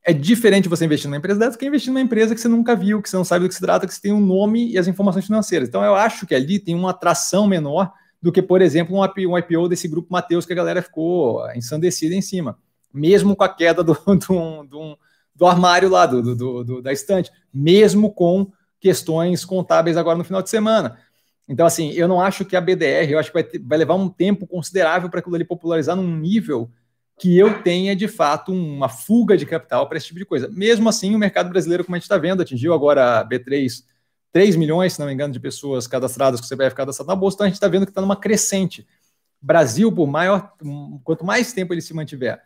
[0.04, 3.00] É diferente você investir numa empresa dessa que investir numa empresa que você nunca viu,
[3.00, 4.88] que você não sabe do que se trata, que você tem um nome e as
[4.88, 5.68] informações financeiras.
[5.68, 9.68] Então, eu acho que ali tem uma atração menor do que, por exemplo, um IPO,
[9.68, 12.58] desse grupo Mateus que a galera ficou ensandecida em cima.
[12.92, 14.98] Mesmo com a queda do, do, do,
[15.36, 17.30] do armário lá, do, do, da estante.
[17.54, 18.50] Mesmo com
[18.80, 20.98] questões contábeis agora no final de semana.
[21.48, 23.94] Então, assim, eu não acho que a BDR, eu acho que vai, ter, vai levar
[23.94, 26.70] um tempo considerável para aquilo ali popularizar num nível
[27.22, 30.48] que eu tenha de fato uma fuga de capital para esse tipo de coisa.
[30.48, 33.84] Mesmo assim, o mercado brasileiro, como a gente está vendo, atingiu agora a B3
[34.32, 37.36] 3 milhões, se não me engano, de pessoas cadastradas com o CPF cadastrado na bolsa,
[37.36, 38.84] então a gente está vendo que está numa crescente.
[39.40, 40.52] Brasil, por maior,
[41.04, 42.42] quanto mais tempo ele se mantiver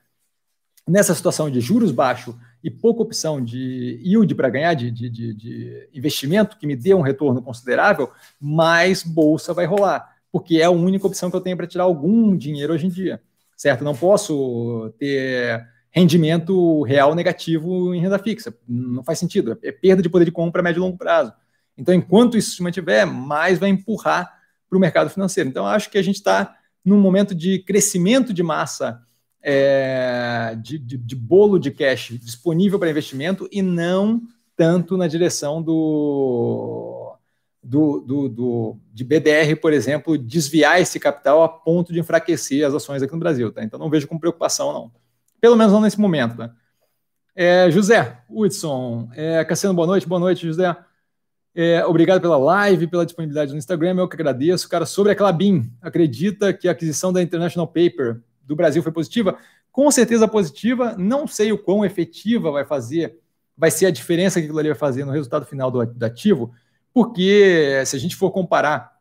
[0.86, 5.32] nessa situação de juros baixos e pouca opção de yield para ganhar, de, de, de,
[5.32, 10.70] de, investimento que me dê um retorno considerável, mais bolsa vai rolar, porque é a
[10.70, 13.22] única opção que eu tenho para tirar algum dinheiro hoje em dia,
[13.56, 13.82] certo?
[13.82, 20.10] Não posso ter rendimento real negativo em renda fixa, não faz sentido, é perda de
[20.10, 21.32] poder de compra a médio e longo prazo.
[21.76, 24.30] Então, enquanto isso se mantiver, mais vai empurrar
[24.68, 25.48] para o mercado financeiro.
[25.48, 26.54] Então, acho que a gente está
[26.84, 29.02] num momento de crescimento de massa
[29.42, 34.22] é, de, de, de, bolo de cash disponível para investimento e não
[34.56, 37.05] tanto na direção do,
[37.66, 42.72] do, do, do, de BDR, por exemplo, desviar esse capital a ponto de enfraquecer as
[42.72, 43.50] ações aqui no Brasil.
[43.50, 43.64] Tá?
[43.64, 44.92] Então não vejo com preocupação, não.
[45.40, 46.36] Pelo menos não nesse momento.
[46.36, 46.54] Tá?
[47.34, 50.06] É, José Hudson, é, Cassiano, boa noite.
[50.06, 50.76] Boa noite, José.
[51.56, 53.96] É, obrigado pela live, pela disponibilidade no Instagram.
[53.96, 54.68] Eu que agradeço.
[54.68, 59.36] Cara, sobre a Clabin, acredita que a aquisição da International Paper do Brasil foi positiva?
[59.72, 60.94] Com certeza positiva.
[60.96, 63.18] Não sei o quão efetiva vai fazer,
[63.56, 66.52] vai ser a diferença que aquilo ali vai fazer no resultado final do, do ativo,
[66.96, 68.96] porque se a gente for comparar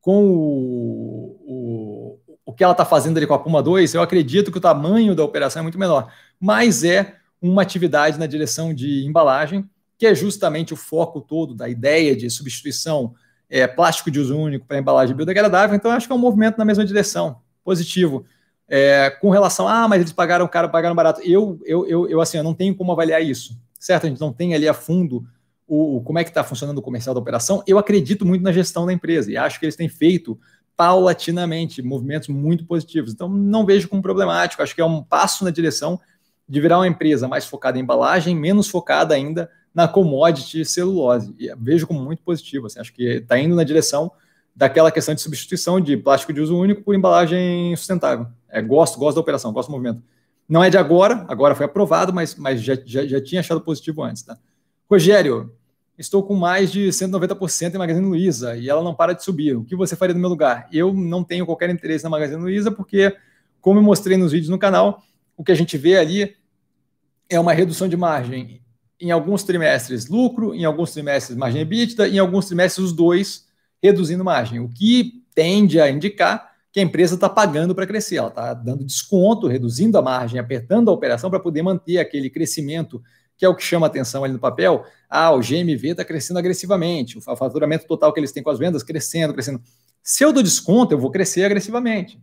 [0.00, 4.52] com o, o, o que ela está fazendo ali com a Puma 2, eu acredito
[4.52, 9.04] que o tamanho da operação é muito menor, mas é uma atividade na direção de
[9.04, 9.68] embalagem,
[9.98, 13.12] que é justamente o foco todo da ideia de substituição
[13.48, 15.74] é, plástico de uso único para embalagem biodegradável.
[15.74, 18.24] Então, acho que é um movimento na mesma direção, positivo.
[18.68, 21.20] É, com relação a, ah, mas eles pagaram caro, pagaram barato.
[21.22, 24.06] Eu, eu, eu, eu, assim, eu não tenho como avaliar isso, certo?
[24.06, 25.26] A gente não tem ali a fundo
[25.72, 27.62] o, como é que está funcionando o comercial da operação.
[27.64, 30.36] Eu acredito muito na gestão da empresa e acho que eles têm feito
[30.76, 33.12] paulatinamente movimentos muito positivos.
[33.12, 34.60] Então, não vejo como problemático.
[34.64, 36.00] Acho que é um passo na direção
[36.48, 41.32] de virar uma empresa mais focada em embalagem, menos focada ainda na commodity celulose.
[41.38, 42.66] E vejo como muito positivo.
[42.66, 44.10] Assim, acho que está indo na direção
[44.56, 48.26] daquela questão de substituição de plástico de uso único por embalagem sustentável.
[48.48, 50.02] É, gosto, gosto da operação, gosto do movimento.
[50.48, 54.02] Não é de agora, agora foi aprovado, mas, mas já, já, já tinha achado positivo
[54.02, 54.24] antes.
[54.24, 54.36] Tá?
[54.90, 55.52] Rogério,
[56.00, 59.54] estou com mais de 190% em Magazine Luiza e ela não para de subir.
[59.54, 60.66] O que você faria no meu lugar?
[60.72, 63.14] Eu não tenho qualquer interesse na Magazine Luiza porque,
[63.60, 65.02] como eu mostrei nos vídeos no canal,
[65.36, 66.34] o que a gente vê ali
[67.28, 68.62] é uma redução de margem.
[68.98, 73.46] Em alguns trimestres, lucro, em alguns trimestres, margem EBITDA, em alguns trimestres, os dois
[73.82, 78.28] reduzindo margem, o que tende a indicar que a empresa está pagando para crescer, ela
[78.28, 83.02] está dando desconto, reduzindo a margem, apertando a operação para poder manter aquele crescimento
[83.40, 84.84] que é o que chama atenção ali no papel.
[85.08, 88.82] Ah, o GMV está crescendo agressivamente, o faturamento total que eles têm com as vendas
[88.82, 89.62] crescendo, crescendo.
[90.02, 92.20] Se eu dou desconto, eu vou crescer agressivamente,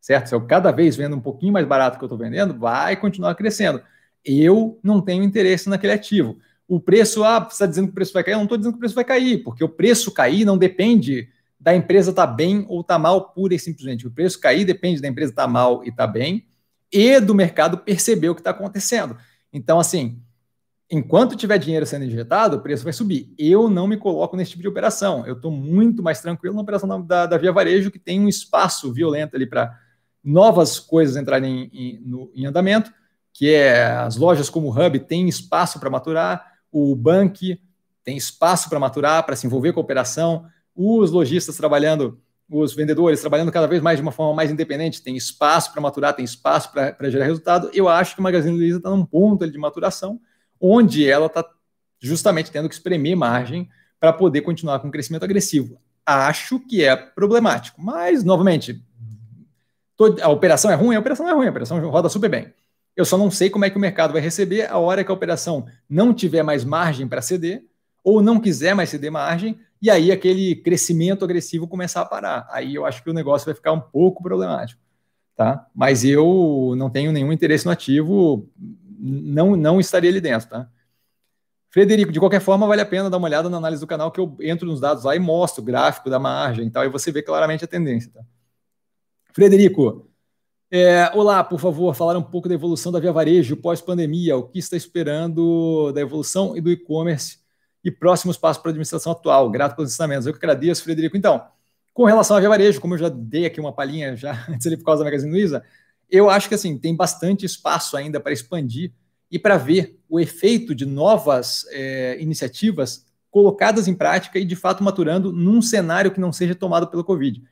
[0.00, 0.28] certo?
[0.28, 3.36] Se eu cada vez vendo um pouquinho mais barato que eu estou vendendo, vai continuar
[3.36, 3.80] crescendo.
[4.24, 6.36] Eu não tenho interesse naquele ativo
[6.68, 8.32] o preço, ah, você está dizendo que o preço vai cair?
[8.32, 11.28] Eu não estou dizendo que o preço vai cair, porque o preço cair não depende
[11.60, 14.06] da empresa estar tá bem ou estar tá mal, pura e simplesmente.
[14.06, 16.44] O preço cair depende da empresa estar tá mal e estar tá bem,
[16.92, 19.16] e do mercado perceber o que está acontecendo.
[19.52, 20.20] Então, assim,
[20.90, 23.34] enquanto tiver dinheiro sendo injetado, o preço vai subir.
[23.38, 25.26] Eu não me coloco nesse tipo de operação.
[25.26, 28.92] Eu estou muito mais tranquilo na operação da, da Via Varejo, que tem um espaço
[28.92, 29.78] violento ali para
[30.22, 32.92] novas coisas entrarem em, em, no, em andamento,
[33.32, 37.60] que é as lojas como o Hub têm espaço para maturar, o Bank
[38.02, 43.20] tem espaço para maturar, para se envolver com a operação, os lojistas trabalhando, os vendedores
[43.20, 46.70] trabalhando cada vez mais de uma forma mais independente, tem espaço para maturar, tem espaço
[46.72, 47.70] para gerar resultado.
[47.72, 50.20] Eu acho que o Magazine Luiza está num ponto de maturação
[50.60, 51.44] onde ela está
[52.00, 53.68] justamente tendo que espremer margem
[53.98, 55.80] para poder continuar com um crescimento agressivo.
[56.04, 58.80] Acho que é problemático, mas, novamente,
[60.22, 62.52] a operação é ruim, a operação é ruim, a operação roda super bem.
[62.94, 65.14] Eu só não sei como é que o mercado vai receber a hora que a
[65.14, 67.64] operação não tiver mais margem para ceder
[68.02, 72.46] ou não quiser mais ceder margem e aí aquele crescimento agressivo começar a parar.
[72.50, 74.80] Aí eu acho que o negócio vai ficar um pouco problemático,
[75.36, 75.66] tá?
[75.74, 78.48] Mas eu não tenho nenhum interesse no ativo,
[79.06, 80.68] não não estaria ali dentro, tá?
[81.70, 84.18] Frederico, de qualquer forma, vale a pena dar uma olhada na análise do canal que
[84.20, 87.12] eu entro nos dados lá e mostro o gráfico da margem e tal, e você
[87.12, 88.20] vê claramente a tendência, tá?
[89.32, 90.08] Frederico,
[90.70, 94.58] é, olá, por favor, falar um pouco da evolução da Via Varejo pós-pandemia, o que
[94.58, 97.38] está esperando da evolução e do e-commerce
[97.84, 99.48] e próximos passos para a administração atual.
[99.48, 100.26] Grato pelos ensinamentos.
[100.26, 101.16] Eu que agradeço, Frederico.
[101.16, 101.46] Então,
[101.94, 104.76] com relação à Via Varejo, como eu já dei aqui uma palhinha já antes ali
[104.76, 105.62] por causa da Magazine Luiza,
[106.10, 108.92] eu acho que assim tem bastante espaço ainda para expandir
[109.30, 114.82] e para ver o efeito de novas é, iniciativas colocadas em prática e de fato
[114.82, 117.42] maturando num cenário que não seja tomado pelo Covid.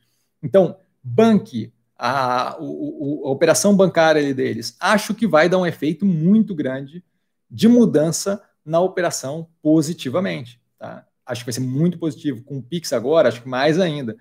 [0.43, 6.55] Então, banque, a, o, a operação bancária deles, acho que vai dar um efeito muito
[6.55, 7.05] grande
[7.51, 10.61] de mudança na operação positivamente.
[10.79, 11.07] Tá?
[11.27, 12.43] Acho que vai ser muito positivo.
[12.45, 14.17] Com o Pix agora, acho que mais ainda.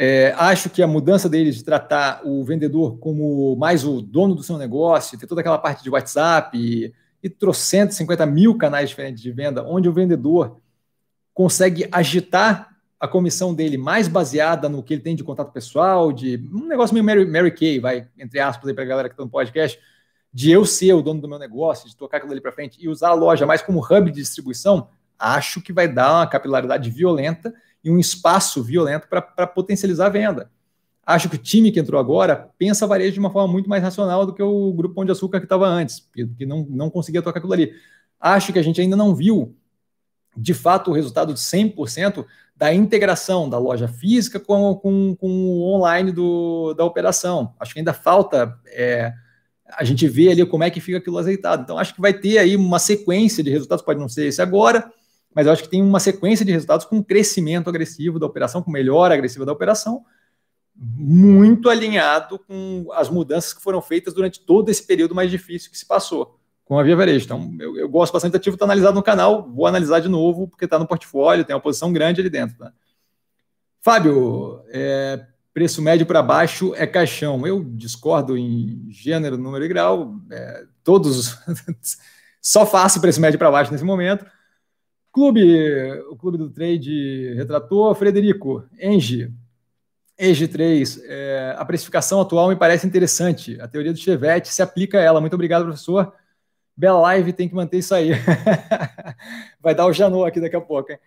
[0.00, 4.44] É, acho que a mudança deles de tratar o vendedor como mais o dono do
[4.44, 9.32] seu negócio, ter toda aquela parte de WhatsApp e, e 350 mil canais diferentes de
[9.32, 10.60] venda, onde o vendedor
[11.34, 16.48] consegue agitar a comissão dele mais baseada no que ele tem de contato pessoal, de
[16.54, 19.24] um negócio meio Mary, Mary Kay, vai, entre aspas, aí para a galera que está
[19.24, 19.80] no podcast,
[20.32, 22.88] de eu ser o dono do meu negócio, de tocar aquilo ali para frente e
[22.88, 27.52] usar a loja mais como hub de distribuição, acho que vai dar uma capilaridade violenta
[27.82, 30.50] e um espaço violento para potencializar a venda.
[31.06, 34.26] Acho que o time que entrou agora pensa varejo de uma forma muito mais racional
[34.26, 37.38] do que o grupo Pão de Açúcar que estava antes, que não, não conseguia tocar
[37.38, 37.72] aquilo ali.
[38.20, 39.56] Acho que a gente ainda não viu,
[40.36, 45.74] de fato, o resultado de 100% da integração da loja física com, com, com o
[45.74, 47.54] online do, da operação.
[47.58, 49.12] Acho que ainda falta é,
[49.70, 51.62] a gente ver ali como é que fica aquilo azeitado.
[51.62, 54.92] Então, acho que vai ter aí uma sequência de resultados, pode não ser esse agora,
[55.38, 58.72] mas eu acho que tem uma sequência de resultados com crescimento agressivo da operação, com
[58.72, 60.04] melhora agressiva da operação,
[60.74, 65.78] muito alinhado com as mudanças que foram feitas durante todo esse período mais difícil que
[65.78, 67.24] se passou com a Via Varejo.
[67.24, 70.48] Então, eu, eu gosto bastante do ativo, está analisado no canal, vou analisar de novo,
[70.48, 72.58] porque está no portfólio, tem uma posição grande ali dentro.
[72.58, 72.72] Tá?
[73.80, 75.24] Fábio, é,
[75.54, 77.46] preço médio para baixo é caixão.
[77.46, 81.38] Eu discordo em gênero, número e grau, é, todos,
[82.42, 84.26] só faço preço médio para baixo nesse momento.
[85.12, 89.32] Clube, o clube do trade retratou, Frederico, Engie,
[90.18, 93.60] Engie 3, é, a precificação atual me parece interessante.
[93.60, 95.20] A teoria do Chevette se aplica a ela.
[95.20, 96.12] Muito obrigado, professor.
[96.76, 98.10] Bela live, tem que manter isso aí.
[99.62, 100.98] Vai dar o Janot aqui daqui a pouco, hein?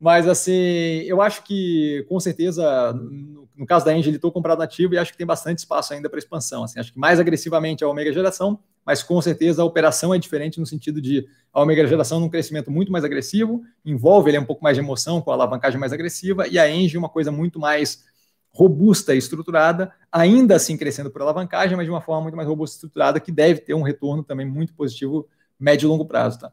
[0.00, 4.94] Mas, assim, eu acho que, com certeza, no, no caso da Engie, estou comprado nativo
[4.94, 6.64] e acho que tem bastante espaço ainda para expansão.
[6.64, 10.58] Assim, acho que mais agressivamente a Omega Geração, mas com certeza a operação é diferente
[10.58, 14.62] no sentido de a Omega Geração num crescimento muito mais agressivo, envolve ele um pouco
[14.62, 18.04] mais de emoção, com a alavancagem mais agressiva, e a Engie uma coisa muito mais
[18.50, 22.74] robusta e estruturada, ainda assim crescendo por alavancagem, mas de uma forma muito mais robusta
[22.74, 25.28] e estruturada, que deve ter um retorno também muito positivo
[25.58, 26.40] médio e longo prazo.
[26.40, 26.52] Tá?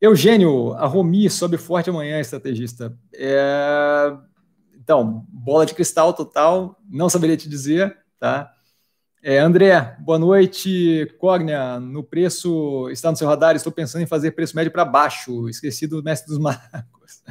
[0.00, 2.96] Eugênio, a Romi sobe forte amanhã, estrategista.
[3.12, 4.16] É...
[4.84, 8.52] Então, bola de cristal total, não saberia te dizer, tá?
[9.22, 11.10] É, André, boa noite.
[11.18, 13.56] Cognia, no preço está no seu radar.
[13.56, 15.48] Estou pensando em fazer preço médio para baixo.
[15.48, 17.22] Esqueci do mestre dos magos.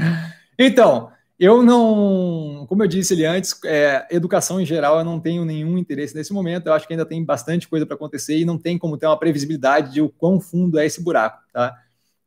[0.58, 5.46] Então, eu não, como eu disse ali antes, é, educação em geral eu não tenho
[5.46, 6.66] nenhum interesse nesse momento.
[6.66, 9.20] Eu acho que ainda tem bastante coisa para acontecer e não tem como ter uma
[9.20, 11.78] previsibilidade de o quão fundo é esse buraco, tá?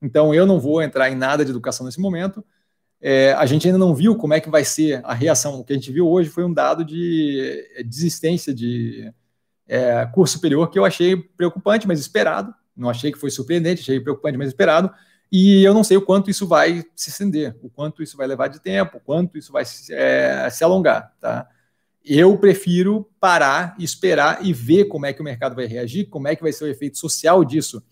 [0.01, 2.44] Então eu não vou entrar em nada de educação nesse momento.
[3.01, 5.60] É, a gente ainda não viu como é que vai ser a reação.
[5.60, 9.12] O que a gente viu hoje foi um dado de desistência de
[9.66, 12.55] é, curso superior que eu achei preocupante, mas esperado.
[12.77, 14.90] Não achei que foi surpreendente, achei preocupante, mas esperado.
[15.31, 18.48] E eu não sei o quanto isso vai se estender, o quanto isso vai levar
[18.48, 21.12] de tempo, o quanto isso vai se, é, se alongar.
[21.20, 21.48] Tá?
[22.05, 26.36] Eu prefiro parar, esperar e ver como é que o mercado vai reagir, como é
[26.36, 27.82] que vai ser o efeito social disso,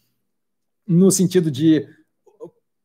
[0.86, 1.88] no sentido de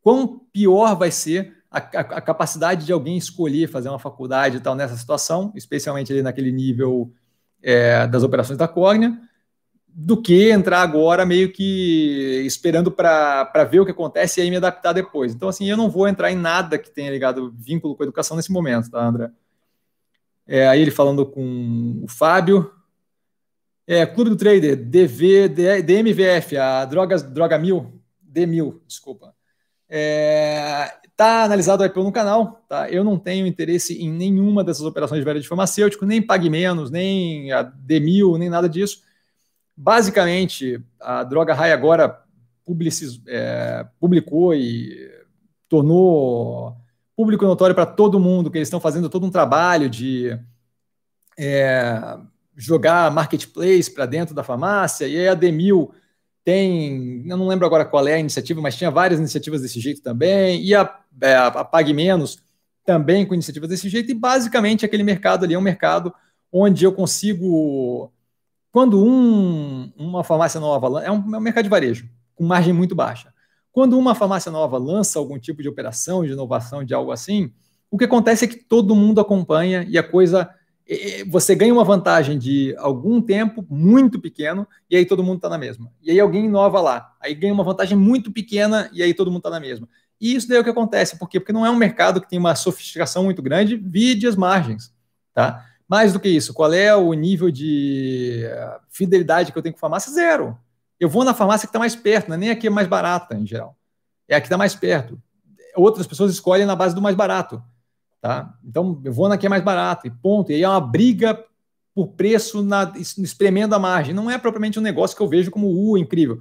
[0.01, 4.59] quão pior vai ser a, a, a capacidade de alguém escolher fazer uma faculdade e
[4.59, 7.11] tal nessa situação, especialmente ali naquele nível
[7.61, 9.19] é, das operações da córnea,
[9.87, 14.57] do que entrar agora meio que esperando para ver o que acontece e aí me
[14.57, 15.33] adaptar depois.
[15.33, 18.37] Então, assim, eu não vou entrar em nada que tenha ligado vínculo com a educação
[18.37, 19.29] nesse momento, tá, André?
[20.47, 22.71] É, aí ele falando com o Fábio.
[23.85, 25.49] É, Clube do Trader, DV,
[25.83, 27.99] DMVF, a Drogas, Droga Mil,
[28.31, 29.33] D1000, desculpa.
[29.89, 32.89] É, Está analisado o IPO no canal, tá?
[32.89, 36.89] Eu não tenho interesse em nenhuma dessas operações de venda de farmacêutico, nem Pague Menos,
[36.89, 39.03] nem a D1000, nem nada disso.
[39.75, 42.23] Basicamente, a Droga High agora
[43.27, 45.11] é, publicou e
[45.67, 46.77] tornou
[47.17, 50.39] público notório para todo mundo que eles estão fazendo todo um trabalho de
[51.37, 52.17] é,
[52.55, 55.91] jogar marketplace para dentro da farmácia, e aí a D1000
[56.49, 60.01] tem, eu não lembro agora qual é a iniciativa, mas tinha várias iniciativas desse jeito
[60.01, 62.39] também, e a, é, a Pague Menos
[62.83, 66.11] também com iniciativas desse jeito, e basicamente aquele mercado ali é um mercado
[66.51, 68.11] onde eu consigo,
[68.71, 72.95] quando um, uma farmácia nova, é um, é um mercado de varejo, com margem muito
[72.95, 73.31] baixa.
[73.71, 77.53] Quando uma farmácia nova lança algum tipo de operação, de inovação, de algo assim,
[77.91, 80.49] o que acontece é que todo mundo acompanha e a coisa
[81.27, 85.57] você ganha uma vantagem de algum tempo muito pequeno e aí todo mundo está na
[85.57, 85.91] mesma.
[86.01, 89.39] E aí alguém inova lá, aí ganha uma vantagem muito pequena e aí todo mundo
[89.39, 89.87] está na mesma.
[90.19, 91.39] E isso daí é o que acontece, por quê?
[91.39, 94.91] Porque não é um mercado que tem uma sofisticação muito grande, vide as margens,
[95.33, 95.65] tá?
[95.87, 99.79] Mais do que isso, qual é o nível de eh, fidelidade que eu tenho com
[99.79, 100.11] a farmácia?
[100.11, 100.57] Zero.
[100.99, 103.35] Eu vou na farmácia que está mais perto, não é nem aqui é mais barata
[103.35, 103.75] em geral.
[104.27, 105.19] É a que está mais perto.
[105.75, 107.63] Outras pessoas escolhem na base do mais barato.
[108.21, 108.53] Tá?
[108.65, 110.51] Então, eu vou na que é mais barato e ponto.
[110.51, 111.41] E aí é uma briga
[111.95, 114.13] por preço na, espremendo a margem.
[114.13, 116.37] Não é propriamente um negócio que eu vejo como uh, incrível.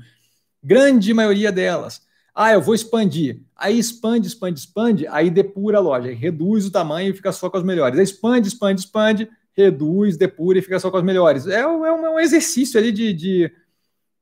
[0.62, 2.02] Grande maioria delas.
[2.34, 3.42] Ah, eu vou expandir.
[3.56, 7.56] Aí expande, expande, expande, aí depura a loja, reduz o tamanho e fica só com
[7.56, 7.98] as melhores.
[7.98, 11.48] Aí expande, expande, expande, reduz, depura e fica só com as melhores.
[11.48, 13.52] É, é, um, é um, exercício ali de, de,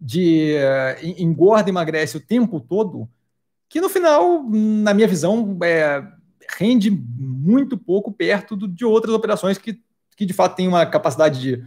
[0.00, 3.06] de uh, engorda emagrece o tempo todo,
[3.68, 6.02] que no final, na minha visão, é,
[6.58, 9.80] rende muito pouco perto do, de outras operações que,
[10.16, 11.64] que de fato têm uma capacidade de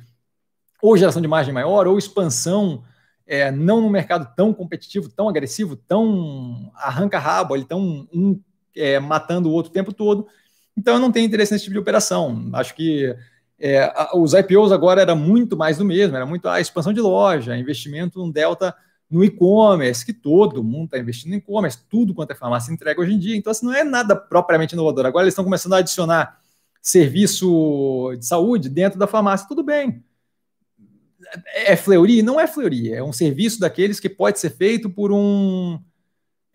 [0.82, 2.84] ou geração de margem maior ou expansão,
[3.28, 8.42] é, não num mercado tão competitivo, tão agressivo, tão arranca-rabo, ele tão um
[8.76, 10.28] é, matando o outro o tempo todo.
[10.76, 12.50] Então eu não tenho interesse nesse tipo de operação.
[12.54, 13.14] Acho que
[13.60, 17.58] é, os IPOs agora era muito mais do mesmo, era muito a expansão de loja,
[17.58, 18.74] investimento no delta
[19.10, 23.14] no e-commerce, que todo mundo está investindo em e-commerce, tudo quanto é farmácia entrega hoje
[23.14, 23.36] em dia.
[23.36, 25.06] Então, assim, não é nada propriamente inovador.
[25.06, 26.40] Agora eles estão começando a adicionar
[26.82, 30.04] serviço de saúde dentro da farmácia, tudo bem.
[31.56, 32.22] É fleury?
[32.22, 35.80] Não é fleury, é um serviço daqueles que pode ser feito por um.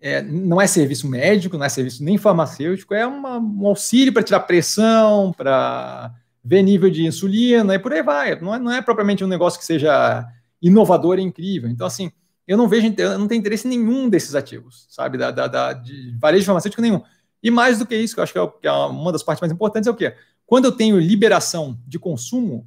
[0.00, 4.22] É, não é serviço médico, não é serviço nem farmacêutico, é uma, um auxílio para
[4.22, 6.12] tirar pressão, para
[6.44, 8.38] ver nível de insulina e por aí vai.
[8.38, 10.26] Não é, não é propriamente um negócio que seja
[10.60, 11.70] inovador e incrível.
[11.70, 12.12] Então, assim,
[12.46, 15.16] eu não vejo, eu não tenho interesse em nenhum desses ativos, sabe?
[15.16, 17.02] Da, da, da, de varejo farmacêutico nenhum.
[17.42, 19.52] E mais do que isso, que eu acho que é, é uma das partes mais
[19.52, 20.14] importantes, é o quê?
[20.46, 22.66] Quando eu tenho liberação de consumo,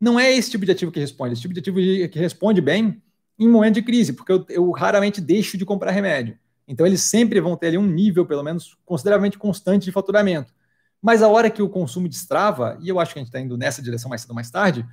[0.00, 1.32] não é esse tipo de ativo que responde.
[1.32, 3.02] Esse tipo de ativo que responde bem
[3.38, 6.38] em momento de crise, porque eu, eu raramente deixo de comprar remédio.
[6.66, 10.52] Então, eles sempre vão ter ali um nível, pelo menos, consideravelmente constante de faturamento.
[11.00, 13.56] Mas a hora que o consumo destrava, e eu acho que a gente está indo
[13.56, 14.84] nessa direção mais cedo ou mais tarde,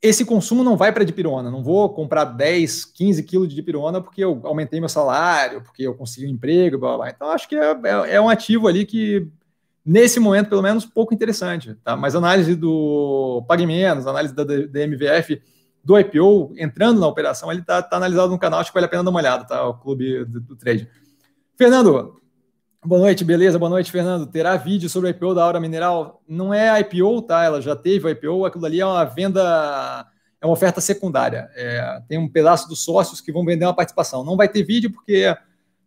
[0.00, 1.50] esse consumo não vai para dipirona.
[1.50, 5.94] Não vou comprar 10, 15 quilos de dipirona porque eu aumentei meu salário, porque eu
[5.94, 7.10] consegui um emprego, blá, blá, blá.
[7.10, 9.28] Então, acho que é, é, é, um ativo ali que,
[9.84, 11.74] nesse momento, pelo menos, pouco interessante.
[11.82, 11.96] Tá?
[11.96, 15.42] Mas análise do Pague Menos, análise da, da MVF,
[15.82, 18.88] do IPO, entrando na operação, ele está tá analisado no canal, acho que vale a
[18.88, 19.66] pena dar uma olhada, tá?
[19.66, 20.88] O clube do, do trade.
[21.56, 22.20] Fernando,
[22.88, 23.58] Boa noite, beleza?
[23.58, 24.26] Boa noite, Fernando.
[24.26, 26.22] Terá vídeo sobre a IPO da Aura Mineral?
[26.26, 27.44] Não é IPO, tá?
[27.44, 30.06] Ela já teve o IPO, aquilo ali é uma venda,
[30.40, 31.50] é uma oferta secundária.
[31.54, 34.24] É, tem um pedaço dos sócios que vão vender uma participação.
[34.24, 35.36] Não vai ter vídeo porque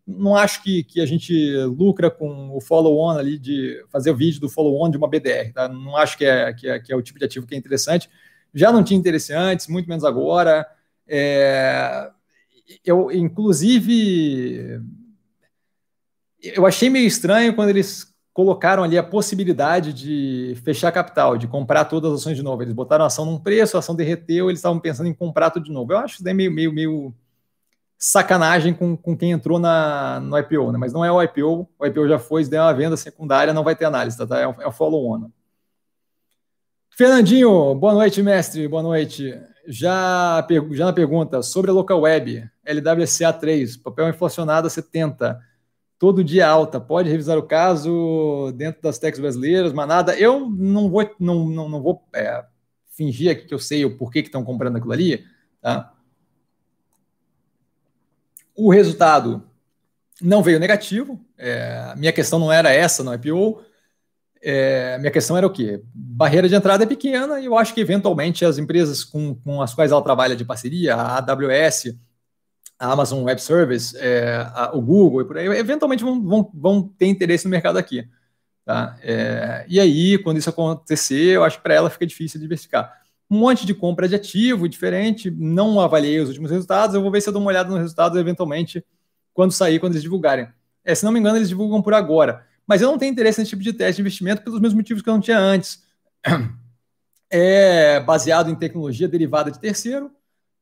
[0.05, 1.33] não acho que, que a gente
[1.75, 5.67] lucra com o follow-on ali, de fazer o vídeo do follow-on de uma BDR, tá?
[5.67, 8.07] Não acho que é, que, é, que é o tipo de ativo que é interessante.
[8.53, 10.67] Já não tinha interesse antes, muito menos agora.
[11.07, 12.11] É,
[12.85, 14.79] eu, inclusive
[16.41, 21.85] eu achei meio estranho quando eles colocaram ali a possibilidade de fechar capital, de comprar
[21.85, 22.63] todas as ações de novo.
[22.63, 25.65] Eles botaram a ação num preço, a ação derreteu, eles estavam pensando em comprar tudo
[25.65, 25.91] de novo.
[25.91, 27.13] Eu acho isso meio, meio, meio
[27.97, 30.77] sacanagem com, com quem entrou na, no IPO, né?
[30.77, 33.63] Mas não é o IPO, o IPO já foi, se der uma venda secundária, não
[33.63, 34.39] vai ter análise, tá?
[34.39, 35.29] É o, é follow-on.
[36.89, 39.39] Fernandinho, boa noite, mestre, boa noite.
[39.67, 45.50] Já, já na pergunta sobre a local web, LWCA 3, papel inflacionado a 70
[46.01, 46.81] todo dia alta.
[46.81, 50.17] Pode revisar o caso dentro das techs brasileiras, mas nada.
[50.17, 52.43] Eu não vou, não, não, não vou é,
[52.87, 55.23] fingir aqui que eu sei o porquê que estão comprando aquilo ali.
[55.61, 55.93] Tá?
[58.55, 59.47] O resultado
[60.19, 61.23] não veio negativo.
[61.37, 63.63] É, minha questão não era essa no IPO.
[64.41, 65.83] É, minha questão era o quê?
[65.93, 69.75] Barreira de entrada é pequena e eu acho que eventualmente as empresas com, com as
[69.75, 71.95] quais ela trabalha de parceria, a AWS,
[72.81, 76.81] a Amazon Web Service, é, a, o Google e por aí, eventualmente vão, vão, vão
[76.81, 78.09] ter interesse no mercado aqui.
[78.65, 78.97] Tá?
[79.03, 82.91] É, e aí, quando isso acontecer, eu acho que para ela fica difícil diversificar.
[83.29, 87.21] Um monte de compra de ativo diferente, não avaliei os últimos resultados, eu vou ver
[87.21, 88.83] se eu dou uma olhada nos resultados eventualmente
[89.31, 90.47] quando sair, quando eles divulgarem.
[90.83, 92.47] É, se não me engano, eles divulgam por agora.
[92.65, 95.09] Mas eu não tenho interesse nesse tipo de teste de investimento pelos mesmos motivos que
[95.09, 95.83] eu não tinha antes.
[97.33, 100.11] É baseado em tecnologia derivada de terceiro,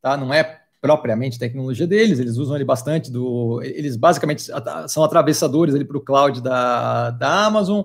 [0.04, 0.16] tá?
[0.16, 3.62] não é propriamente tecnologia deles, eles usam ele bastante do.
[3.64, 4.44] Eles basicamente
[4.88, 7.82] são atravessadores para o cloud da, da Amazon,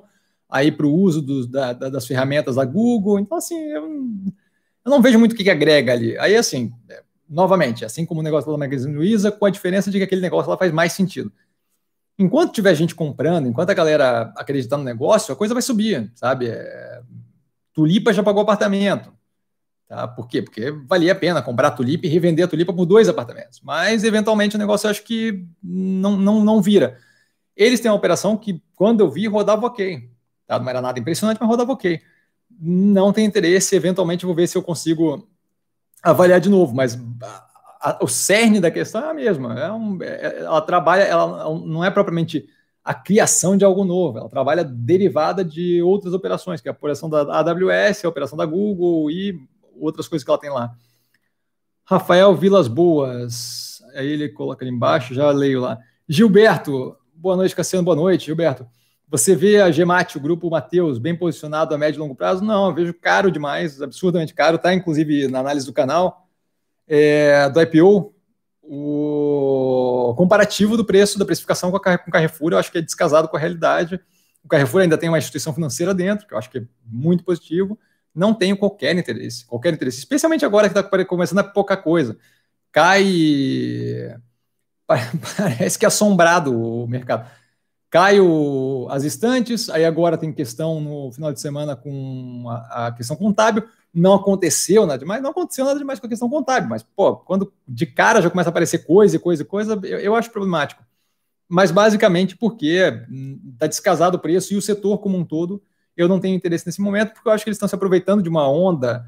[0.48, 3.18] aí para o uso dos, da, das ferramentas da Google.
[3.18, 3.82] Então, assim, eu,
[4.84, 6.16] eu não vejo muito o que, que agrega ali.
[6.18, 9.98] Aí, assim, é, novamente, assim como o negócio da Magazine Luiza, com a diferença de
[9.98, 11.32] que aquele negócio lá faz mais sentido.
[12.16, 16.46] Enquanto tiver gente comprando, enquanto a galera acreditar no negócio, a coisa vai subir, sabe?
[16.46, 17.00] É,
[17.72, 19.12] Tulipa já pagou apartamento.
[19.88, 20.08] Tá?
[20.08, 20.42] Por quê?
[20.42, 23.60] Porque valia a pena comprar a tulipa e revender a tulipa por dois apartamentos.
[23.62, 26.98] Mas, eventualmente, o negócio eu acho que não, não, não vira.
[27.56, 30.08] Eles têm uma operação que, quando eu vi, rodava ok.
[30.46, 30.58] Tá?
[30.58, 32.00] Não era nada impressionante, mas rodava ok.
[32.60, 35.28] Não tem interesse, eventualmente vou ver se eu consigo
[36.02, 39.58] avaliar de novo, mas a, a, o cerne da questão é a mesma.
[39.58, 42.48] É um, é, ela trabalha, ela não é propriamente
[42.82, 44.18] a criação de algo novo.
[44.18, 48.44] Ela trabalha derivada de outras operações, que é a operação da AWS, a operação da
[48.44, 49.40] Google e
[49.78, 50.74] outras coisas que ela tem lá.
[51.84, 55.78] Rafael Vilas Boas, aí ele coloca ali embaixo, já leio lá.
[56.08, 58.66] Gilberto, boa noite, Cassiano, boa noite, Gilberto.
[59.08, 62.44] Você vê a Gemate, o grupo Mateus, bem posicionado a médio e longo prazo?
[62.44, 66.26] Não, eu vejo caro demais, absurdamente caro, tá inclusive na análise do canal
[66.86, 68.14] é, do IPO,
[68.62, 72.82] o comparativo do preço da precificação com, a, com o Carrefour, eu acho que é
[72.82, 74.00] descasado com a realidade.
[74.42, 77.78] O Carrefour ainda tem uma instituição financeira dentro, que eu acho que é muito positivo.
[78.14, 82.16] Não tenho qualquer interesse, qualquer interesse, especialmente agora que está começando a pouca coisa.
[82.70, 84.16] Cai.
[85.36, 87.28] Parece que é assombrado o mercado.
[87.90, 88.86] Cai o...
[88.90, 93.64] as estantes, aí agora tem questão no final de semana com a, a questão contábil
[93.94, 97.52] não aconteceu nada demais, não aconteceu nada demais com a questão contábil, mas, pô, quando
[97.66, 100.82] de cara já começa a aparecer coisa e coisa e coisa, eu, eu acho problemático.
[101.48, 102.92] Mas basicamente porque
[103.52, 105.62] está descasado o preço e o setor como um todo,
[105.96, 108.28] eu não tenho interesse nesse momento, porque eu acho que eles estão se aproveitando de
[108.28, 109.06] uma onda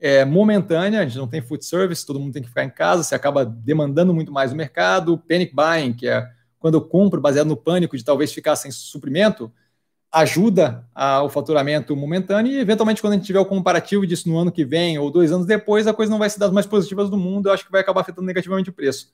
[0.00, 3.02] é, momentânea, a gente não tem food service, todo mundo tem que ficar em casa,
[3.02, 6.28] você acaba demandando muito mais o mercado, panic buying, que é
[6.58, 9.52] quando eu compro baseado no pânico de talvez ficar sem suprimento,
[10.10, 14.50] ajuda ao faturamento momentâneo e, eventualmente, quando a gente tiver o comparativo disso no ano
[14.50, 17.16] que vem ou dois anos depois, a coisa não vai ser das mais positivas do
[17.16, 19.12] mundo, eu acho que vai acabar afetando negativamente o preço.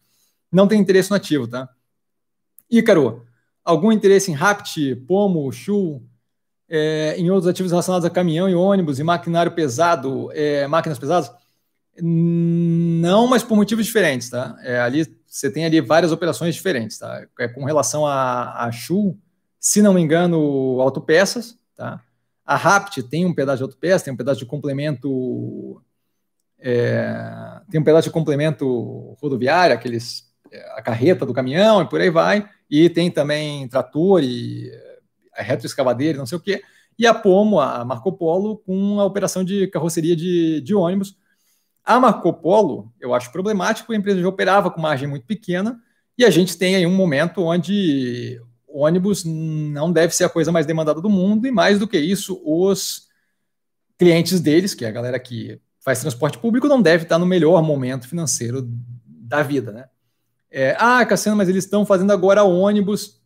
[0.52, 1.68] Não tem interesse no ativo, tá?
[2.70, 3.26] Ícaro,
[3.64, 6.00] algum interesse em Rapt, Pomo, Shu,
[6.74, 11.30] é, em outros ativos relacionados a caminhão e ônibus e maquinário pesado, é, máquinas pesadas?
[12.02, 14.56] Não, mas por motivos diferentes, tá?
[14.62, 17.24] É, ali você tem ali várias operações diferentes, tá?
[17.38, 19.16] É, com relação a, a Shu,
[19.60, 22.00] se não me engano, autopeças, tá?
[22.44, 25.80] A Rapt tem um pedaço de autopeças, tem um pedaço de complemento,
[26.58, 32.00] é, tem um pedaço de complemento rodoviário, aqueles, é, a carreta do caminhão e por
[32.00, 34.72] aí vai, e tem também trator e
[35.42, 36.62] retroescavadeira, não sei o quê,
[36.98, 41.16] e a Pomo, a Marco Polo, com a operação de carroceria de, de ônibus.
[41.84, 45.80] A Marco Polo, eu acho problemático, a empresa já operava com margem muito pequena,
[46.16, 50.66] e a gente tem aí um momento onde ônibus não deve ser a coisa mais
[50.66, 53.08] demandada do mundo, e mais do que isso, os
[53.98, 57.62] clientes deles, que é a galera que faz transporte público, não deve estar no melhor
[57.62, 58.66] momento financeiro
[59.04, 59.86] da vida, né?
[60.50, 63.20] É, ah, Cassiano, mas eles estão fazendo agora ônibus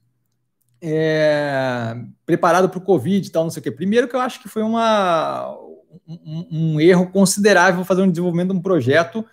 [0.81, 3.71] é, preparado para o Covid e tal, não sei o quê.
[3.71, 5.55] Primeiro que eu acho que foi uma,
[6.07, 9.25] um, um erro considerável fazer um desenvolvimento de um projeto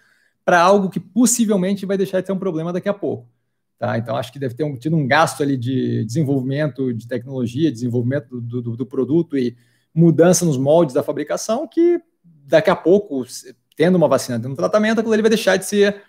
[0.43, 3.27] para algo que possivelmente vai deixar de ser um problema daqui a pouco.
[3.77, 3.97] Tá?
[3.97, 8.39] Então, acho que deve ter um, tido um gasto ali de desenvolvimento de tecnologia, desenvolvimento
[8.39, 9.57] do, do, do, produto e
[9.93, 13.25] mudança nos moldes da fabricação, que daqui a pouco,
[13.75, 16.03] tendo uma vacina, tendo um tratamento, aquilo ali vai deixar de ser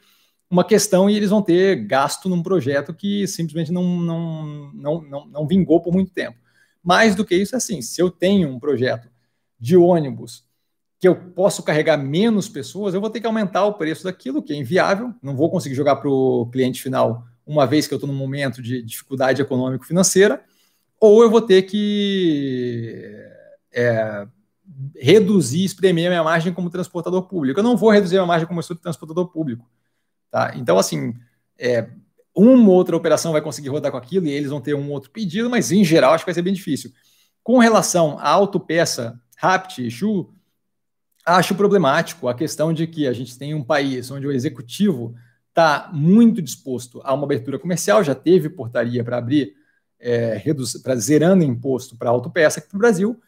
[0.50, 5.26] uma questão e eles vão ter gasto num projeto que simplesmente não, não, não, não,
[5.26, 6.38] não vingou por muito tempo.
[6.82, 9.08] Mais do que isso, é assim, se eu tenho um projeto
[9.58, 10.44] de ônibus
[10.98, 14.52] que eu posso carregar menos pessoas, eu vou ter que aumentar o preço daquilo, que
[14.52, 18.10] é inviável, não vou conseguir jogar para o cliente final uma vez que eu estou
[18.10, 20.42] num momento de dificuldade econômico-financeira,
[21.00, 23.14] ou eu vou ter que
[23.72, 24.26] é,
[24.96, 27.60] reduzir, espremer a minha margem como transportador público.
[27.60, 29.68] Eu não vou reduzir a minha margem como transportador público.
[30.30, 30.52] Tá?
[30.56, 31.14] Então, assim,
[31.58, 31.88] é,
[32.34, 35.48] uma outra operação vai conseguir rodar com aquilo e eles vão ter um outro pedido,
[35.48, 36.92] mas em geral acho que vai ser bem difícil.
[37.42, 40.32] Com relação à autopeça Rapt e Shu,
[41.24, 45.14] acho problemático a questão de que a gente tem um país onde o executivo
[45.48, 49.54] está muito disposto a uma abertura comercial, já teve portaria para abrir,
[49.98, 50.42] é,
[50.82, 53.18] para zerando imposto para autopeça aqui no Brasil.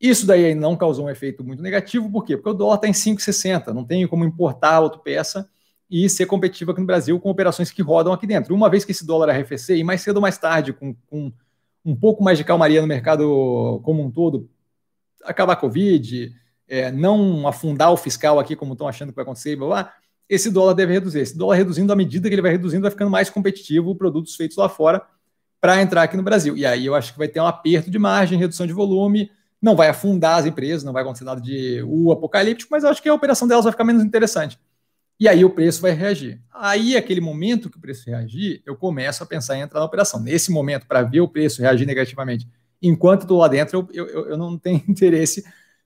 [0.00, 2.36] Isso daí não causou um efeito muito negativo, por quê?
[2.36, 5.48] Porque o dólar está em 5,60, não tem como importar autopeça
[5.90, 8.54] e ser competitivo aqui no Brasil com operações que rodam aqui dentro.
[8.54, 11.32] Uma vez que esse dólar arrefecer, e mais cedo ou mais tarde, com, com
[11.84, 14.48] um pouco mais de calmaria no mercado como um todo,
[15.22, 16.34] acabar a Covid,
[16.66, 19.94] é, não afundar o fiscal aqui como estão achando que vai acontecer, blá, blá,
[20.28, 21.20] esse dólar deve reduzir.
[21.20, 24.56] Esse dólar reduzindo, à medida que ele vai reduzindo, vai ficando mais competitivo produtos feitos
[24.56, 25.02] lá fora
[25.60, 26.56] para entrar aqui no Brasil.
[26.56, 29.30] E aí eu acho que vai ter um aperto de margem, redução de volume,
[29.60, 33.02] não vai afundar as empresas, não vai acontecer nada de o apocalíptico, mas eu acho
[33.02, 34.58] que a operação delas vai ficar menos interessante.
[35.18, 36.40] E aí o preço vai reagir.
[36.52, 40.20] Aí, aquele momento que o preço reagir, eu começo a pensar em entrar na operação.
[40.20, 42.48] Nesse momento, para ver o preço reagir negativamente,
[42.82, 45.44] enquanto estou lá dentro, eu, eu, eu não tenho interesse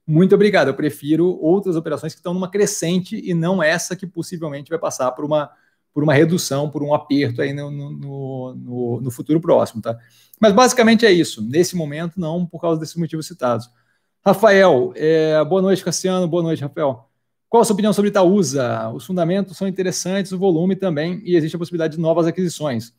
[0.09, 0.69] muito obrigado.
[0.69, 5.13] Eu prefiro outras operações que estão numa crescente e não essa que possivelmente vai passar
[5.13, 5.51] por uma,
[5.93, 9.99] por uma redução, por um aperto aí no, no, no, no futuro próximo, tá?
[10.41, 11.43] Mas basicamente é isso.
[11.47, 13.69] Nesse momento, não por causa desses motivos citados.
[14.25, 16.27] Rafael, é, boa noite, Cassiano.
[16.27, 17.08] Boa noite, Rafael.
[17.49, 18.91] Qual a sua opinião sobre Itaúsa?
[18.91, 22.93] Os fundamentos são interessantes, o volume também, e existe a possibilidade de novas aquisições.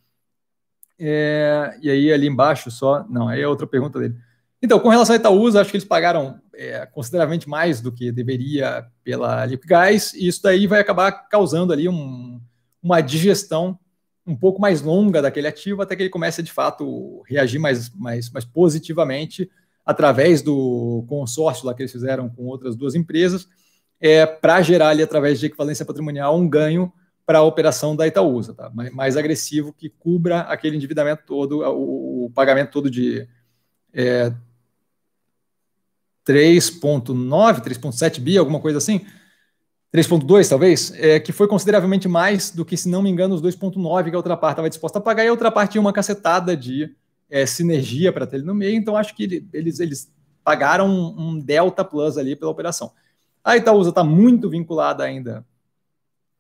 [0.98, 4.16] É, e aí ali embaixo só, não, aí é outra pergunta dele.
[4.62, 8.86] Então, com relação a Itaúsa, acho que eles pagaram é, consideravelmente mais do que deveria
[9.04, 12.42] pela Liquigás, e isso daí vai acabar causando ali um,
[12.84, 13.80] uma digestão
[14.28, 18.30] um pouco mais longa daquele ativo até que ele comece de fato reagir mais, mais,
[18.30, 19.50] mais positivamente
[19.86, 23.48] através do consórcio lá que eles fizeram com outras duas empresas,
[24.00, 26.92] é, para gerar ali através de equivalência patrimonial um ganho
[27.26, 28.72] para a operação da Itaúsa, tá?
[28.74, 33.28] mais, mais agressivo que cubra aquele endividamento todo, o, o pagamento todo de
[33.94, 34.34] é,
[36.28, 39.06] 3,9, 3,7 bi, alguma coisa assim,
[39.94, 44.10] 3,2 talvez, é, que foi consideravelmente mais do que, se não me engano, os 2,9
[44.10, 46.56] que a outra parte estava disposta a pagar, e a outra parte tinha uma cacetada
[46.56, 46.96] de
[47.30, 50.12] é, sinergia para ter ele no meio, então acho que eles, eles
[50.44, 52.92] pagaram um, um delta plus ali pela operação.
[53.44, 55.46] A Itaúsa está muito vinculada ainda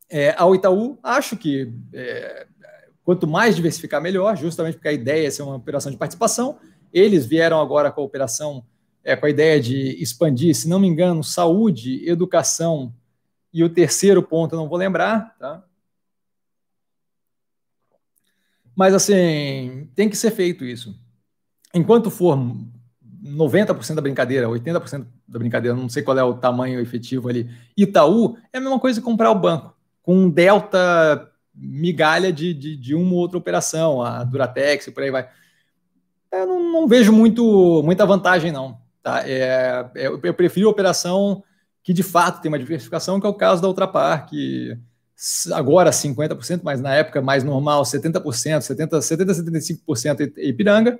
[0.09, 2.47] é, ao Itaú, acho que é,
[3.03, 6.59] quanto mais diversificar, melhor, justamente porque a ideia é ser uma operação de participação.
[6.91, 8.65] Eles vieram agora com a operação
[9.03, 12.93] é, com a ideia de expandir, se não me engano, saúde, educação
[13.53, 15.63] e o terceiro ponto não vou lembrar, tá?
[18.76, 20.97] Mas assim, tem que ser feito isso.
[21.73, 22.38] Enquanto for
[23.23, 28.37] 90% da brincadeira, 80% da brincadeira, não sei qual é o tamanho efetivo ali, Itaú,
[28.53, 32.95] é a mesma coisa que comprar o banco, com um delta migalha de, de, de
[32.95, 35.27] uma ou outra operação, a Duratex e por aí vai.
[36.31, 38.77] Eu não, não vejo muito, muita vantagem, não.
[39.01, 39.27] Tá?
[39.27, 41.43] É, é, eu prefiro operação
[41.83, 44.77] que de fato tem uma diversificação, que é o caso da Ultrapar, que
[45.53, 50.99] agora 50%, mas na época mais normal, 70%, 70%, 70 75% é Ipiranga,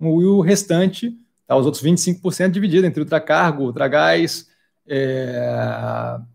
[0.00, 1.14] e o restante,
[1.50, 4.46] tá, os outros 25% dividido entre Ultracargo, Ultragás,
[4.86, 5.36] é,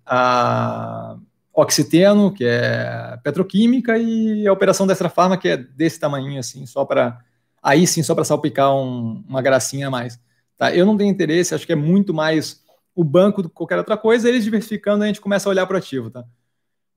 [0.06, 1.16] a
[1.54, 6.84] Oxiteno, que é petroquímica, e a operação da Farma, que é desse tamanho assim, só
[6.84, 7.22] para
[7.64, 10.20] aí sim, só para salpicar um, uma gracinha a mais.
[10.58, 10.76] Tá?
[10.76, 12.62] Eu não tenho interesse, acho que é muito mais
[12.94, 15.76] o banco do que qualquer outra coisa, eles diversificando, a gente começa a olhar para
[15.76, 16.10] o ativo.
[16.10, 16.26] Tá?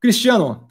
[0.01, 0.69] Cristiano,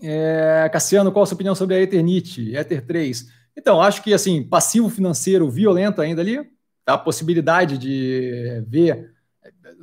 [0.00, 3.26] é, Cassiano, qual a sua opinião sobre a Eternit, Ether 3?
[3.56, 6.38] Então, acho que assim, passivo financeiro violento ainda ali,
[6.86, 9.12] a possibilidade de ver.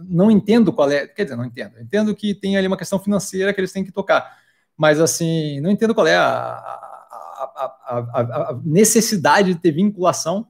[0.08, 1.80] Não entendo qual é, quer dizer, não entendo.
[1.80, 4.38] Entendo que tem ali uma questão financeira que eles têm que tocar,
[4.76, 6.82] mas assim, não entendo qual é a,
[7.52, 8.22] a, a,
[8.52, 10.48] a necessidade de ter vinculação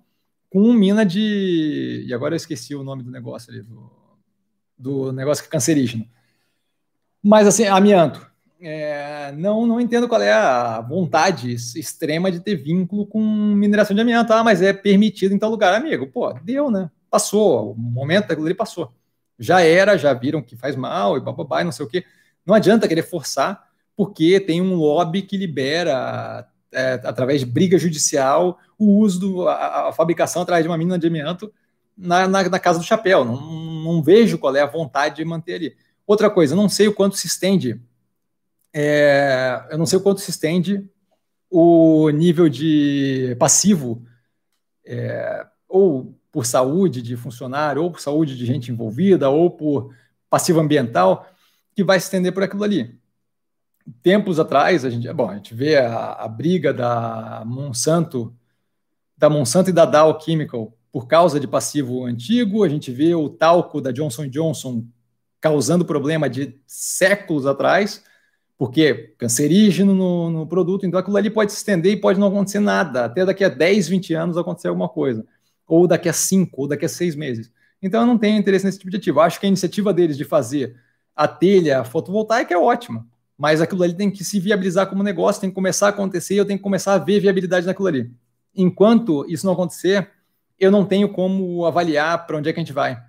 [0.49, 2.03] com mina de.
[2.07, 3.91] E agora eu esqueci o nome do negócio ali, do,
[4.77, 6.07] do negócio que é cancerígeno.
[7.23, 8.30] Mas assim, amianto.
[8.63, 14.01] É, não, não entendo qual é a vontade extrema de ter vínculo com mineração de
[14.01, 14.31] amianto.
[14.33, 16.07] Ah, mas é permitido em tal lugar, amigo.
[16.07, 16.89] Pô, deu, né?
[17.09, 18.93] Passou, o momento daquilo ali passou.
[19.39, 22.05] Já era, já viram que faz mal e bababá e não sei o quê.
[22.45, 28.59] Não adianta querer forçar, porque tem um lobby que libera é, através de briga judicial,
[28.77, 31.51] o uso, do, a, a, fabricação através de uma mina de amianto
[31.97, 33.25] na, na, na, casa do chapéu.
[33.25, 33.41] Não,
[33.83, 35.75] não vejo qual é a vontade de manter ali.
[36.05, 37.81] Outra coisa, não sei o quanto se estende,
[38.73, 40.89] é, eu não sei o quanto se estende
[41.49, 44.05] o nível de passivo,
[44.85, 49.93] é, ou por saúde de funcionário, ou por saúde de gente envolvida, ou por
[50.29, 51.27] passivo ambiental,
[51.75, 52.97] que vai se estender por aquilo ali.
[54.01, 58.33] Tempos atrás, a gente, bom, a gente vê a, a, briga da Monsanto,
[59.17, 63.29] da Monsanto e da Dow Chemical por causa de passivo antigo, a gente vê o
[63.29, 64.85] talco da Johnson Johnson
[65.39, 68.03] causando problema de séculos atrás,
[68.61, 72.59] porque cancerígeno no, no, produto, então aquilo ali pode se estender e pode não acontecer
[72.59, 75.25] nada, até daqui a 10, 20 anos acontecer alguma coisa,
[75.65, 77.51] ou daqui a 5, ou daqui a 6 meses.
[77.81, 79.19] Então eu não tenho interesse nesse tipo de ativo.
[79.19, 80.75] Acho que a iniciativa deles de fazer
[81.15, 85.49] a telha fotovoltaica é ótima mas aquilo ali tem que se viabilizar como negócio, tem
[85.49, 88.11] que começar a acontecer e eu tenho que começar a ver viabilidade naquilo ali.
[88.55, 90.11] Enquanto isso não acontecer,
[90.59, 93.01] eu não tenho como avaliar para onde é que a gente vai,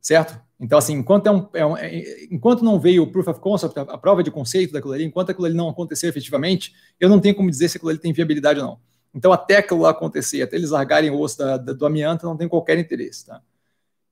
[0.00, 0.40] certo?
[0.60, 3.78] Então, assim, enquanto, é um, é um, é, enquanto não veio o proof of concept,
[3.78, 7.18] a, a, prova de conceito daquilo ali, enquanto aquilo ali não aconteceu efetivamente, eu não
[7.18, 8.78] tenho como dizer se aquilo ali tem viabilidade ou não.
[9.14, 12.46] Então, até aquilo acontecer, até eles largarem o osso da, da, do amianto, não tem
[12.46, 13.40] qualquer interesse, tá?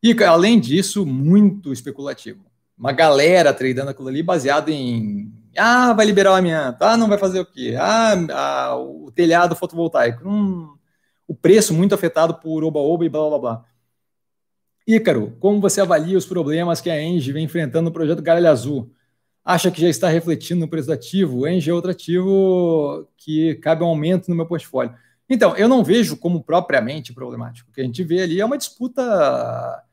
[0.02, 2.44] E, além disso, muito especulativo.
[2.76, 6.82] Uma galera tradando aquilo ali baseado em ah, vai liberar o amianto.
[6.82, 7.74] Ah, não vai fazer o quê?
[7.78, 10.26] Ah, ah o telhado fotovoltaico.
[10.28, 10.74] Hum,
[11.26, 13.64] o preço muito afetado por oba-oba e blá blá blá.
[14.88, 18.90] Ícaro, como você avalia os problemas que a Engie vem enfrentando no projeto Galho Azul?
[19.44, 21.46] Acha que já está refletindo no preço do ativo?
[21.46, 24.94] Engie é outro ativo que cabe um aumento no meu portfólio.
[25.28, 27.70] Então, eu não vejo como propriamente problemático.
[27.70, 29.84] O que a gente vê ali é uma disputa.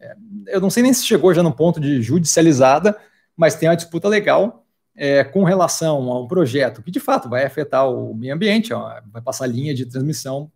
[0.00, 0.16] É,
[0.48, 2.98] eu não sei nem se chegou já no ponto de judicializada,
[3.36, 4.66] mas tem uma disputa legal
[4.96, 9.00] é, com relação a um projeto que de fato vai afetar o meio ambiente, ó,
[9.12, 10.50] vai passar linha de transmissão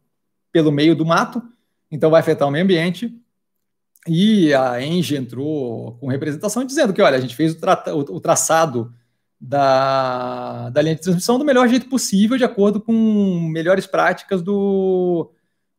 [0.50, 1.40] pelo meio do mato,
[1.90, 3.16] então vai afetar o meio ambiente.
[4.06, 8.20] E a Engie entrou com representação dizendo que, olha, a gente fez o, tra o
[8.20, 8.92] traçado
[9.40, 12.92] da, da linha de transmissão do melhor jeito possível, de acordo com
[13.50, 15.30] melhores práticas do,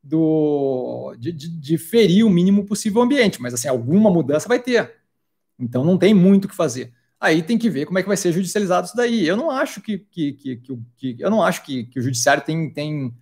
[0.04, 3.42] do de, de, de ferir o mínimo possível o ambiente.
[3.42, 4.94] Mas, assim, alguma mudança vai ter.
[5.60, 6.94] Então, não tem muito o que fazer.
[7.20, 9.28] Aí tem que ver como é que vai ser judicializado isso daí.
[9.28, 12.44] Eu não acho que, que, que, que, que eu não acho que, que o judiciário
[12.44, 13.14] tem, tem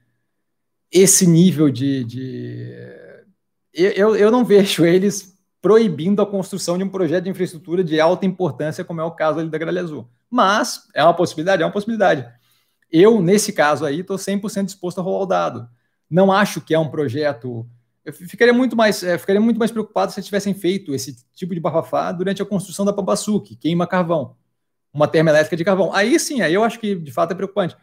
[0.92, 3.13] esse nível de, de...
[3.74, 8.26] Eu, eu não vejo eles proibindo a construção de um projeto de infraestrutura de alta
[8.26, 10.08] importância, como é o caso ali da Gralha Azul.
[10.30, 12.28] Mas é uma possibilidade, é uma possibilidade.
[12.92, 15.70] Eu, nesse caso aí, estou 100% disposto a rolar o dado.
[16.10, 17.66] Não acho que é um projeto.
[18.04, 21.60] Eu ficaria muito mais, é, ficaria muito mais preocupado se tivessem feito esse tipo de
[21.60, 24.36] bafafá durante a construção da Pambaçu, que queima carvão,
[24.94, 25.94] uma termoelétrica de carvão.
[25.94, 27.76] Aí sim, aí eu acho que de fato é preocupante.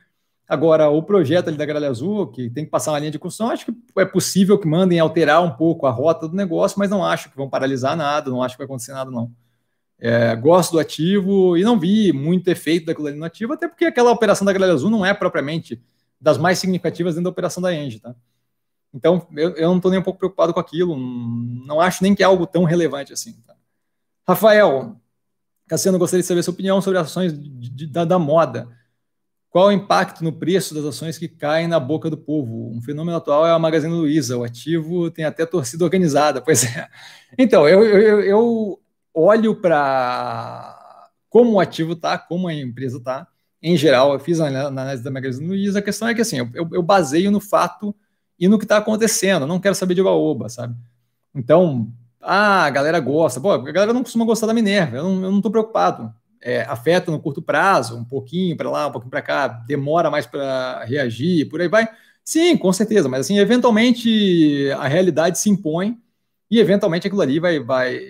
[0.50, 3.52] Agora, o projeto ali da Gralha Azul, que tem que passar uma linha de construção,
[3.52, 7.04] acho que é possível que mandem alterar um pouco a rota do negócio, mas não
[7.04, 9.30] acho que vão paralisar nada, não acho que vai acontecer nada, não.
[9.96, 13.84] É, gosto do ativo e não vi muito efeito daquilo ali no ativo, até porque
[13.84, 15.80] aquela operação da Gralha Azul não é propriamente
[16.20, 18.12] das mais significativas dentro da operação da Engie, tá?
[18.92, 22.24] Então, eu, eu não estou nem um pouco preocupado com aquilo, não acho nem que
[22.24, 23.40] é algo tão relevante assim.
[23.46, 23.54] Tá?
[24.26, 24.96] Rafael,
[25.68, 28.79] Cassiano, gostaria de saber sua opinião sobre ações de, de, da, da moda.
[29.50, 32.70] Qual o impacto no preço das ações que caem na boca do povo?
[32.70, 36.88] Um fenômeno atual é a Magazine Luiza, o ativo tem até torcida organizada, pois é.
[37.36, 38.80] Então, eu, eu, eu
[39.12, 40.76] olho para
[41.28, 43.26] como o ativo está, como a empresa está,
[43.62, 46.68] em geral, eu fiz a análise da Magazine Luiza, a questão é que assim, eu,
[46.72, 47.94] eu baseio no fato
[48.38, 50.74] e no que está acontecendo, não quero saber de oba-oba, sabe?
[51.34, 55.36] Então, ah, a galera gosta, pô, a galera não costuma gostar da Minerva, eu não
[55.36, 59.48] estou preocupado é, afeta no curto prazo, um pouquinho para lá, um pouquinho para cá,
[59.48, 61.88] demora mais para reagir, por aí vai.
[62.24, 65.98] Sim, com certeza, mas assim, eventualmente a realidade se impõe
[66.50, 68.00] e eventualmente aquilo ali vai, vai,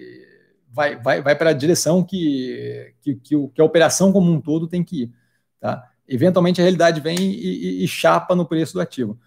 [0.71, 4.69] vai, vai, vai para a direção que, que, que, que, a operação como um todo
[4.69, 5.13] tem que ir.
[5.59, 5.91] Tá?
[6.07, 9.19] Eventualmente a realidade vem e, e, e chapa no preço do ativo.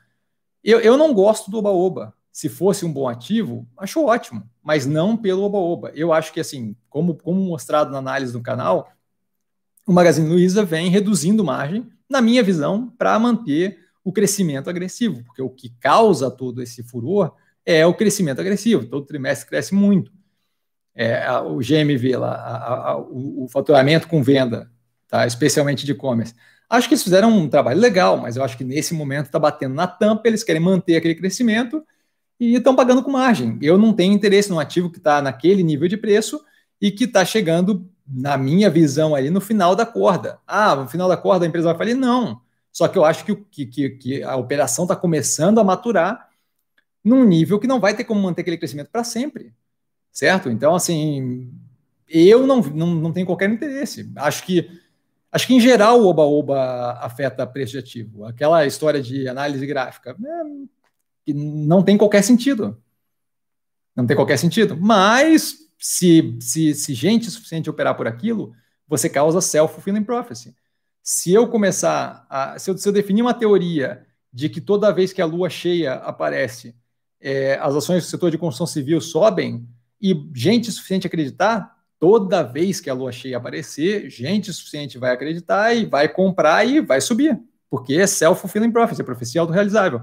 [0.63, 2.13] Eu, eu não gosto do oba-oba.
[2.31, 5.91] Se fosse um bom ativo, acho ótimo, mas não pelo oba-oba.
[5.93, 8.91] Eu acho que, assim, como, como mostrado na análise do canal,
[9.85, 15.41] o Magazine Luiza vem reduzindo margem, na minha visão, para manter o crescimento agressivo, porque
[15.41, 17.33] o que causa todo esse furor
[17.65, 18.85] é o crescimento agressivo.
[18.85, 20.11] Todo trimestre cresce muito.
[20.95, 24.69] É, o GMV lá, a, a, o, o, faturamento com venda,
[25.07, 25.25] tá?
[25.25, 26.35] especialmente de e-commerce.
[26.69, 29.73] Acho que eles fizeram um trabalho legal, mas eu acho que nesse momento está batendo
[29.73, 31.83] na tampa, eles querem manter aquele crescimento
[32.43, 33.57] e estão pagando com margem.
[33.61, 36.43] Eu não tenho interesse num ativo que está naquele nível de preço
[36.81, 40.39] e que está chegando na minha visão aí, no final da corda.
[40.45, 41.95] Ah, no final da corda a empresa vai falir?
[41.95, 42.41] Não.
[42.71, 46.27] Só que eu acho que, que, que, a operação está começando a maturar
[47.03, 49.53] num nível que não vai ter como manter aquele crescimento para sempre.
[50.11, 50.49] Certo?
[50.49, 51.51] Então, assim,
[52.09, 54.11] eu não, não, não tenho qualquer interesse.
[54.15, 54.69] Acho que,
[55.31, 58.25] acho que em geral, o oba-oba afeta preço de ativo.
[58.25, 60.15] Aquela história de análise gráfica
[61.27, 62.77] é, não tem qualquer sentido.
[63.95, 64.75] Não tem qualquer sentido.
[64.77, 68.53] Mas se, se, se gente suficiente operar por aquilo,
[68.87, 70.55] você causa self-fulfilling prophecy.
[71.01, 72.57] Se eu começar a.
[72.57, 75.95] Se eu, se eu, definir uma teoria de que toda vez que a lua cheia
[75.95, 76.75] aparece,
[77.19, 79.67] é, as ações do setor de construção civil sobem,
[80.01, 85.73] e gente suficiente acreditar, toda vez que a lua cheia aparecer, gente suficiente vai acreditar
[85.73, 87.39] e vai comprar e vai subir.
[87.69, 90.01] Porque é self-fulfilling prophecy, é profecia autorrealizável.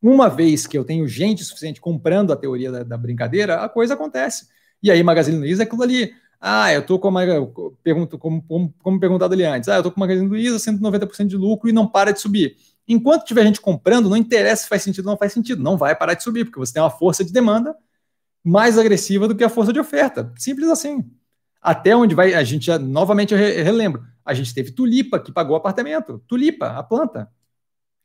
[0.00, 3.94] Uma vez que eu tenho gente suficiente comprando a teoria da, da brincadeira, a coisa
[3.94, 4.46] acontece.
[4.82, 6.12] E aí, Magazine Luiza é aquilo ali.
[6.40, 7.22] Ah, eu tô com uma.
[7.82, 9.68] Pergunto, como, como, como perguntado ali antes.
[9.68, 12.56] Ah, eu tô com Magazine Luiza, 190% de lucro e não para de subir.
[12.86, 15.62] Enquanto tiver gente comprando, não interessa se faz sentido ou não faz sentido.
[15.62, 17.76] Não vai parar de subir, porque você tem uma força de demanda
[18.42, 20.32] mais agressiva do que a força de oferta.
[20.38, 21.04] Simples assim.
[21.60, 22.34] Até onde vai.
[22.34, 24.04] A gente, já, novamente, eu relembro.
[24.24, 26.22] A gente teve Tulipa que pagou apartamento.
[26.28, 27.28] Tulipa, a planta.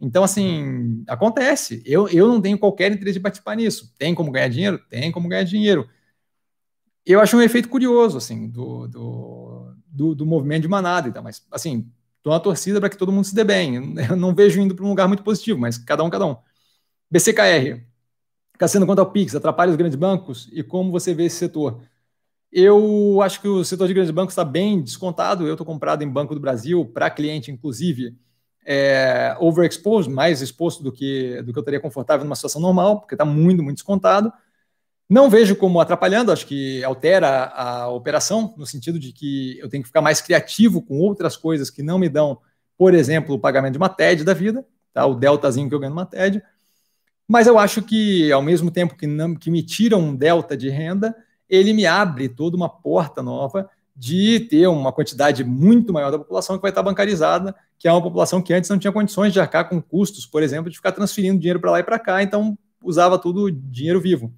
[0.04, 1.82] Então, assim, acontece.
[1.86, 3.94] Eu, eu não tenho qualquer interesse de participar nisso.
[3.98, 4.80] Tem como ganhar dinheiro?
[4.90, 5.88] Tem como ganhar dinheiro
[7.06, 11.46] eu acho um efeito curioso, assim, do, do, do, do movimento de manada, então, mas,
[11.52, 13.96] assim, estou na torcida para que todo mundo se dê bem.
[14.10, 16.38] Eu não vejo indo para um lugar muito positivo, mas cada um, cada um.
[17.12, 17.84] BCKR,
[18.58, 21.82] Cassino quanto ao Pix, atrapalha os grandes bancos e como você vê esse setor?
[22.52, 25.48] Eu acho que o setor de grandes bancos está bem descontado.
[25.48, 28.18] Eu estou comprado em Banco do Brasil, para cliente, inclusive,
[28.66, 33.16] é, overexposed, mais exposto do que, do que eu estaria confortável numa situação normal, porque
[33.16, 34.32] está muito, muito descontado.
[35.10, 39.84] Não vejo como atrapalhando, acho que altera a operação, no sentido de que eu tenho
[39.84, 42.40] que ficar mais criativo com outras coisas que não me dão,
[42.78, 45.06] por exemplo, o pagamento de uma TED da vida, tá?
[45.06, 46.42] o deltazinho que eu ganho numa TED.
[47.28, 50.70] Mas eu acho que, ao mesmo tempo que, não, que me tira um delta de
[50.70, 51.16] renda,
[51.50, 56.56] ele me abre toda uma porta nova de ter uma quantidade muito maior da população
[56.58, 59.70] que vai estar bancarizada, que é uma população que antes não tinha condições de arcar
[59.70, 63.20] com custos, por exemplo, de ficar transferindo dinheiro para lá e para cá, então usava
[63.20, 64.34] tudo dinheiro vivo.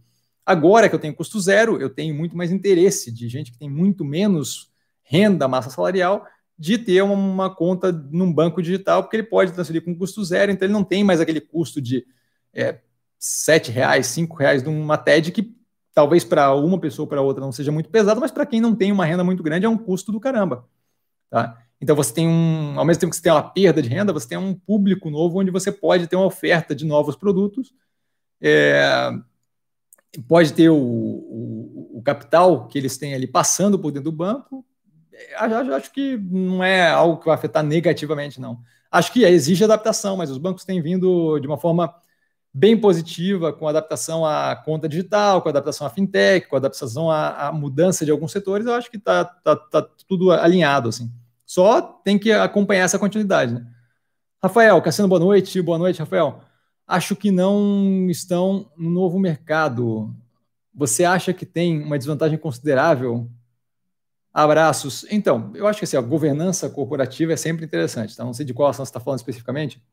[0.46, 3.70] Agora que eu tenho custo zero, eu tenho muito mais interesse de gente que tem
[3.70, 4.70] muito menos
[5.02, 6.26] renda, massa salarial,
[6.58, 10.52] de ter uma, uma conta num banco digital, porque ele pode transferir com custo zero,
[10.52, 12.06] então ele não tem mais aquele custo de
[12.54, 12.80] R$
[13.72, 15.56] reais, R$ reais numa TED que
[15.96, 18.76] talvez para uma pessoa ou para outra não seja muito pesado, mas para quem não
[18.76, 20.68] tem uma renda muito grande é um custo do caramba.
[21.30, 21.58] Tá?
[21.80, 24.28] Então você tem um, ao mesmo tempo que você tem uma perda de renda, você
[24.28, 27.74] tem um público novo onde você pode ter uma oferta de novos produtos,
[28.42, 29.12] é,
[30.28, 34.66] pode ter o, o, o, capital que eles têm ali passando por dentro do banco.
[35.14, 38.60] É, acho, acho que não é algo que vai afetar negativamente, não.
[38.92, 41.94] Acho que exige adaptação, mas os bancos têm vindo de uma forma
[42.58, 47.52] bem positiva com adaptação à conta digital, com adaptação à fintech, com adaptação à, à
[47.52, 50.88] mudança de alguns setores, eu acho que está tá, tá tudo alinhado.
[50.88, 51.12] assim.
[51.46, 53.56] Só tem que acompanhar essa continuidade.
[53.56, 53.68] Né?
[54.42, 55.62] Rafael, Cassiano, boa noite.
[55.62, 56.40] Boa noite, Rafael.
[56.88, 60.16] Acho que não estão no novo mercado.
[60.74, 63.30] Você acha que tem uma desvantagem considerável?
[64.34, 65.06] Abraços.
[65.12, 68.16] Então, eu acho que assim, a governança corporativa é sempre interessante.
[68.16, 68.24] Tá?
[68.24, 69.84] Não sei de qual ação você está falando especificamente,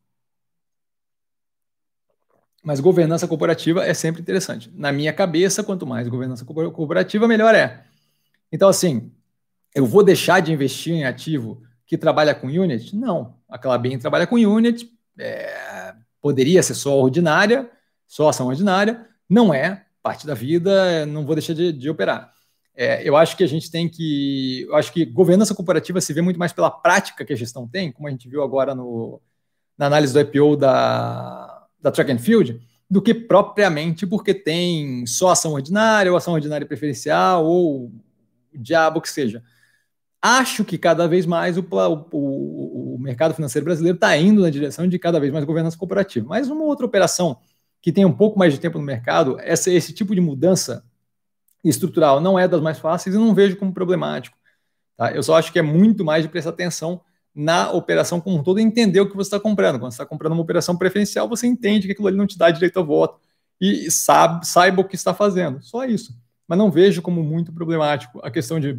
[2.63, 4.71] mas governança corporativa é sempre interessante.
[4.75, 7.85] Na minha cabeça, quanto mais governança corporativa, melhor é.
[8.53, 9.11] Então, assim,
[9.75, 12.95] eu vou deixar de investir em ativo que trabalha com unit?
[12.95, 13.35] Não.
[13.49, 17.69] A Clabin trabalha com unit, é, poderia ser só ordinária,
[18.07, 22.33] só ação ordinária, não é parte da vida, não vou deixar de, de operar.
[22.75, 24.63] É, eu acho que a gente tem que.
[24.69, 27.93] Eu acho que governança corporativa se vê muito mais pela prática que a gestão tem,
[27.93, 29.21] como a gente viu agora no,
[29.77, 31.52] na análise do IPO da,
[31.83, 36.67] da track and field do que propriamente porque tem só ação ordinária ou ação ordinária
[36.67, 37.93] preferencial ou o
[38.55, 39.43] diabo que seja.
[40.21, 44.87] Acho que cada vez mais o, o, o mercado financeiro brasileiro está indo na direção
[44.87, 46.29] de cada vez mais governança corporativa.
[46.29, 47.39] Mas uma outra operação
[47.81, 50.85] que tem um pouco mais de tempo no mercado, essa, esse tipo de mudança
[51.65, 54.37] estrutural não é das mais fáceis e não vejo como problemático.
[54.97, 55.13] Tá?
[55.13, 57.01] Eu só acho que é muito mais de prestar atenção
[57.35, 59.79] na operação como um todo e entender o que você está comprando.
[59.79, 62.51] Quando você está comprando uma operação preferencial, você entende que aquilo ali não te dá
[62.51, 63.21] direito ao voto
[63.61, 65.63] e sabe, saiba o que está fazendo.
[65.63, 66.15] Só isso.
[66.47, 68.71] Mas não vejo como muito problemático a questão de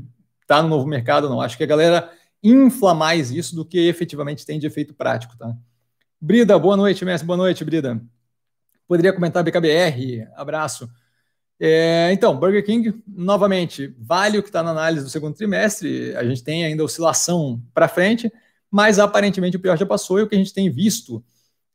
[0.41, 1.41] estar tá no novo mercado, não.
[1.41, 2.11] Acho que a galera
[2.43, 5.55] infla mais isso do que efetivamente tem de efeito prático, tá?
[6.19, 7.25] Brida, boa noite, mestre.
[7.25, 8.01] Boa noite, Brida.
[8.87, 10.27] Poderia comentar BKBR?
[10.35, 10.89] Abraço.
[11.59, 16.15] É, então, Burger King, novamente, vale o que está na análise do segundo trimestre.
[16.15, 18.31] A gente tem ainda oscilação para frente,
[18.73, 21.23] mas aparentemente o pior já passou e o que a gente tem visto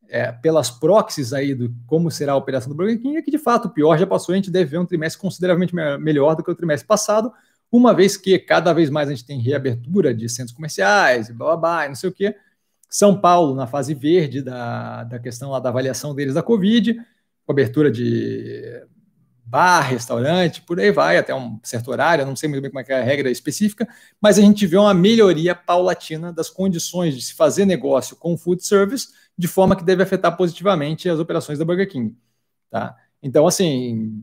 [0.08, 3.38] é, pelas proxies aí do como será a operação do Burger King é que de
[3.38, 6.50] fato o pior já passou, a gente deve ver um trimestre consideravelmente melhor do que
[6.50, 7.32] o trimestre passado,
[7.70, 11.56] uma vez que cada vez mais a gente tem reabertura de centros comerciais, blá blá
[11.56, 12.34] blá, e não sei o que.
[12.90, 17.00] São Paulo na fase verde da, da questão lá da avaliação deles da Covid,
[17.46, 18.82] cobertura de
[19.48, 22.84] bar, restaurante, por aí vai, até um certo horário, não sei muito bem como é,
[22.88, 23.88] é a regra específica,
[24.20, 28.64] mas a gente vê uma melhoria paulatina das condições de se fazer negócio com food
[28.64, 32.14] service, de forma que deve afetar positivamente as operações da Burger King.
[32.70, 32.94] Tá?
[33.22, 34.22] Então, assim,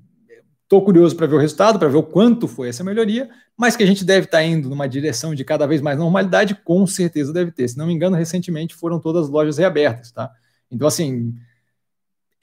[0.64, 3.84] estou curioso para ver o resultado, para ver o quanto foi essa melhoria, mas que
[3.84, 7.34] a gente deve estar tá indo numa direção de cada vez mais normalidade, com certeza
[7.34, 7.68] deve ter.
[7.68, 10.12] Se não me engano, recentemente foram todas as lojas reabertas.
[10.12, 10.32] Tá?
[10.70, 11.34] Então, assim,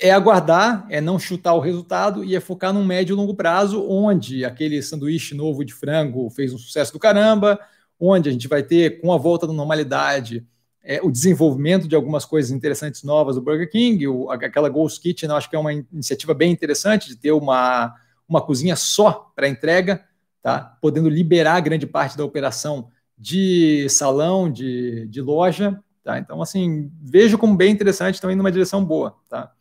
[0.03, 3.87] é aguardar, é não chutar o resultado e é focar num médio e longo prazo,
[3.89, 7.59] onde aquele sanduíche novo de frango fez um sucesso do caramba,
[8.01, 10.45] onde a gente vai ter, com a volta da normalidade,
[10.83, 15.29] é, o desenvolvimento de algumas coisas interessantes novas do Burger King, o, aquela Ghost Kitchen,
[15.29, 17.95] eu acho que é uma iniciativa bem interessante de ter uma,
[18.29, 20.05] uma cozinha só para entrega,
[20.43, 20.77] tá?
[20.83, 25.81] podendo liberar grande parte da operação de salão, de, de loja.
[26.03, 26.19] Tá?
[26.19, 29.15] Então, assim, vejo como bem interessante, estão indo numa direção boa.
[29.31, 29.53] Tá?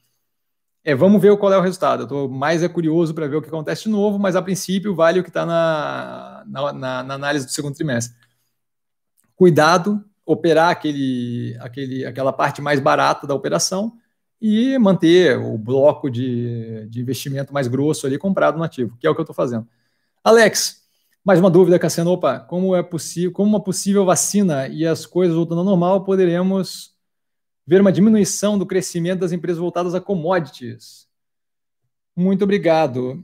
[0.84, 2.02] É, vamos ver qual é o resultado.
[2.02, 4.96] Eu estou mais é curioso para ver o que acontece de novo, mas a princípio
[4.96, 8.16] vale o que está na, na, na, análise do segundo trimestre.
[9.36, 13.94] Cuidado, operar aquele, aquele, aquela parte mais barata da operação
[14.42, 19.10] e manter o bloco de, de investimento mais grosso ali comprado no ativo, que é
[19.10, 19.68] o que eu estou fazendo.
[20.24, 20.82] Alex,
[21.24, 22.12] mais uma dúvida, Cassiano.
[22.12, 26.96] Opa, como é possível, como uma possível vacina e as coisas voltando ao normal, poderemos
[27.66, 31.08] ver uma diminuição do crescimento das empresas voltadas a commodities.
[32.16, 33.24] Muito obrigado.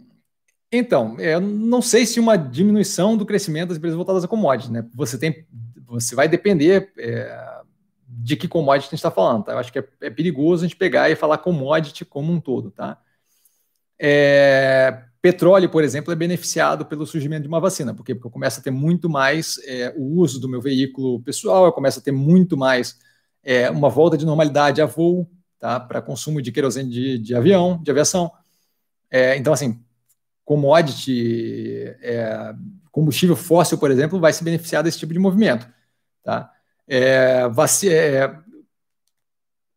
[0.71, 4.85] Então, eu não sei se uma diminuição do crescimento das empresas voltadas a commodities, né?
[4.93, 5.45] Você tem,
[5.85, 7.61] você vai depender é,
[8.07, 9.53] de que commodity a gente está falando, tá?
[9.53, 12.71] Eu acho que é, é, perigoso a gente pegar e falar commodity como um todo,
[12.71, 12.99] tá?
[13.99, 18.13] É, petróleo, por exemplo, é beneficiado pelo surgimento de uma vacina, por quê?
[18.13, 21.71] Porque eu começo a ter muito mais é, o uso do meu veículo pessoal, eu
[21.71, 22.97] começo a ter muito mais
[23.47, 25.25] é, uma volta de normalidade a voo,
[25.57, 25.79] tá?
[25.79, 28.29] Para consumo de querosene de, de avião, de aviação.
[29.09, 29.81] É, então, assim,
[30.43, 32.53] commodity, é,
[32.91, 35.65] combustível fóssil, por exemplo, vai se beneficiar desse tipo de movimento.
[36.21, 36.51] Tá?
[36.85, 37.43] É,
[37.85, 38.35] é,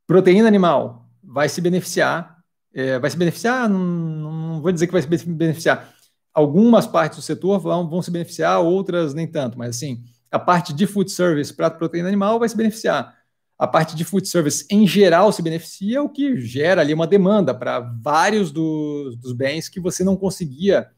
[0.05, 2.39] proteína animal vai se beneficiar,
[2.75, 5.95] é, vai se beneficiar, não, não, vou dizer que vai se beneficiar.
[6.35, 10.73] Algumas partes do setor vão, vão se beneficiar, outras nem tanto, mas assim, a parte
[10.73, 13.20] de food service para proteína animal vai se beneficiar
[13.61, 17.55] a parte de food service em geral se beneficia, o que gera ali uma demanda
[17.55, 20.89] para vários dos, dos, bens que você não conseguia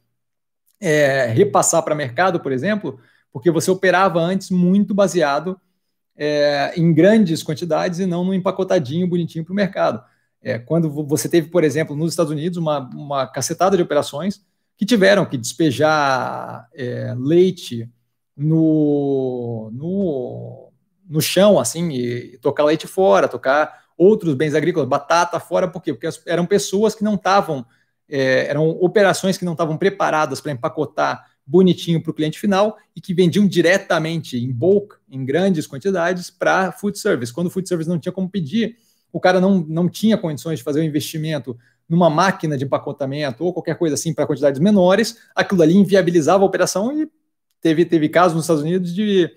[0.81, 3.01] é, repassar para mercado, por exemplo,
[3.33, 5.61] porque você operava antes muito baseado
[6.17, 10.01] é, em grandes quantidades e não no empacotadinho bonitinho para o mercado.
[10.41, 14.41] É, quando você teve, por exemplo, nos Estados Unidos, uma, uma cacetada de operações
[14.77, 17.91] que tiveram que despejar é, leite
[18.37, 20.72] no, no
[21.13, 25.93] no chão, assim, e tocar leite fora, tocar outros bens agrícolas, batata fora, por quê?
[25.93, 27.67] Porque eram pessoas que não estavam,
[28.09, 33.01] é, eram operações que não estavam preparadas para empacotar bonitinho para o cliente final e
[33.01, 37.31] que vendiam diretamente em bulk, em grandes quantidades, para food service.
[37.31, 38.77] Quando o food service não tinha como pedir,
[39.13, 43.45] o cara não, não tinha condições de fazer o um investimento numa máquina de empacotamento
[43.45, 47.07] ou qualquer coisa assim para quantidades menores, aquilo ali inviabilizava a operação e
[47.61, 49.31] teve, teve casos nos Estados Unidos de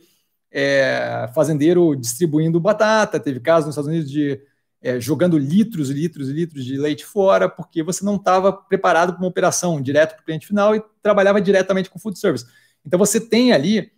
[0.57, 4.40] é, fazendeiro distribuindo batata, teve casos nos Estados Unidos de
[4.82, 9.11] é, jogando litros e litros e litros de leite fora, porque você não estava preparado
[9.11, 12.45] para uma operação direto para o cliente final e trabalhava diretamente com food service.
[12.86, 13.91] Então você tem ali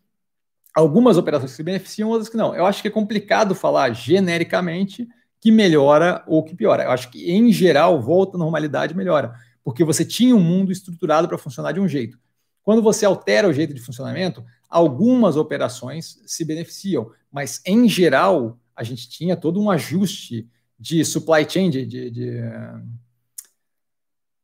[0.74, 2.56] algumas operações que se beneficiam, outras que não.
[2.56, 5.08] Eu acho que é complicado falar genericamente
[5.40, 6.86] que melhora ou que piora.
[6.86, 11.28] Eu acho que, em geral, volta à normalidade melhora, porque você tinha um mundo estruturado
[11.28, 12.18] para funcionar de um jeito.
[12.64, 18.84] Quando você altera o jeito de funcionamento, algumas operações se beneficiam, mas em geral a
[18.84, 20.48] gente tinha todo um ajuste
[20.80, 22.42] de supply chain, de, de, de,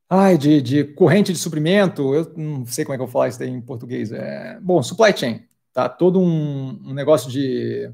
[0.09, 3.43] ai, de, de corrente de suprimento, eu não sei como é que eu falar isso
[3.43, 4.11] em português.
[4.11, 5.87] É, bom, supply chain, tá?
[5.87, 7.91] Todo um, um negócio de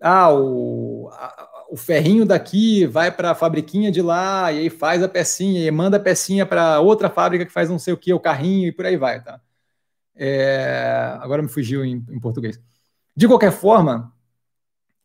[0.00, 5.02] ah, o, a, o ferrinho daqui vai para a fabriquinha de lá, e aí faz
[5.02, 8.12] a pecinha, e manda a pecinha para outra fábrica que faz não sei o que,
[8.12, 9.40] o carrinho, e por aí vai, tá?
[10.14, 12.60] É, agora me fugiu em, em, português.
[13.16, 14.12] De qualquer forma,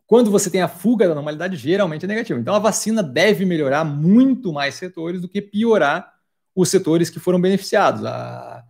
[0.06, 2.38] quando você tem a fuga da normalidade, geralmente é negativo.
[2.40, 6.12] Então a vacina deve melhorar muito mais setores do que piorar
[6.54, 8.04] os setores que foram beneficiados.
[8.04, 8.64] A,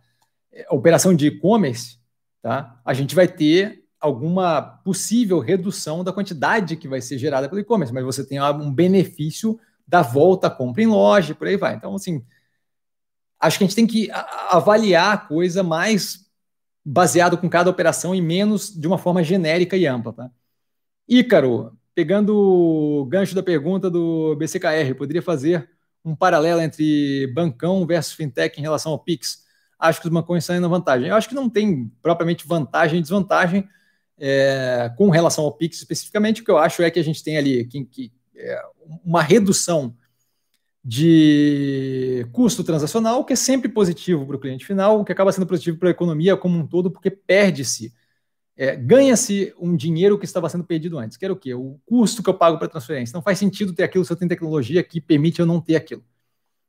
[0.67, 1.97] a operação de e-commerce,
[2.41, 2.79] tá?
[2.83, 7.93] a gente vai ter alguma possível redução da quantidade que vai ser gerada pelo e-commerce,
[7.93, 11.75] mas você tem um benefício da volta à compra em loja, por aí vai.
[11.75, 12.23] Então, assim,
[13.39, 14.09] acho que a gente tem que
[14.49, 16.28] avaliar a coisa mais
[16.91, 20.11] baseado com cada operação e menos de uma forma genérica e ampla.
[20.11, 20.31] Tá?
[21.07, 25.69] Ícaro, pegando o gancho da pergunta do BCKR, poderia fazer
[26.03, 29.43] um paralelo entre bancão versus fintech em relação ao Pix?
[29.77, 31.09] Acho que os bancões indo na vantagem.
[31.09, 33.69] Eu acho que não tem propriamente vantagem e desvantagem
[34.17, 36.41] é, com relação ao Pix especificamente.
[36.41, 38.59] O que eu acho é que a gente tem ali que, que é,
[39.05, 39.95] uma redução
[40.89, 45.77] de custo transacional, que é sempre positivo para o cliente final, que acaba sendo positivo
[45.77, 47.93] para a economia como um todo, porque perde-se,
[48.57, 51.53] é, ganha-se um dinheiro que estava sendo perdido antes, que era o quê?
[51.53, 53.15] O custo que eu pago para transferência.
[53.15, 56.03] Não faz sentido ter aquilo se eu tenho tecnologia que permite eu não ter aquilo.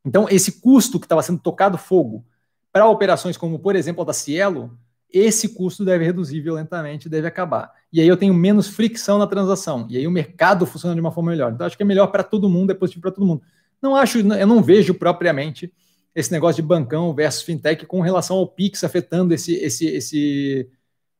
[0.05, 2.23] Então, esse custo que estava sendo tocado fogo
[2.71, 4.79] para operações como, por exemplo, a da Cielo,
[5.11, 7.73] esse custo deve reduzir violentamente, deve acabar.
[7.91, 11.11] E aí eu tenho menos fricção na transação, e aí o mercado funciona de uma
[11.11, 11.53] forma melhor.
[11.55, 13.41] Então, acho que é melhor para todo mundo, é positivo para todo mundo.
[13.83, 15.73] Não acho, eu não vejo propriamente
[16.15, 20.71] esse negócio de bancão versus fintech com relação ao Pix afetando esse esse esse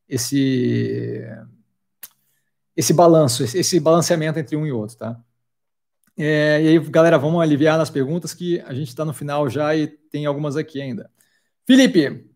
[0.07, 1.25] esse
[2.75, 5.19] esse balanço, esse, balanceamento entre um e outro, tá?
[6.17, 9.75] É, e aí, galera, vamos aliviar nas perguntas que a gente está no final já
[9.75, 11.09] e tem algumas aqui ainda.
[11.65, 12.29] Felipe,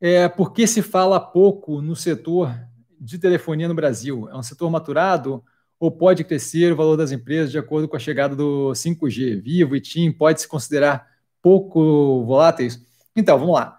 [0.00, 2.54] é, por que se fala pouco no setor
[3.00, 4.28] de telefonia no Brasil?
[4.30, 5.44] É um setor maturado?
[5.78, 9.40] Ou pode crescer o valor das empresas de acordo com a chegada do 5G?
[9.40, 11.06] Vivo e TIM pode se considerar
[11.42, 12.80] pouco voláteis?
[13.14, 13.78] Então, vamos lá.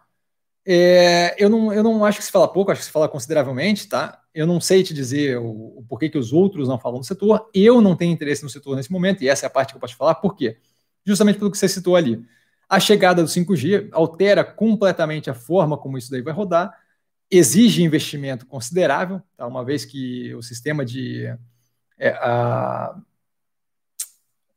[0.66, 3.88] É, eu, não, eu não acho que se fala pouco, acho que se fala consideravelmente,
[3.88, 4.22] tá?
[4.34, 7.50] Eu não sei te dizer o, o porquê que os outros não falam no setor.
[7.54, 9.82] Eu não tenho interesse no setor nesse momento, e essa é a parte que eu
[9.82, 10.16] posso falar.
[10.16, 10.58] Por quê?
[11.06, 12.24] Justamente pelo que você citou ali.
[12.70, 16.72] A chegada do 5G altera completamente a forma como isso daí vai rodar,
[17.32, 19.48] exige investimento considerável, tá?
[19.48, 21.36] uma vez que o sistema de.
[22.00, 22.96] É, a,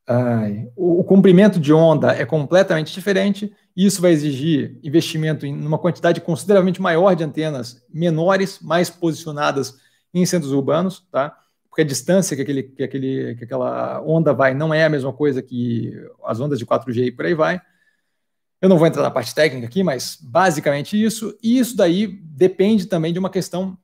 [0.05, 5.65] Ai, o, o, comprimento de onda é completamente diferente, e isso vai exigir investimento em
[5.65, 9.77] uma quantidade consideravelmente maior de antenas menores, mais posicionadas
[10.13, 11.37] em centros urbanos, tá?
[11.69, 15.13] Porque a distância que, aquele, que, aquele, que aquela onda vai não é a mesma
[15.13, 15.93] coisa que
[16.25, 17.61] as ondas de 4G e por aí vai.
[18.61, 21.35] Eu não vou entrar na parte técnica aqui, mas basicamente isso.
[21.41, 23.77] E isso daí depende também de uma questão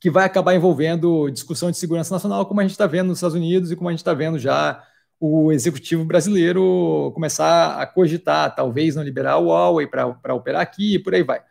[0.00, 3.36] que vai acabar envolvendo discussão de segurança nacional, como a gente está vendo nos Estados
[3.36, 4.82] Unidos e como a gente está vendo já
[5.20, 10.98] o executivo brasileiro começar a cogitar, talvez não liberar o Huawei para operar aqui e
[10.98, 11.42] por aí vai.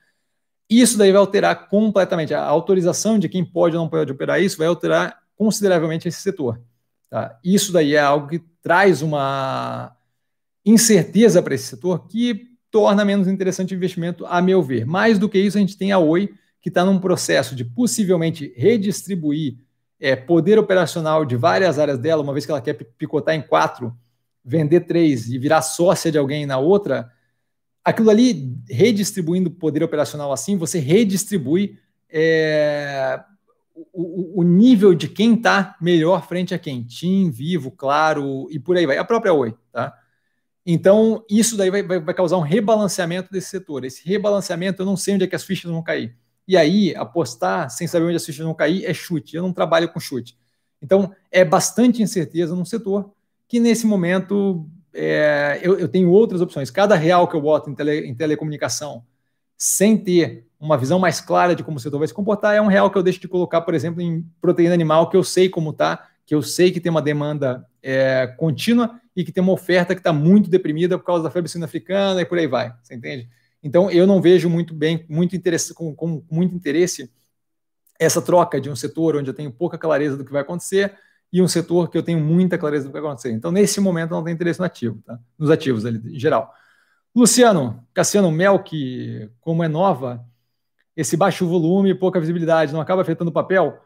[0.68, 2.34] Isso daí vai alterar completamente.
[2.34, 6.60] A autorização de quem pode ou não pode operar isso vai alterar consideravelmente esse setor.
[7.10, 7.38] Tá?
[7.44, 9.96] Isso daí é algo que traz uma
[10.66, 14.86] incerteza para esse setor que torna menos interessante o investimento, a meu ver.
[14.86, 16.32] Mais do que isso, a gente tem a Oi,
[16.70, 19.58] que está num processo de possivelmente redistribuir
[20.00, 23.94] é, poder operacional de várias áreas dela, uma vez que ela quer picotar em quatro,
[24.46, 27.12] vender três e virar sócia de alguém na outra,
[27.84, 31.78] aquilo ali, redistribuindo poder operacional assim, você redistribui
[32.10, 33.20] é,
[33.92, 36.84] o, o, nível de quem está melhor frente a quem.
[36.84, 38.98] Tim, Vivo, Claro e por aí vai.
[38.98, 39.94] A própria Oi, tá?
[40.66, 43.84] Então, isso daí vai, vai, vai causar um rebalanceamento desse setor.
[43.84, 46.16] Esse rebalanceamento, eu não sei onde é que as fichas vão cair.
[46.50, 49.36] E aí, apostar sem saber onde as fichas vão cair é chute.
[49.36, 50.36] Eu não trabalho com chute.
[50.82, 53.12] Então, é bastante incerteza no setor
[53.48, 56.72] que, nesse momento, é, eu, eu, tenho outras opções.
[56.72, 59.04] Cada real que eu boto em, tele, em telecomunicação,
[59.56, 62.66] sem ter uma visão mais clara de como o setor vai se comportar, é um
[62.66, 65.70] real que eu deixo de colocar, por exemplo, em proteína animal, que eu sei como
[65.70, 69.94] está, que eu sei que tem uma demanda é, contínua e que tem uma oferta
[69.94, 72.74] que está muito deprimida por causa da febre africana e por aí vai.
[72.82, 73.30] Você entende?
[73.62, 77.12] Então, eu não vejo muito bem, muito interesse, com, com muito interesse
[78.00, 80.96] essa troca de um setor onde eu tenho pouca clareza do que vai acontecer
[81.32, 83.32] e um setor que eu tenho muita clareza do que vai acontecer.
[83.32, 85.20] Então, nesse momento, não tem interesse no ativo, tá?
[85.38, 86.54] nos ativos ali, em geral.
[87.16, 90.26] Luciano, Cassiano Mel, que como é nova,
[90.96, 93.80] esse baixo volume e pouca visibilidade não acaba afetando o papel?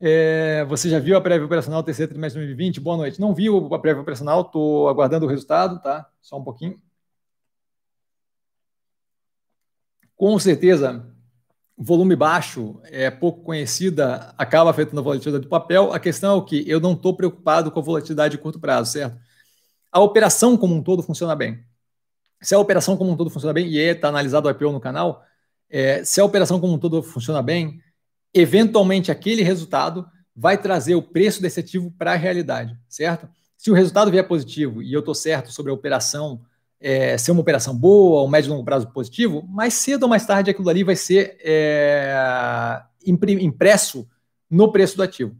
[0.00, 2.80] É, você já viu a prévia operacional terceiro trimestre de 2020?
[2.80, 3.20] Boa noite.
[3.20, 6.08] Não viu a prévia operacional, estou aguardando o resultado, tá?
[6.22, 6.80] Só um pouquinho.
[10.20, 11.02] Com certeza,
[11.78, 15.94] volume baixo, é pouco conhecida, acaba afetando a volatilidade do papel.
[15.94, 16.62] A questão é o que?
[16.68, 19.18] Eu não estou preocupado com a volatilidade de curto prazo, certo?
[19.90, 21.64] A operação como um todo funciona bem.
[22.42, 25.24] Se a operação como um todo funciona bem, e está analisado o IPO no canal,
[25.70, 27.80] é, se a operação como um todo funciona bem,
[28.34, 30.06] eventualmente aquele resultado
[30.36, 33.26] vai trazer o preço desse ativo para a realidade, certo?
[33.56, 36.42] Se o resultado vier positivo e eu estou certo sobre a operação
[36.80, 40.24] é, ser uma operação boa, um médio e longo prazo positivo, mais cedo ou mais
[40.24, 44.08] tarde aquilo ali vai ser é, impresso
[44.48, 45.36] no preço do ativo.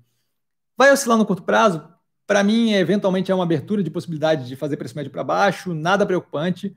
[0.77, 1.83] Vai oscilar no curto prazo?
[2.27, 6.07] Para mim, eventualmente é uma abertura de possibilidade de fazer preço médio para baixo, nada
[6.07, 6.77] preocupante,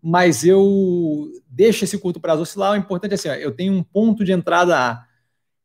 [0.00, 2.72] mas eu deixo esse curto prazo oscilar.
[2.72, 5.04] O importante é assim: ó, eu tenho um ponto de entrada A.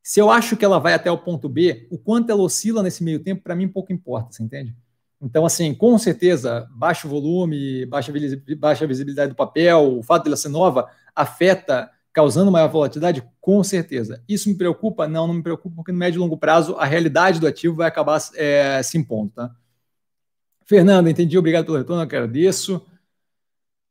[0.01, 3.03] Se eu acho que ela vai até o ponto B, o quanto ela oscila nesse
[3.03, 4.75] meio tempo, para mim pouco importa, você entende?
[5.21, 8.11] Então, assim, com certeza, baixo volume, baixa,
[8.57, 13.23] baixa visibilidade do papel, o fato de ela ser nova afeta, causando maior volatilidade?
[13.41, 14.23] Com certeza.
[14.29, 15.07] Isso me preocupa?
[15.07, 17.87] Não, não me preocupa, porque no médio e longo prazo a realidade do ativo vai
[17.87, 19.51] acabar é, se impondo, tá?
[20.65, 22.85] Fernando, entendi, obrigado pelo retorno, agradeço.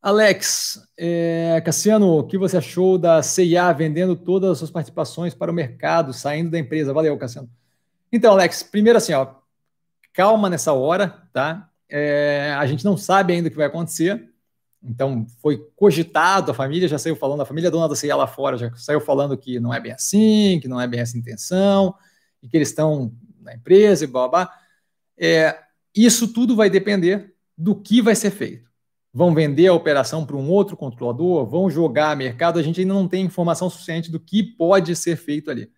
[0.01, 5.51] Alex, é, Cassiano, o que você achou da CIA vendendo todas as suas participações para
[5.51, 6.93] o mercado, saindo da empresa?
[6.93, 7.51] Valeu, Cassiano.
[8.13, 9.35] Então, Alex, primeiro assim, ó,
[10.19, 11.71] calma nessa hora, tá?
[11.89, 14.29] É, a gente não sabe ainda o que vai acontecer.
[14.83, 18.57] Então, foi cogitado, a família já saiu falando, a família dona da CIA lá fora
[18.57, 21.95] já saiu falando que não é bem assim, que não é bem essa intenção,
[22.43, 24.53] e que eles estão na empresa e blá, blá.
[25.17, 25.57] É,
[25.95, 28.69] isso tudo vai depender do que vai ser feito.
[29.15, 33.07] Vão vender a operação para um outro controlador, vão jogar mercado, a gente ainda não
[33.07, 35.71] tem informação suficiente do que pode ser feito ali.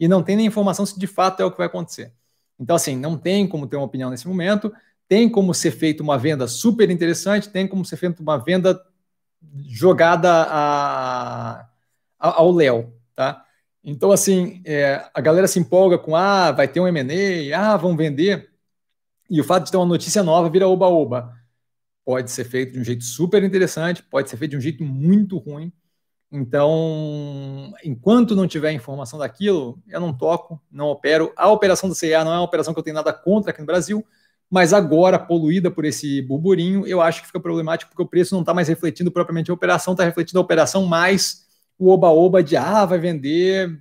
[0.00, 2.14] E não tem nem informação se de fato é o que vai acontecer.
[2.58, 4.72] Então, assim, não tem como ter uma opinião nesse momento,
[5.08, 8.80] tem como ser feita uma venda super interessante, tem como ser feita uma venda
[9.66, 11.60] jogada a,
[12.18, 13.44] a, ao Léo, tá?
[13.82, 17.96] Então, assim, é, a galera se empolga com, ah, vai ter um M&A, ah, vão
[17.96, 18.50] vender,
[19.28, 21.34] e o fato de ter uma notícia nova vira oba-oba.
[22.04, 25.38] Pode ser feito de um jeito super interessante, pode ser feito de um jeito muito
[25.38, 25.72] ruim,
[26.36, 31.32] então, enquanto não tiver informação daquilo, eu não toco, não opero.
[31.36, 33.66] A operação do CIA não é uma operação que eu tenho nada contra aqui no
[33.66, 34.04] Brasil,
[34.50, 38.40] mas agora, poluída por esse burburinho, eu acho que fica problemático porque o preço não
[38.40, 41.46] está mais refletindo propriamente a operação, está refletindo a operação mais
[41.78, 43.80] o oba-oba de ah, vai vender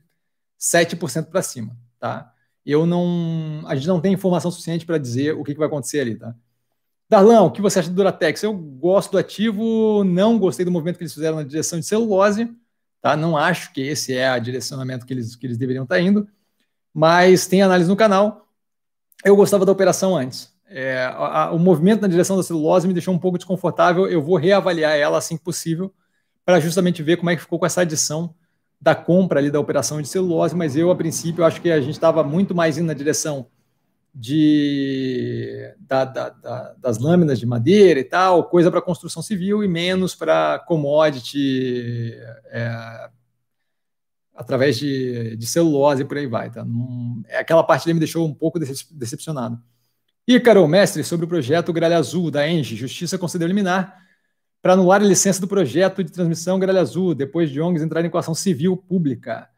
[0.60, 2.32] 7% para cima, tá?
[2.64, 3.64] Eu não.
[3.66, 6.36] A gente não tem informação suficiente para dizer o que, que, vai acontecer ali, tá?
[7.10, 8.44] Darlan, o que você acha do Duratex?
[8.44, 12.50] Eu gosto do ativo, não gostei do movimento que eles fizeram na direção de celulose,
[13.02, 13.16] tá?
[13.16, 16.28] Não acho que esse é o direcionamento que eles, que eles deveriam estar tá indo,
[16.94, 18.48] mas tem análise no canal.
[19.24, 20.52] Eu gostava da operação antes.
[20.68, 24.08] É, a, a, o movimento na direção da celulose me deixou um pouco desconfortável.
[24.08, 25.94] Eu vou reavaliar ela assim que possível,
[26.44, 28.34] para justamente ver como é que ficou com essa adição
[28.82, 30.56] da compra ali da operação de celulose.
[30.56, 33.48] Mas eu, a princípio, acho que a gente estava muito mais indo na direção
[34.14, 39.68] de, da, da, da, das lâminas de madeira e tal, coisa para construção civil e
[39.68, 42.14] menos para commodity
[42.52, 43.10] é,
[44.35, 46.52] através de, de celulose e por aí vai.
[46.52, 46.65] Tá?
[47.27, 49.60] é aquela parte ali me deixou um pouco decepcionado.
[50.27, 53.98] Ícaro, mestre, sobre o projeto Gralha Azul da Engie, Justiça concedeu liminar
[54.61, 58.18] para anular a licença do projeto de transmissão Gralha Azul, depois de ONGs entrarem com
[58.18, 59.49] ação civil pública.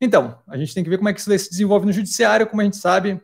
[0.00, 2.62] Então, a gente tem que ver como é que isso se desenvolve no judiciário, como
[2.62, 3.20] a gente sabe,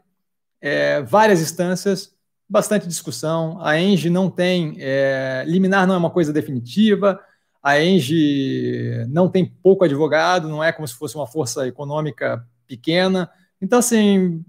[0.63, 2.15] é, várias instâncias,
[2.49, 3.59] bastante discussão.
[3.61, 7.21] A Engie não tem, é, liminar não é uma coisa definitiva,
[7.61, 13.29] a Engie não tem pouco advogado, não é como se fosse uma força econômica pequena.
[13.61, 14.45] Então, assim,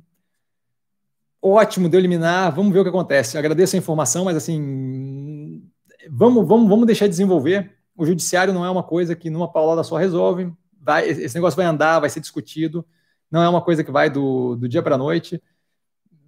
[1.42, 3.38] ótimo, deu liminar, vamos ver o que acontece.
[3.38, 5.64] agradeço a informação, mas assim,
[6.10, 7.72] vamos, vamos, vamos deixar de desenvolver.
[7.96, 10.52] O judiciário não é uma coisa que numa paulada só resolve.
[10.80, 12.86] Vai, esse negócio vai andar, vai ser discutido.
[13.30, 15.42] Não é uma coisa que vai do, do dia para a noite.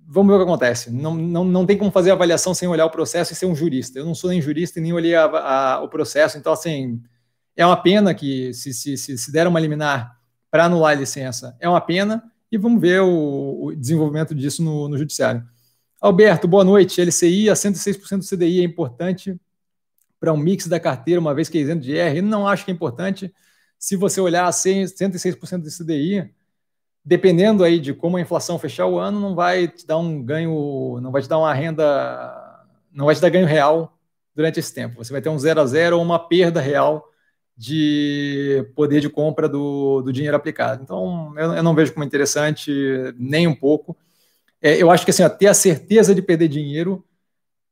[0.07, 0.91] Vamos ver o que acontece.
[0.91, 3.97] Não, não, não tem como fazer avaliação sem olhar o processo e ser um jurista.
[3.97, 6.37] Eu não sou nem jurista e nem olhei a, a, o processo.
[6.37, 7.01] Então, assim,
[7.55, 10.15] é uma pena que se, se, se, se der uma liminar
[10.51, 14.87] para anular a licença, é uma pena e vamos ver o, o desenvolvimento disso no,
[14.87, 15.43] no, judiciário.
[15.99, 17.01] Alberto, boa noite.
[17.01, 19.35] LCI a 106% do CDI é importante
[20.19, 22.21] para um mix da carteira, uma vez que é isento de R?
[22.21, 23.33] Não acho que é importante.
[23.77, 26.31] Se você olhar a 106% do CDI,
[27.05, 30.99] dependendo aí de como a inflação fechar o ano, não vai te dar um ganho,
[31.01, 33.95] não vai te dar uma renda, não vai te dar ganho real
[34.33, 35.03] durante esse tempo.
[35.03, 37.07] Você vai ter um zero a zero ou uma perda real
[37.55, 40.81] de poder de compra do, do dinheiro aplicado.
[40.83, 42.71] Então, eu, eu, não vejo como interessante
[43.17, 43.95] nem um pouco.
[44.61, 47.05] É, eu acho que assim, ó, ter a certeza de perder dinheiro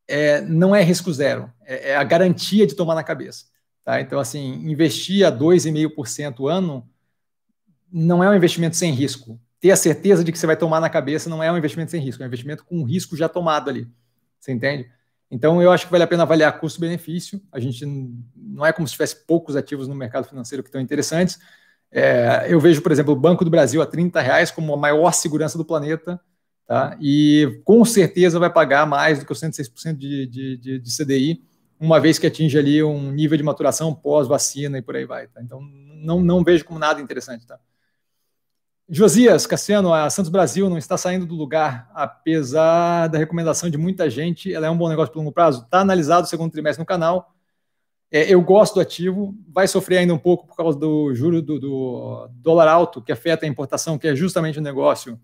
[0.07, 3.45] é, não é risco zero, é, é, a garantia de tomar na cabeça.
[3.83, 3.99] Tá?
[3.99, 6.87] Então, assim, investir a 2,5% ano
[7.93, 9.39] não é um investimento sem risco.
[9.59, 12.01] Ter a certeza de que você vai tomar na cabeça não é um investimento sem
[12.01, 13.87] risco, é um investimento com risco já tomado ali.
[14.39, 14.89] Você entende?
[15.29, 17.41] Então, eu acho que vale a pena avaliar custo-benefício.
[17.51, 17.85] A gente
[18.35, 21.39] não é como se tivesse poucos ativos no mercado financeiro que estão interessantes.
[21.91, 25.11] É, eu vejo, por exemplo, o Banco do Brasil a 30 reais como a maior
[25.13, 26.19] segurança do planeta,
[26.67, 26.97] tá?
[26.99, 31.43] e com certeza vai pagar mais do que os 106% de, de, de, de CDI,
[31.79, 35.27] uma vez que atinge ali um nível de maturação pós-vacina e por aí vai.
[35.27, 35.41] Tá?
[35.41, 35.61] Então,
[36.03, 37.45] não, não vejo como nada interessante.
[37.45, 37.59] Tá?
[38.89, 44.09] Josias, Cassiano, a Santos Brasil não está saindo do lugar, apesar da recomendação de muita
[44.09, 44.53] gente.
[44.53, 45.63] Ela é um bom negócio para longo prazo.
[45.63, 47.33] Está analisado o segundo trimestre no canal.
[48.11, 51.59] É, eu gosto do ativo, vai sofrer ainda um pouco por causa do juro do,
[51.59, 55.19] do, dólar alto, que afeta a importação, que é justamente o negócio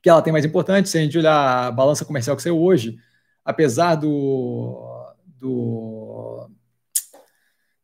[0.00, 0.88] que ela tem mais importante.
[0.88, 2.96] Se a gente olhar a balança comercial que saiu hoje,
[3.44, 6.48] apesar do, do,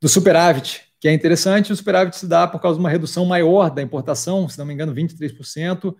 [0.00, 3.68] do superávit que é interessante, o superávit se dá por causa de uma redução maior
[3.68, 5.94] da importação, se não me engano, 23%,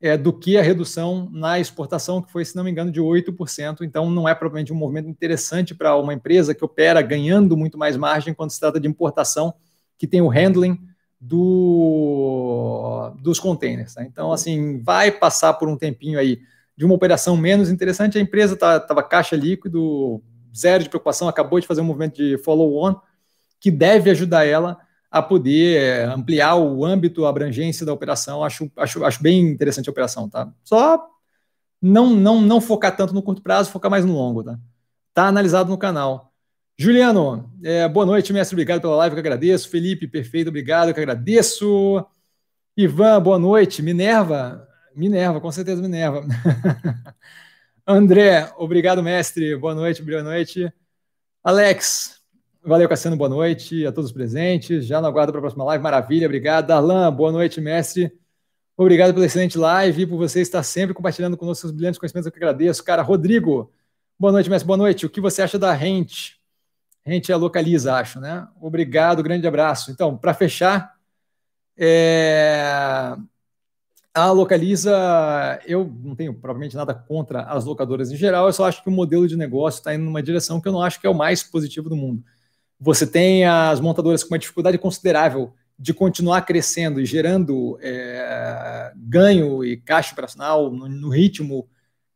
[0.00, 3.82] é, do que a redução na exportação, que foi, se não me engano, de 8%.
[3.82, 7.96] Então, não é propriamente um movimento interessante para uma empresa que opera ganhando muito mais
[7.96, 9.54] margem quando se trata de importação,
[9.96, 10.76] que tem o handling
[11.20, 13.94] do, dos containers.
[13.94, 14.02] Tá?
[14.02, 16.40] Então, assim, vai passar por um tempinho aí
[16.76, 18.18] de uma operação menos interessante.
[18.18, 20.20] A empresa estava tá, caixa líquido,
[20.52, 22.96] zero de preocupação, acabou de fazer um movimento de follow-on
[23.60, 24.78] que deve ajudar ela
[25.10, 28.44] a poder é, ampliar o âmbito, a abrangência da operação.
[28.44, 30.52] Acho, acho, acho bem interessante a operação, tá?
[30.64, 31.06] Só
[31.82, 34.58] não, não, não focar tanto no curto prazo, focar mais no longo, tá?
[35.14, 36.32] Tá analisado no canal.
[36.78, 38.54] Juliano, é, boa noite, mestre.
[38.54, 39.68] Obrigado pela live, que agradeço.
[39.68, 42.06] Felipe, perfeito, obrigado, que agradeço.
[42.76, 43.82] Ivan, boa noite.
[43.82, 46.24] Minerva, Minerva, com certeza Minerva.
[47.86, 49.56] André, obrigado, mestre.
[49.56, 50.72] Boa noite, boa noite.
[51.42, 52.19] Alex,
[52.62, 54.84] Valeu, Cassiano, boa noite a todos os presentes.
[54.84, 55.82] Já no aguardo para a próxima live.
[55.82, 56.66] Maravilha, obrigado.
[56.66, 58.12] Darlan, boa noite, mestre.
[58.76, 62.26] Obrigado pela excelente live e por você estar sempre compartilhando conosco seus brilhantes conhecimentos.
[62.26, 62.84] Eu que agradeço.
[62.84, 63.72] Cara, Rodrigo,
[64.18, 64.66] boa noite, mestre.
[64.66, 65.06] Boa noite.
[65.06, 66.38] O que você acha da Rente?
[67.02, 68.46] Rente é localiza, acho, né?
[68.60, 69.90] Obrigado, grande abraço.
[69.90, 70.94] Então, para fechar,
[71.78, 73.16] é...
[74.12, 74.92] A Localiza,
[75.64, 78.92] eu não tenho provavelmente nada contra as locadoras em geral, eu só acho que o
[78.92, 81.44] modelo de negócio está indo numa direção que eu não acho que é o mais
[81.44, 82.22] positivo do mundo.
[82.80, 89.64] Você tem as montadoras com uma dificuldade considerável de continuar crescendo e gerando é, ganho
[89.64, 91.68] e caixa operacional no, no, ritmo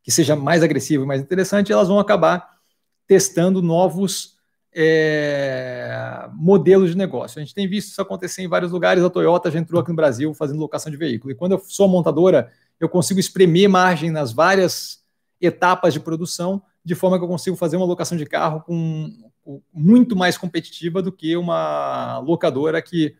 [0.03, 2.59] que seja mais agressivo e mais interessante, elas vão acabar
[3.07, 4.35] testando novos
[4.73, 7.39] é, modelos de negócio.
[7.39, 9.03] A gente tem visto isso acontecer em vários lugares.
[9.03, 11.31] A Toyota já entrou aqui no Brasil fazendo locação de veículo.
[11.31, 15.03] E quando eu sou montadora, eu consigo espremer margem nas várias
[15.39, 19.31] etapas de produção, de forma que eu consigo fazer uma locação de carro com, com
[19.73, 23.15] muito mais competitiva do que uma locadora que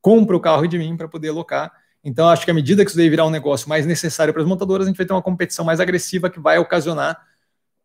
[0.00, 1.72] compra o carro de mim para poder alocar.
[2.04, 4.48] Então, acho que à medida que isso daí virar um negócio mais necessário para as
[4.48, 7.20] montadoras, a gente vai ter uma competição mais agressiva que vai ocasionar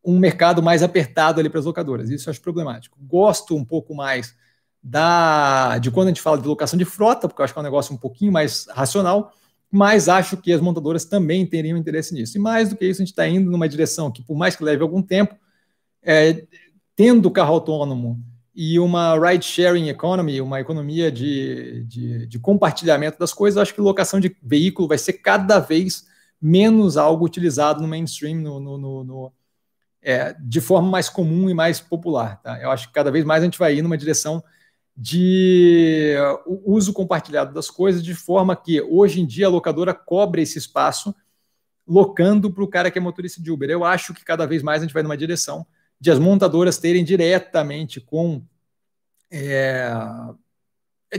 [0.04, 2.10] um mercado mais apertado ali para as locadoras.
[2.10, 2.98] Isso eu acho problemático.
[3.02, 4.36] Gosto um pouco mais
[4.82, 7.62] da de quando a gente fala de locação de frota, porque eu acho que é
[7.62, 9.34] um negócio um pouquinho mais racional,
[9.70, 12.38] mas acho que as montadoras também teriam interesse nisso.
[12.38, 14.64] E mais do que isso, a gente está indo numa direção que, por mais que
[14.64, 15.36] leve algum tempo,
[16.02, 16.46] é,
[16.98, 18.20] tendo carro autônomo
[18.56, 23.80] e uma ride sharing economy, uma economia de, de, de, compartilhamento das coisas, acho que
[23.80, 26.08] locação de veículo vai ser cada vez
[26.42, 29.34] menos algo utilizado no mainstream, no, no, no, no
[30.02, 32.42] é, de forma mais comum e mais popular.
[32.42, 32.60] Tá?
[32.60, 34.44] Eu acho que cada vez mais a gente vai ir numa direção
[34.96, 36.16] de
[36.66, 41.14] uso compartilhado das coisas, de forma que hoje em dia a locadora cobre esse espaço
[41.88, 43.70] locando para o cara que é motorista de Uber.
[43.70, 45.64] Eu acho que cada vez mais a gente vai numa direção
[46.00, 48.42] de as montadoras terem diretamente com.
[49.32, 49.92] É,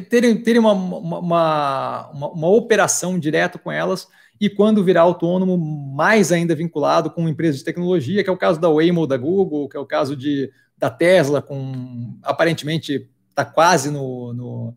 [0.08, 4.08] terem, terem uma, uma, uma, uma, operação direto com elas
[4.40, 8.60] e quando virar autônomo, mais ainda vinculado com empresas de tecnologia, que é o caso
[8.60, 13.90] da Waymo da Google, que é o caso de, da Tesla, com aparentemente está quase
[13.90, 14.76] no, no,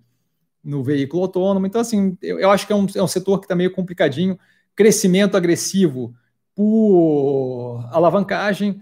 [0.64, 1.66] no, veículo autônomo.
[1.66, 4.38] Então, assim, eu, eu acho que é um, é um setor que está meio complicadinho.
[4.76, 6.14] Crescimento agressivo
[6.56, 8.82] por alavancagem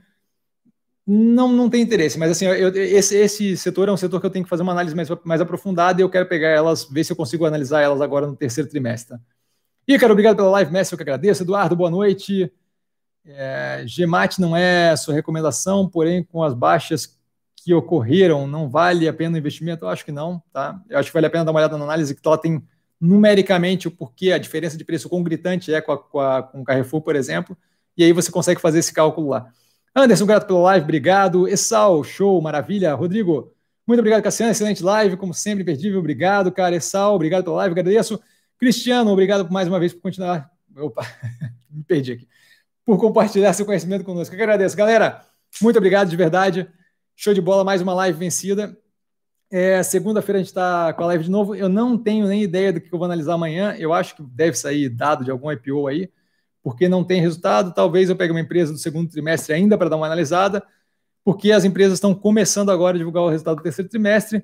[1.11, 4.29] não, não tem interesse, mas assim, eu, esse, esse setor é um setor que eu
[4.29, 7.11] tenho que fazer uma análise mais, mais aprofundada e eu quero pegar elas, ver se
[7.11, 9.17] eu consigo analisar elas agora no terceiro trimestre.
[9.87, 11.41] Ícaro, obrigado pela live, mestre, eu que agradeço.
[11.41, 12.53] Eduardo, boa noite.
[13.25, 13.83] É,
[14.37, 17.17] não é sua recomendação, porém, com as baixas
[17.55, 19.85] que ocorreram, não vale a pena o investimento?
[19.85, 20.79] Eu acho que não, tá?
[20.87, 22.63] Eu acho que vale a pena dar uma olhada na análise que ela tem
[23.01, 26.61] numericamente o porquê, a diferença de preço com gritante é com, a, com, a, com
[26.61, 27.57] o Carrefour, por exemplo,
[27.97, 29.51] e aí você consegue fazer esse cálculo lá.
[29.95, 31.47] Anderson, grato pela live, obrigado.
[31.47, 32.93] Essal, show, maravilha.
[32.93, 33.53] Rodrigo,
[33.87, 36.75] muito obrigado, Cassiano, excelente live, como sempre, imperdível, obrigado, cara.
[36.75, 38.21] Essal, obrigado pela live, agradeço.
[38.57, 40.51] Cristiano, obrigado mais uma vez por continuar.
[40.77, 41.05] Opa,
[41.69, 42.27] me perdi aqui.
[42.85, 44.35] Por compartilhar seu conhecimento conosco.
[44.35, 44.77] Eu agradeço.
[44.77, 45.21] Galera,
[45.61, 46.69] muito obrigado de verdade.
[47.15, 48.77] Show de bola, mais uma live vencida.
[49.51, 51.55] É, Segunda-feira a gente está com a live de novo.
[51.55, 53.75] Eu não tenho nem ideia do que eu vou analisar amanhã.
[53.77, 56.09] Eu acho que deve sair dado de algum IPO aí
[56.63, 57.73] porque não tem resultado.
[57.73, 60.63] Talvez eu pegue uma empresa do segundo trimestre ainda para dar uma analisada,
[61.23, 64.43] porque as empresas estão começando agora a divulgar o resultado do terceiro trimestre.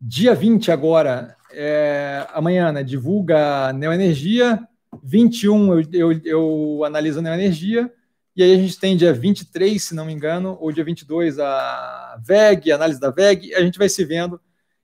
[0.00, 4.60] Dia 20 agora, é, amanhã, né, divulga Neoenergia,
[5.02, 7.90] 21 eu, eu, eu analiso a Neoenergia,
[8.34, 12.20] e aí a gente tem dia 23, se não me engano, ou dia 22 a
[12.22, 14.38] VEG, a análise da VEG, a gente vai se vendo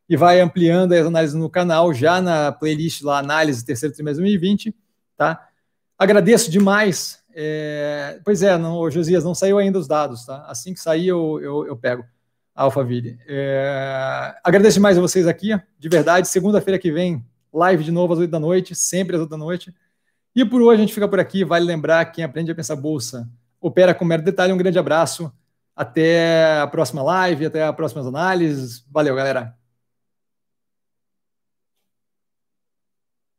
[0.08, 4.30] e vai ampliando as análises no canal, já na playlist lá, análise terceiro trimestre de
[4.30, 4.74] 2020,
[5.16, 5.48] tá?
[5.98, 7.22] Agradeço demais.
[7.34, 10.44] É, pois é, não, Josias, não saiu ainda os dados, tá?
[10.46, 12.04] Assim que sair, eu, eu, eu pego
[12.54, 13.18] a Alphaville.
[13.26, 16.28] É, agradeço demais a vocês aqui, de verdade.
[16.28, 19.74] Segunda-feira que vem, live de novo às 8 da noite, sempre às 8 da noite.
[20.34, 21.44] E por hoje a gente fica por aqui.
[21.44, 23.28] Vale lembrar, quem aprende a pensar bolsa
[23.62, 24.52] opera com mero detalhe.
[24.52, 25.32] Um grande abraço.
[25.74, 28.84] Até a próxima live, até as próximas análises.
[28.90, 29.61] Valeu, galera.